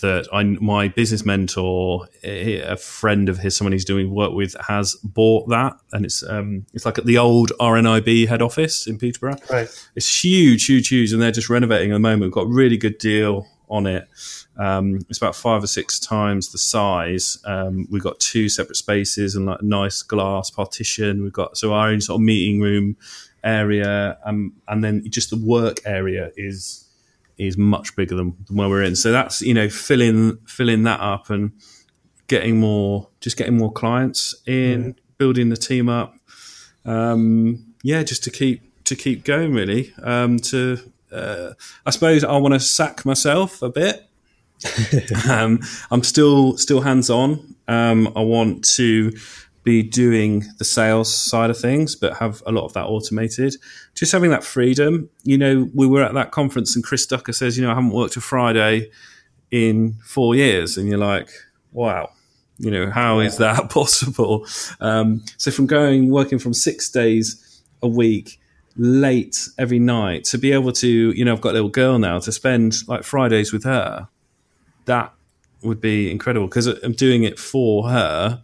that 0.00 0.28
I, 0.32 0.42
my 0.42 0.88
business 0.88 1.24
mentor, 1.24 2.08
a 2.22 2.76
friend 2.76 3.28
of 3.28 3.38
his, 3.38 3.56
someone 3.56 3.72
he's 3.72 3.84
doing 3.84 4.14
work 4.14 4.32
with, 4.32 4.56
has 4.68 4.94
bought 4.96 5.48
that, 5.48 5.74
and 5.92 6.04
it's 6.04 6.22
um, 6.22 6.66
it's 6.72 6.84
like 6.84 6.98
at 6.98 7.06
the 7.06 7.18
old 7.18 7.52
RNIB 7.60 8.28
head 8.28 8.42
office 8.42 8.86
in 8.86 8.98
Peterborough. 8.98 9.36
Right, 9.50 9.68
it's 9.94 10.24
huge, 10.24 10.66
huge, 10.66 10.88
huge, 10.88 11.12
and 11.12 11.20
they're 11.20 11.30
just 11.32 11.48
renovating 11.48 11.90
at 11.90 11.94
the 11.94 12.00
moment. 12.00 12.22
We've 12.22 12.32
got 12.32 12.46
a 12.46 12.54
really 12.54 12.76
good 12.76 12.98
deal 12.98 13.46
on 13.68 13.86
it. 13.86 14.08
Um, 14.56 15.00
it's 15.08 15.18
about 15.18 15.34
five 15.34 15.62
or 15.62 15.66
six 15.66 15.98
times 15.98 16.52
the 16.52 16.58
size. 16.58 17.38
Um, 17.44 17.86
we've 17.90 18.02
got 18.02 18.20
two 18.20 18.48
separate 18.48 18.76
spaces 18.76 19.34
and 19.34 19.46
like 19.46 19.62
nice 19.62 20.02
glass 20.02 20.50
partition. 20.50 21.22
We've 21.22 21.32
got 21.32 21.56
so 21.56 21.72
our 21.72 21.88
own 21.88 22.00
sort 22.00 22.20
of 22.20 22.22
meeting 22.22 22.60
room 22.60 22.96
area, 23.42 24.18
um, 24.24 24.54
and 24.68 24.82
then 24.82 25.08
just 25.10 25.30
the 25.30 25.36
work 25.36 25.78
area 25.84 26.30
is 26.36 26.83
is 27.38 27.56
much 27.56 27.96
bigger 27.96 28.14
than, 28.14 28.36
than 28.46 28.56
where 28.56 28.68
we're 28.68 28.82
in. 28.82 28.96
So 28.96 29.12
that's 29.12 29.42
you 29.42 29.54
know 29.54 29.68
filling 29.68 30.38
filling 30.46 30.82
that 30.84 31.00
up 31.00 31.30
and 31.30 31.52
getting 32.26 32.58
more, 32.58 33.08
just 33.20 33.36
getting 33.36 33.56
more 33.56 33.72
clients 33.72 34.34
in, 34.46 34.96
building 35.18 35.48
the 35.48 35.56
team 35.56 35.88
up. 35.88 36.14
Um, 36.84 37.74
yeah, 37.82 38.02
just 38.02 38.24
to 38.24 38.30
keep 38.30 38.62
to 38.84 38.96
keep 38.96 39.24
going 39.24 39.54
really. 39.54 39.92
Um, 40.02 40.38
to 40.38 40.78
uh, 41.12 41.54
I 41.86 41.90
suppose 41.90 42.24
I 42.24 42.36
want 42.36 42.54
to 42.54 42.60
sack 42.60 43.04
myself 43.04 43.62
a 43.62 43.70
bit. 43.70 44.08
um, 45.28 45.60
I'm 45.90 46.02
still 46.02 46.56
still 46.56 46.80
hands 46.80 47.10
on. 47.10 47.56
Um, 47.68 48.12
I 48.14 48.20
want 48.20 48.64
to 48.76 49.12
be 49.64 49.82
doing 49.82 50.44
the 50.58 50.64
sales 50.64 51.12
side 51.12 51.50
of 51.50 51.58
things, 51.58 51.96
but 51.96 52.18
have 52.18 52.42
a 52.46 52.52
lot 52.52 52.66
of 52.66 52.74
that 52.74 52.84
automated. 52.84 53.56
Just 53.94 54.12
having 54.12 54.30
that 54.30 54.44
freedom. 54.44 55.08
You 55.24 55.38
know, 55.38 55.70
we 55.74 55.86
were 55.86 56.02
at 56.02 56.14
that 56.14 56.30
conference, 56.30 56.76
and 56.76 56.84
Chris 56.84 57.06
Ducker 57.06 57.32
says, 57.32 57.56
"You 57.56 57.64
know, 57.64 57.72
I 57.72 57.74
haven't 57.74 57.90
worked 57.90 58.16
a 58.16 58.20
Friday 58.20 58.90
in 59.50 59.96
four 60.04 60.34
years," 60.34 60.76
and 60.76 60.88
you're 60.88 60.98
like, 60.98 61.30
"Wow." 61.72 62.10
You 62.58 62.70
know, 62.70 62.90
how 62.90 63.18
is 63.18 63.38
that 63.38 63.68
possible? 63.70 64.46
Um, 64.80 65.24
so 65.38 65.50
from 65.50 65.66
going 65.66 66.10
working 66.10 66.38
from 66.38 66.54
six 66.54 66.88
days 66.88 67.62
a 67.82 67.88
week 67.88 68.38
late 68.76 69.48
every 69.58 69.78
night 69.78 70.24
to 70.24 70.38
be 70.38 70.52
able 70.52 70.72
to, 70.72 70.88
you 70.88 71.24
know, 71.24 71.32
I've 71.32 71.40
got 71.40 71.50
a 71.50 71.54
little 71.54 71.68
girl 71.68 71.98
now 71.98 72.18
to 72.20 72.32
spend 72.32 72.86
like 72.88 73.02
Fridays 73.02 73.52
with 73.52 73.64
her. 73.64 74.08
That 74.84 75.12
would 75.62 75.80
be 75.80 76.10
incredible 76.10 76.46
because 76.46 76.66
I'm 76.66 76.92
doing 76.92 77.24
it 77.24 77.38
for 77.38 77.88
her, 77.88 78.42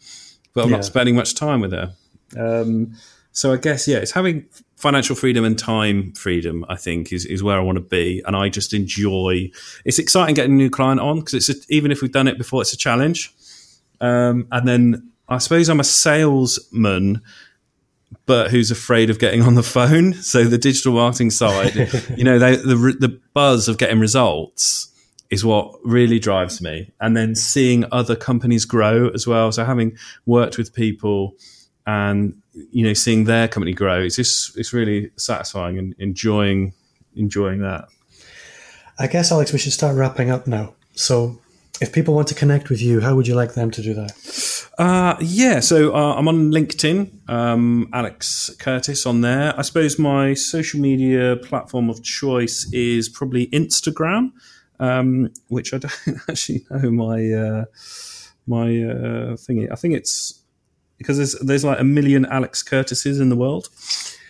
but 0.55 0.65
I'm 0.65 0.71
Yeah. 0.71 0.77
not 0.77 0.85
spending 0.85 1.15
much 1.15 1.35
time 1.35 1.61
with 1.61 1.73
her. 1.73 1.93
Um, 2.39 2.95
so 3.33 3.53
I 3.53 3.57
guess 3.57 3.87
yeah, 3.89 3.99
it's 3.99 4.13
having 4.13 4.47
financial 4.77 5.15
freedom 5.15 5.45
and 5.45 5.59
time 5.59 6.13
freedom. 6.13 6.65
I 6.69 6.77
think 6.77 7.13
is 7.13 7.25
is 7.27 7.43
where 7.43 7.57
I 7.57 7.61
want 7.61 7.77
to 7.77 7.83
be, 7.85 8.23
and 8.27 8.35
I 8.37 8.49
just 8.49 8.73
enjoy. 8.75 9.51
It's 9.85 9.99
exciting 9.99 10.35
getting 10.35 10.53
a 10.53 10.57
new 10.57 10.71
client 10.71 11.01
on 11.01 11.21
because 11.21 11.35
it's 11.35 11.49
a, 11.51 11.55
even 11.75 11.91
if 11.93 12.03
we've 12.03 12.13
done 12.13 12.29
it 12.29 12.39
before, 12.39 12.63
it's 12.63 12.73
a 12.73 12.77
challenge. 12.77 13.33
Um, 14.01 14.49
and 14.51 14.67
then 14.67 15.11
I 15.29 15.39
suppose 15.39 15.69
I'm 15.69 15.81
a 15.81 15.85
salesman, 15.85 17.21
but 18.27 18.51
who's 18.51 18.71
afraid 18.71 19.11
of 19.11 19.19
getting 19.19 19.43
on 19.43 19.55
the 19.55 19.63
phone. 19.63 20.15
So 20.23 20.45
the 20.45 20.59
digital 20.59 20.93
marketing 20.95 21.31
side, 21.31 21.75
you 22.17 22.25
know, 22.25 22.39
they, 22.39 22.57
the 22.57 22.97
the 22.99 23.21
buzz 23.35 23.69
of 23.69 23.79
getting 23.79 24.01
results 24.01 24.89
is 25.31 25.45
what 25.45 25.75
really 25.85 26.19
drives 26.19 26.61
me. 26.61 26.93
And 27.01 27.17
then 27.17 27.35
seeing 27.35 27.85
other 27.93 28.17
companies 28.17 28.65
grow 28.65 29.09
as 29.11 29.27
well. 29.27 29.53
So 29.53 29.65
having 29.65 29.97
worked 30.27 30.59
with 30.59 30.75
people 30.75 31.37
and 31.87 32.35
you 32.53 32.85
know 32.85 32.93
seeing 32.93 33.25
their 33.25 33.49
company 33.49 33.73
grow, 33.73 34.03
it's 34.03 34.17
just 34.17 34.59
it's 34.59 34.73
really 34.73 35.11
satisfying 35.17 35.79
and 35.79 35.95
enjoying 35.99 36.75
enjoying 37.15 37.61
that. 37.61 37.89
I 38.99 39.07
guess, 39.07 39.33
Alex, 39.33 39.53
we 39.53 39.59
should 39.59 39.73
start 39.73 39.97
wrapping 39.97 40.31
up 40.31 40.47
now. 40.47 40.75
So, 40.93 41.39
if 41.81 41.91
people 41.91 42.15
want 42.15 42.29
to 42.29 42.35
connect 42.35 42.69
with 42.69 42.83
you, 42.83 43.01
how 43.01 43.15
would 43.15 43.27
you 43.27 43.35
like 43.35 43.55
them 43.55 43.71
to 43.71 43.83
do 43.83 43.95
that? 43.95 44.13
Uh, 44.79 45.17
yeah, 45.21 45.61
so 45.61 45.95
uh, 45.95 46.15
I'm 46.15 46.29
on 46.29 46.51
LinkedIn, 46.51 47.29
um, 47.29 47.89
Alex 47.93 48.51
Curtis 48.59 49.07
on 49.07 49.21
there. 49.21 49.59
I 49.59 49.63
suppose 49.63 49.99
my 49.99 50.35
social 50.35 50.81
media 50.81 51.37
platform 51.37 51.89
of 51.89 52.03
choice 52.03 52.69
is 52.73 53.09
probably 53.09 53.47
Instagram, 53.49 54.33
um, 54.81 55.31
which 55.49 55.73
I 55.73 55.79
don't 55.79 56.19
actually 56.29 56.65
know 56.71 56.91
my 56.91 57.31
uh, 57.33 57.65
my 58.47 58.65
uh, 58.65 59.37
thingy. 59.37 59.71
I 59.71 59.77
think 59.77 59.95
it's 59.95 60.41
because 60.99 61.17
there's 61.19 61.35
there's 61.39 61.65
like 61.65 61.79
a 61.79 61.85
million 61.85 62.27
Alex 62.27 62.63
Curtises 62.63 63.21
in 63.21 63.29
the 63.29 63.37
world. 63.37 63.69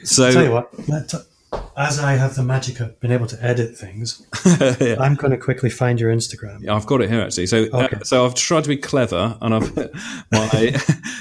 So 0.05 0.31
Tell 0.31 0.45
you 0.45 0.53
what, 0.53 0.89
let- 0.89 1.15
as 1.77 1.99
I 1.99 2.13
have 2.13 2.37
the 2.37 2.43
magic 2.43 2.79
of 2.81 2.99
being 3.01 3.13
able 3.13 3.27
to 3.27 3.43
edit 3.45 3.77
things, 3.77 4.25
yeah. 4.81 4.97
I'm 5.01 5.15
going 5.15 5.31
to 5.33 5.37
quickly 5.37 5.71
find 5.71 5.99
your 5.99 6.13
Instagram. 6.13 6.63
Yeah, 6.63 6.75
I've 6.75 6.87
got 6.87 7.01
it 7.01 7.11
here 7.11 7.21
actually. 7.21 7.47
So, 7.47 7.59
Okay. 7.73 7.97
uh, 7.97 8.05
so 8.05 8.25
I've 8.25 8.35
tried 8.35 8.63
to 8.65 8.69
be 8.69 8.77
clever, 8.77 9.37
and 9.41 9.55
I've 9.55 9.77
my 10.33 10.77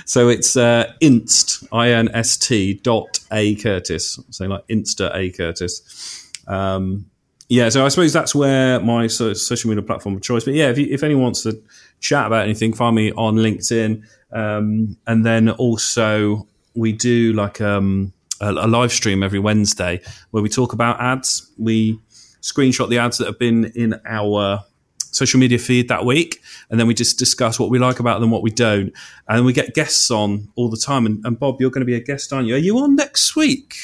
so 0.05 0.27
it's 0.27 0.55
uh, 0.55 0.91
inst 0.99 1.63
i 1.71 1.89
n 1.89 2.09
s 2.13 2.37
t 2.37 2.75
dot 2.75 3.19
a 3.31 3.55
Curtis. 3.55 4.19
So 4.29 4.45
like 4.45 4.67
Insta 4.67 5.15
a 5.15 5.31
Curtis. 5.31 6.29
Um, 6.47 7.09
yeah, 7.49 7.69
so 7.69 7.83
I 7.83 7.89
suppose 7.89 8.13
that's 8.13 8.35
where 8.35 8.79
my 8.79 9.07
so, 9.07 9.33
social 9.33 9.69
media 9.69 9.81
platform 9.81 10.15
of 10.15 10.21
choice. 10.21 10.43
But 10.45 10.53
yeah, 10.53 10.69
if, 10.69 10.77
you, 10.77 10.87
if 10.89 11.01
anyone 11.01 11.23
wants 11.23 11.41
to 11.43 11.59
chat 11.99 12.27
about 12.27 12.43
anything, 12.43 12.73
find 12.73 12.95
me 12.95 13.11
on 13.13 13.35
LinkedIn, 13.37 14.03
um, 14.31 14.95
and 15.07 15.25
then 15.25 15.49
also 15.49 16.47
we 16.75 16.91
do 16.91 17.33
like 17.33 17.59
um, 17.59 18.13
a, 18.39 18.51
a 18.51 18.67
live 18.67 18.91
stream 18.91 19.23
every 19.23 19.39
Wednesday 19.39 19.99
where 20.29 20.43
we 20.43 20.49
talk 20.49 20.73
about 20.73 21.01
ads. 21.01 21.51
We 21.57 21.99
screenshot 22.41 22.87
the 22.87 22.99
ads 22.99 23.17
that 23.17 23.25
have 23.25 23.39
been 23.39 23.65
in 23.75 23.99
our 24.05 24.63
social 24.99 25.39
media 25.39 25.57
feed 25.57 25.87
that 25.87 26.05
week, 26.05 26.41
and 26.69 26.79
then 26.79 26.85
we 26.85 26.93
just 26.93 27.17
discuss 27.17 27.59
what 27.59 27.71
we 27.71 27.79
like 27.79 27.99
about 27.99 28.19
them, 28.21 28.29
what 28.29 28.43
we 28.43 28.51
don't, 28.51 28.93
and 29.27 29.43
we 29.43 29.53
get 29.53 29.73
guests 29.73 30.11
on 30.11 30.49
all 30.55 30.69
the 30.69 30.77
time. 30.77 31.07
And, 31.07 31.25
and 31.25 31.39
Bob, 31.39 31.59
you're 31.59 31.71
going 31.71 31.81
to 31.81 31.85
be 31.85 31.95
a 31.95 31.99
guest, 31.99 32.31
aren't 32.31 32.47
you? 32.47 32.53
Are 32.53 32.59
you 32.59 32.77
on 32.77 32.95
next 32.95 33.35
week? 33.35 33.75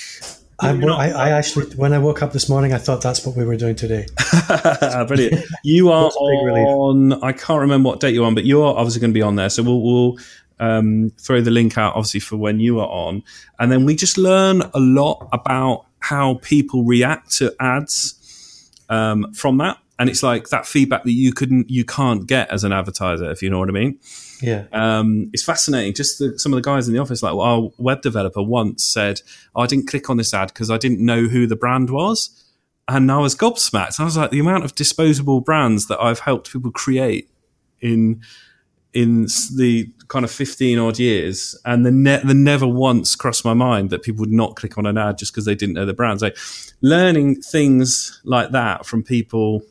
I, 0.60 0.72
I, 0.72 1.08
I 1.10 1.30
actually, 1.32 1.76
when 1.76 1.92
I 1.94 2.00
woke 2.00 2.22
up 2.22 2.32
this 2.32 2.48
morning, 2.48 2.74
I 2.74 2.78
thought 2.78 3.02
that's 3.02 3.26
what 3.26 3.36
we 3.36 3.44
were 3.44 3.58
doing 3.58 3.76
today. 3.76 4.08
Brilliant. 5.08 5.46
You 5.64 5.90
are 5.92 6.12
relief. 6.46 6.68
on. 6.68 7.24
I 7.24 7.34
can't 7.34 7.62
remember 7.62 7.90
what 7.90 8.00
date 8.00 8.14
you're 8.14 8.26
on, 8.26 8.36
but 8.36 8.46
you 8.46 8.62
are 8.62 8.76
obviously 8.76 9.02
going 9.02 9.12
to 9.12 9.14
be 9.14 9.22
on 9.22 9.36
there. 9.36 9.50
So 9.50 9.64
we'll, 9.64 9.82
we'll 9.82 10.18
um, 10.60 11.12
throw 11.18 11.42
the 11.42 11.52
link 11.52 11.78
out, 11.78 11.96
obviously, 11.96 12.22
for 12.22 12.38
when 12.38 12.60
you 12.60 12.80
are 12.80 12.88
on, 12.88 13.24
and 13.60 13.72
then 13.72 13.86
we 13.86 13.96
just 13.96 14.18
learn 14.18 14.62
a 14.62 14.80
lot 14.80 15.28
about 15.34 15.86
how 16.00 16.36
people 16.42 16.84
react 16.84 17.32
to 17.38 17.54
ads 17.60 18.72
um, 18.90 19.34
from 19.34 19.58
that. 19.58 19.78
And 19.98 20.10
it's 20.10 20.24
like 20.24 20.50
that 20.50 20.66
feedback 20.66 21.04
that 21.04 21.14
you 21.14 21.34
couldn't, 21.34 21.70
you 21.70 21.84
can't 21.86 22.28
get 22.28 22.50
as 22.52 22.64
an 22.64 22.72
advertiser, 22.72 23.32
if 23.32 23.42
you 23.42 23.50
know 23.50 23.60
what 23.60 23.70
I 23.70 23.74
mean. 23.74 24.00
Yeah. 24.46 24.66
um, 24.72 25.30
it's 25.34 25.44
fascinating. 25.44 25.94
Just 25.94 26.20
the, 26.20 26.38
some 26.38 26.54
of 26.54 26.58
the 26.58 26.62
guys 26.62 26.88
in 26.88 26.94
the 26.94 27.00
office, 27.00 27.24
like 27.24 27.34
our 27.34 27.72
web 27.78 28.02
developer 28.02 28.42
once 28.42 28.84
said, 28.84 29.22
oh, 29.56 29.62
I 29.62 29.68
didn't 29.68 29.88
click 29.88 30.10
on 30.10 30.18
this 30.18 30.34
ad 30.34 30.50
because 30.50 30.70
I 30.70 30.78
didn't 30.78 31.04
know 31.04 31.24
who 31.24 31.48
the 31.48 31.56
brand 31.56 31.90
was. 31.90 32.44
And 32.88 33.12
I 33.12 33.18
was 33.18 33.36
gobsmacked. 33.36 34.00
I 34.00 34.04
was 34.04 34.16
like, 34.16 34.30
the 34.30 34.40
amount 34.40 34.64
of 34.64 34.76
disposable 34.76 35.42
brands 35.42 35.88
that 35.88 36.00
I've 36.00 36.20
helped 36.20 36.52
people 36.52 36.72
create 36.72 37.30
in 37.82 38.22
in 38.94 39.28
the 39.58 39.92
kind 40.08 40.24
of 40.24 40.32
15 40.32 40.80
odd 40.80 40.98
years 40.98 41.54
and 41.66 41.86
the, 41.86 41.92
ne- 41.92 42.22
the 42.24 42.34
never 42.34 42.66
once 42.66 43.14
crossed 43.14 43.44
my 43.44 43.54
mind 43.54 43.90
that 43.90 44.04
people 44.04 44.22
would 44.22 44.32
not 44.32 44.56
click 44.56 44.78
on 44.78 44.86
an 44.86 44.98
ad 44.98 45.18
just 45.18 45.34
because 45.34 45.44
they 45.44 45.54
didn't 45.54 45.76
know 45.76 45.86
the 45.86 45.94
brand. 45.94 46.22
So 46.22 46.32
learning 46.80 47.42
things 47.42 48.22
like 48.24 48.52
that 48.52 48.86
from 48.86 49.04
people 49.04 49.64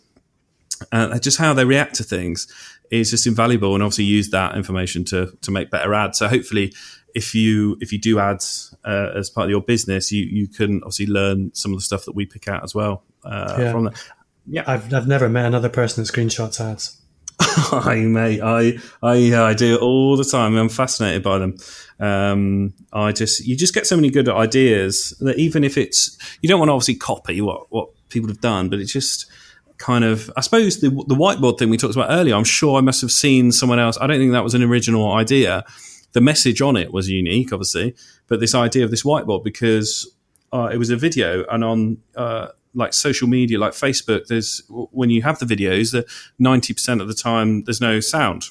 uh, 0.92 1.18
just 1.18 1.38
how 1.38 1.54
they 1.54 1.64
react 1.64 1.94
to 1.94 2.04
things 2.04 2.46
is 2.90 3.10
just 3.10 3.26
invaluable 3.26 3.74
and 3.74 3.82
obviously 3.82 4.04
use 4.04 4.30
that 4.30 4.56
information 4.56 5.04
to 5.04 5.36
to 5.40 5.50
make 5.50 5.70
better 5.70 5.92
ads 5.94 6.18
so 6.18 6.28
hopefully 6.28 6.72
if 7.14 7.34
you 7.34 7.76
if 7.80 7.92
you 7.92 7.98
do 7.98 8.18
ads 8.18 8.74
uh, 8.84 9.10
as 9.16 9.30
part 9.30 9.44
of 9.46 9.50
your 9.50 9.60
business 9.62 10.10
you 10.12 10.24
you 10.24 10.46
can 10.48 10.76
obviously 10.82 11.06
learn 11.06 11.50
some 11.54 11.72
of 11.72 11.78
the 11.78 11.82
stuff 11.82 12.04
that 12.04 12.14
we 12.14 12.26
pick 12.26 12.46
out 12.48 12.62
as 12.62 12.74
well 12.74 13.02
uh, 13.24 13.56
Yeah. 13.58 13.72
from 13.72 13.84
that 13.84 14.68
I've, 14.68 14.92
I've 14.92 15.08
never 15.08 15.28
met 15.28 15.46
another 15.46 15.70
person 15.70 16.04
that 16.04 16.12
screenshots 16.12 16.60
ads. 16.60 17.00
I 17.40 17.96
mate, 18.00 18.40
I 18.42 18.78
I 19.02 19.34
I 19.34 19.54
do 19.54 19.74
it 19.74 19.80
all 19.80 20.16
the 20.16 20.24
time. 20.24 20.54
I'm 20.56 20.68
fascinated 20.68 21.22
by 21.22 21.38
them. 21.38 21.56
Um, 21.98 22.74
I 22.92 23.10
just 23.12 23.44
you 23.46 23.56
just 23.56 23.74
get 23.74 23.86
so 23.86 23.96
many 23.96 24.10
good 24.10 24.28
ideas 24.28 25.16
that 25.20 25.38
even 25.38 25.64
if 25.64 25.76
it's 25.78 26.16
you 26.42 26.48
don't 26.48 26.58
want 26.60 26.68
to 26.68 26.74
obviously 26.74 26.94
copy 26.96 27.40
what 27.40 27.72
what 27.72 27.88
people 28.10 28.28
have 28.28 28.40
done, 28.40 28.68
but 28.68 28.78
it's 28.78 28.92
just 28.92 29.26
kind 29.84 30.04
of 30.04 30.30
I 30.36 30.40
suppose 30.40 30.80
the 30.80 30.88
the 30.88 31.14
whiteboard 31.22 31.58
thing 31.58 31.68
we 31.70 31.76
talked 31.76 31.94
about 31.96 32.10
earlier. 32.10 32.34
I'm 32.34 32.44
sure 32.60 32.78
I 32.78 32.80
must 32.80 33.00
have 33.02 33.10
seen 33.12 33.52
someone 33.52 33.78
else. 33.78 33.96
I 34.00 34.06
don't 34.06 34.18
think 34.18 34.32
that 34.32 34.44
was 34.44 34.54
an 34.54 34.62
original 34.62 35.12
idea. 35.12 35.64
The 36.12 36.20
message 36.20 36.60
on 36.62 36.76
it 36.76 36.92
was 36.92 37.08
unique, 37.10 37.52
obviously, 37.52 37.94
but 38.28 38.40
this 38.40 38.54
idea 38.54 38.84
of 38.84 38.90
this 38.90 39.02
whiteboard 39.02 39.42
because 39.44 39.90
uh, 40.52 40.68
it 40.72 40.78
was 40.78 40.90
a 40.90 40.96
video 40.96 41.44
and 41.50 41.62
on 41.64 41.98
uh, 42.16 42.46
like 42.76 42.92
social 42.92 43.28
media 43.28 43.58
like 43.58 43.72
facebook 43.72 44.26
there's 44.28 44.62
when 44.68 45.10
you 45.10 45.22
have 45.22 45.38
the 45.38 45.46
videos 45.46 45.92
the 45.92 46.04
90% 46.40 47.00
of 47.00 47.06
the 47.08 47.14
time 47.14 47.62
there's 47.64 47.80
no 47.80 48.00
sound 48.00 48.42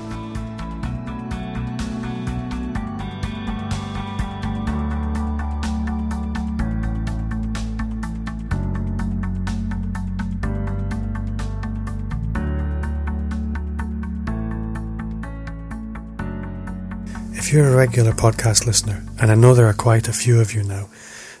If 17.32 17.54
you're 17.54 17.72
a 17.72 17.74
regular 17.74 18.12
podcast 18.12 18.66
listener, 18.66 19.02
and 19.22 19.32
I 19.32 19.34
know 19.34 19.54
there 19.54 19.66
are 19.66 19.72
quite 19.72 20.06
a 20.06 20.12
few 20.12 20.38
of 20.38 20.52
you 20.52 20.62
now, 20.62 20.90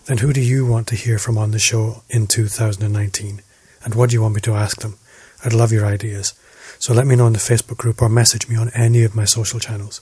then 0.08 0.18
who 0.18 0.32
do 0.32 0.40
you 0.40 0.64
want 0.64 0.86
to 0.86 0.96
hear 0.96 1.18
from 1.18 1.36
on 1.36 1.50
the 1.50 1.58
show 1.58 2.02
in 2.08 2.26
2019? 2.26 3.42
And 3.84 3.94
what 3.94 4.08
do 4.08 4.14
you 4.14 4.22
want 4.22 4.34
me 4.34 4.40
to 4.40 4.54
ask 4.54 4.80
them? 4.80 4.96
I'd 5.44 5.52
love 5.52 5.70
your 5.70 5.84
ideas. 5.84 6.32
So 6.78 6.94
let 6.94 7.06
me 7.06 7.14
know 7.14 7.26
in 7.26 7.34
the 7.34 7.38
Facebook 7.38 7.76
group 7.76 8.00
or 8.00 8.08
message 8.08 8.48
me 8.48 8.56
on 8.56 8.70
any 8.70 9.04
of 9.04 9.14
my 9.14 9.26
social 9.26 9.60
channels. 9.60 10.00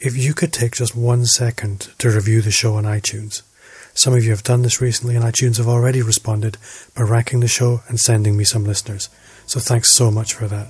If 0.00 0.16
you 0.16 0.34
could 0.34 0.52
take 0.52 0.74
just 0.74 0.96
one 0.96 1.24
second 1.24 1.92
to 1.98 2.10
review 2.10 2.42
the 2.42 2.50
show 2.50 2.74
on 2.74 2.82
iTunes. 2.82 3.42
Some 3.94 4.12
of 4.12 4.24
you 4.24 4.30
have 4.30 4.42
done 4.42 4.62
this 4.62 4.80
recently, 4.80 5.14
and 5.14 5.24
iTunes 5.24 5.58
have 5.58 5.68
already 5.68 6.02
responded 6.02 6.58
by 6.96 7.02
ranking 7.02 7.38
the 7.40 7.48
show 7.48 7.82
and 7.88 8.00
sending 8.00 8.36
me 8.36 8.42
some 8.42 8.64
listeners. 8.64 9.08
So 9.46 9.60
thanks 9.60 9.88
so 9.88 10.10
much 10.10 10.34
for 10.34 10.48
that. 10.48 10.66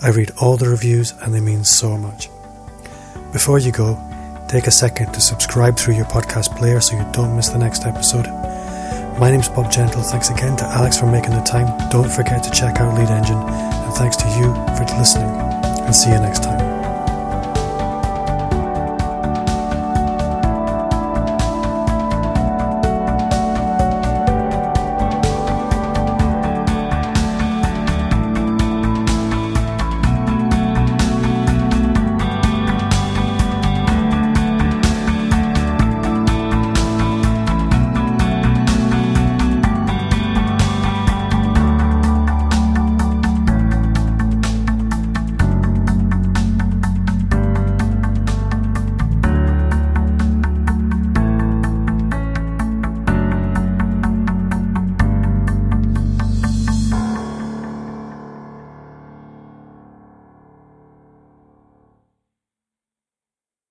I 0.00 0.10
read 0.10 0.30
all 0.40 0.56
the 0.56 0.68
reviews, 0.68 1.10
and 1.20 1.34
they 1.34 1.40
mean 1.40 1.64
so 1.64 1.98
much. 1.98 2.28
Before 3.32 3.58
you 3.58 3.72
go, 3.72 4.00
take 4.48 4.66
a 4.66 4.70
second 4.70 5.12
to 5.12 5.20
subscribe 5.20 5.76
through 5.76 5.94
your 5.94 6.04
podcast 6.06 6.56
player 6.56 6.80
so 6.80 6.96
you 6.96 7.06
don't 7.12 7.34
miss 7.34 7.48
the 7.48 7.58
next 7.58 7.84
episode. 7.84 8.26
My 9.18 9.30
name's 9.30 9.48
Bob 9.48 9.72
Gentle. 9.72 10.02
Thanks 10.02 10.30
again 10.30 10.56
to 10.58 10.64
Alex 10.64 10.98
for 10.98 11.06
making 11.06 11.30
the 11.30 11.42
time. 11.42 11.66
Don't 11.90 12.10
forget 12.10 12.42
to 12.44 12.50
check 12.50 12.80
out 12.80 12.94
Lead 12.94 13.10
Engine, 13.10 13.38
and 13.38 13.94
thanks 13.94 14.16
to 14.16 14.28
you 14.38 14.52
for 14.76 14.84
listening. 14.98 15.28
And 15.28 15.94
see 15.94 16.10
you 16.10 16.18
next 16.18 16.42
time. 16.42 16.65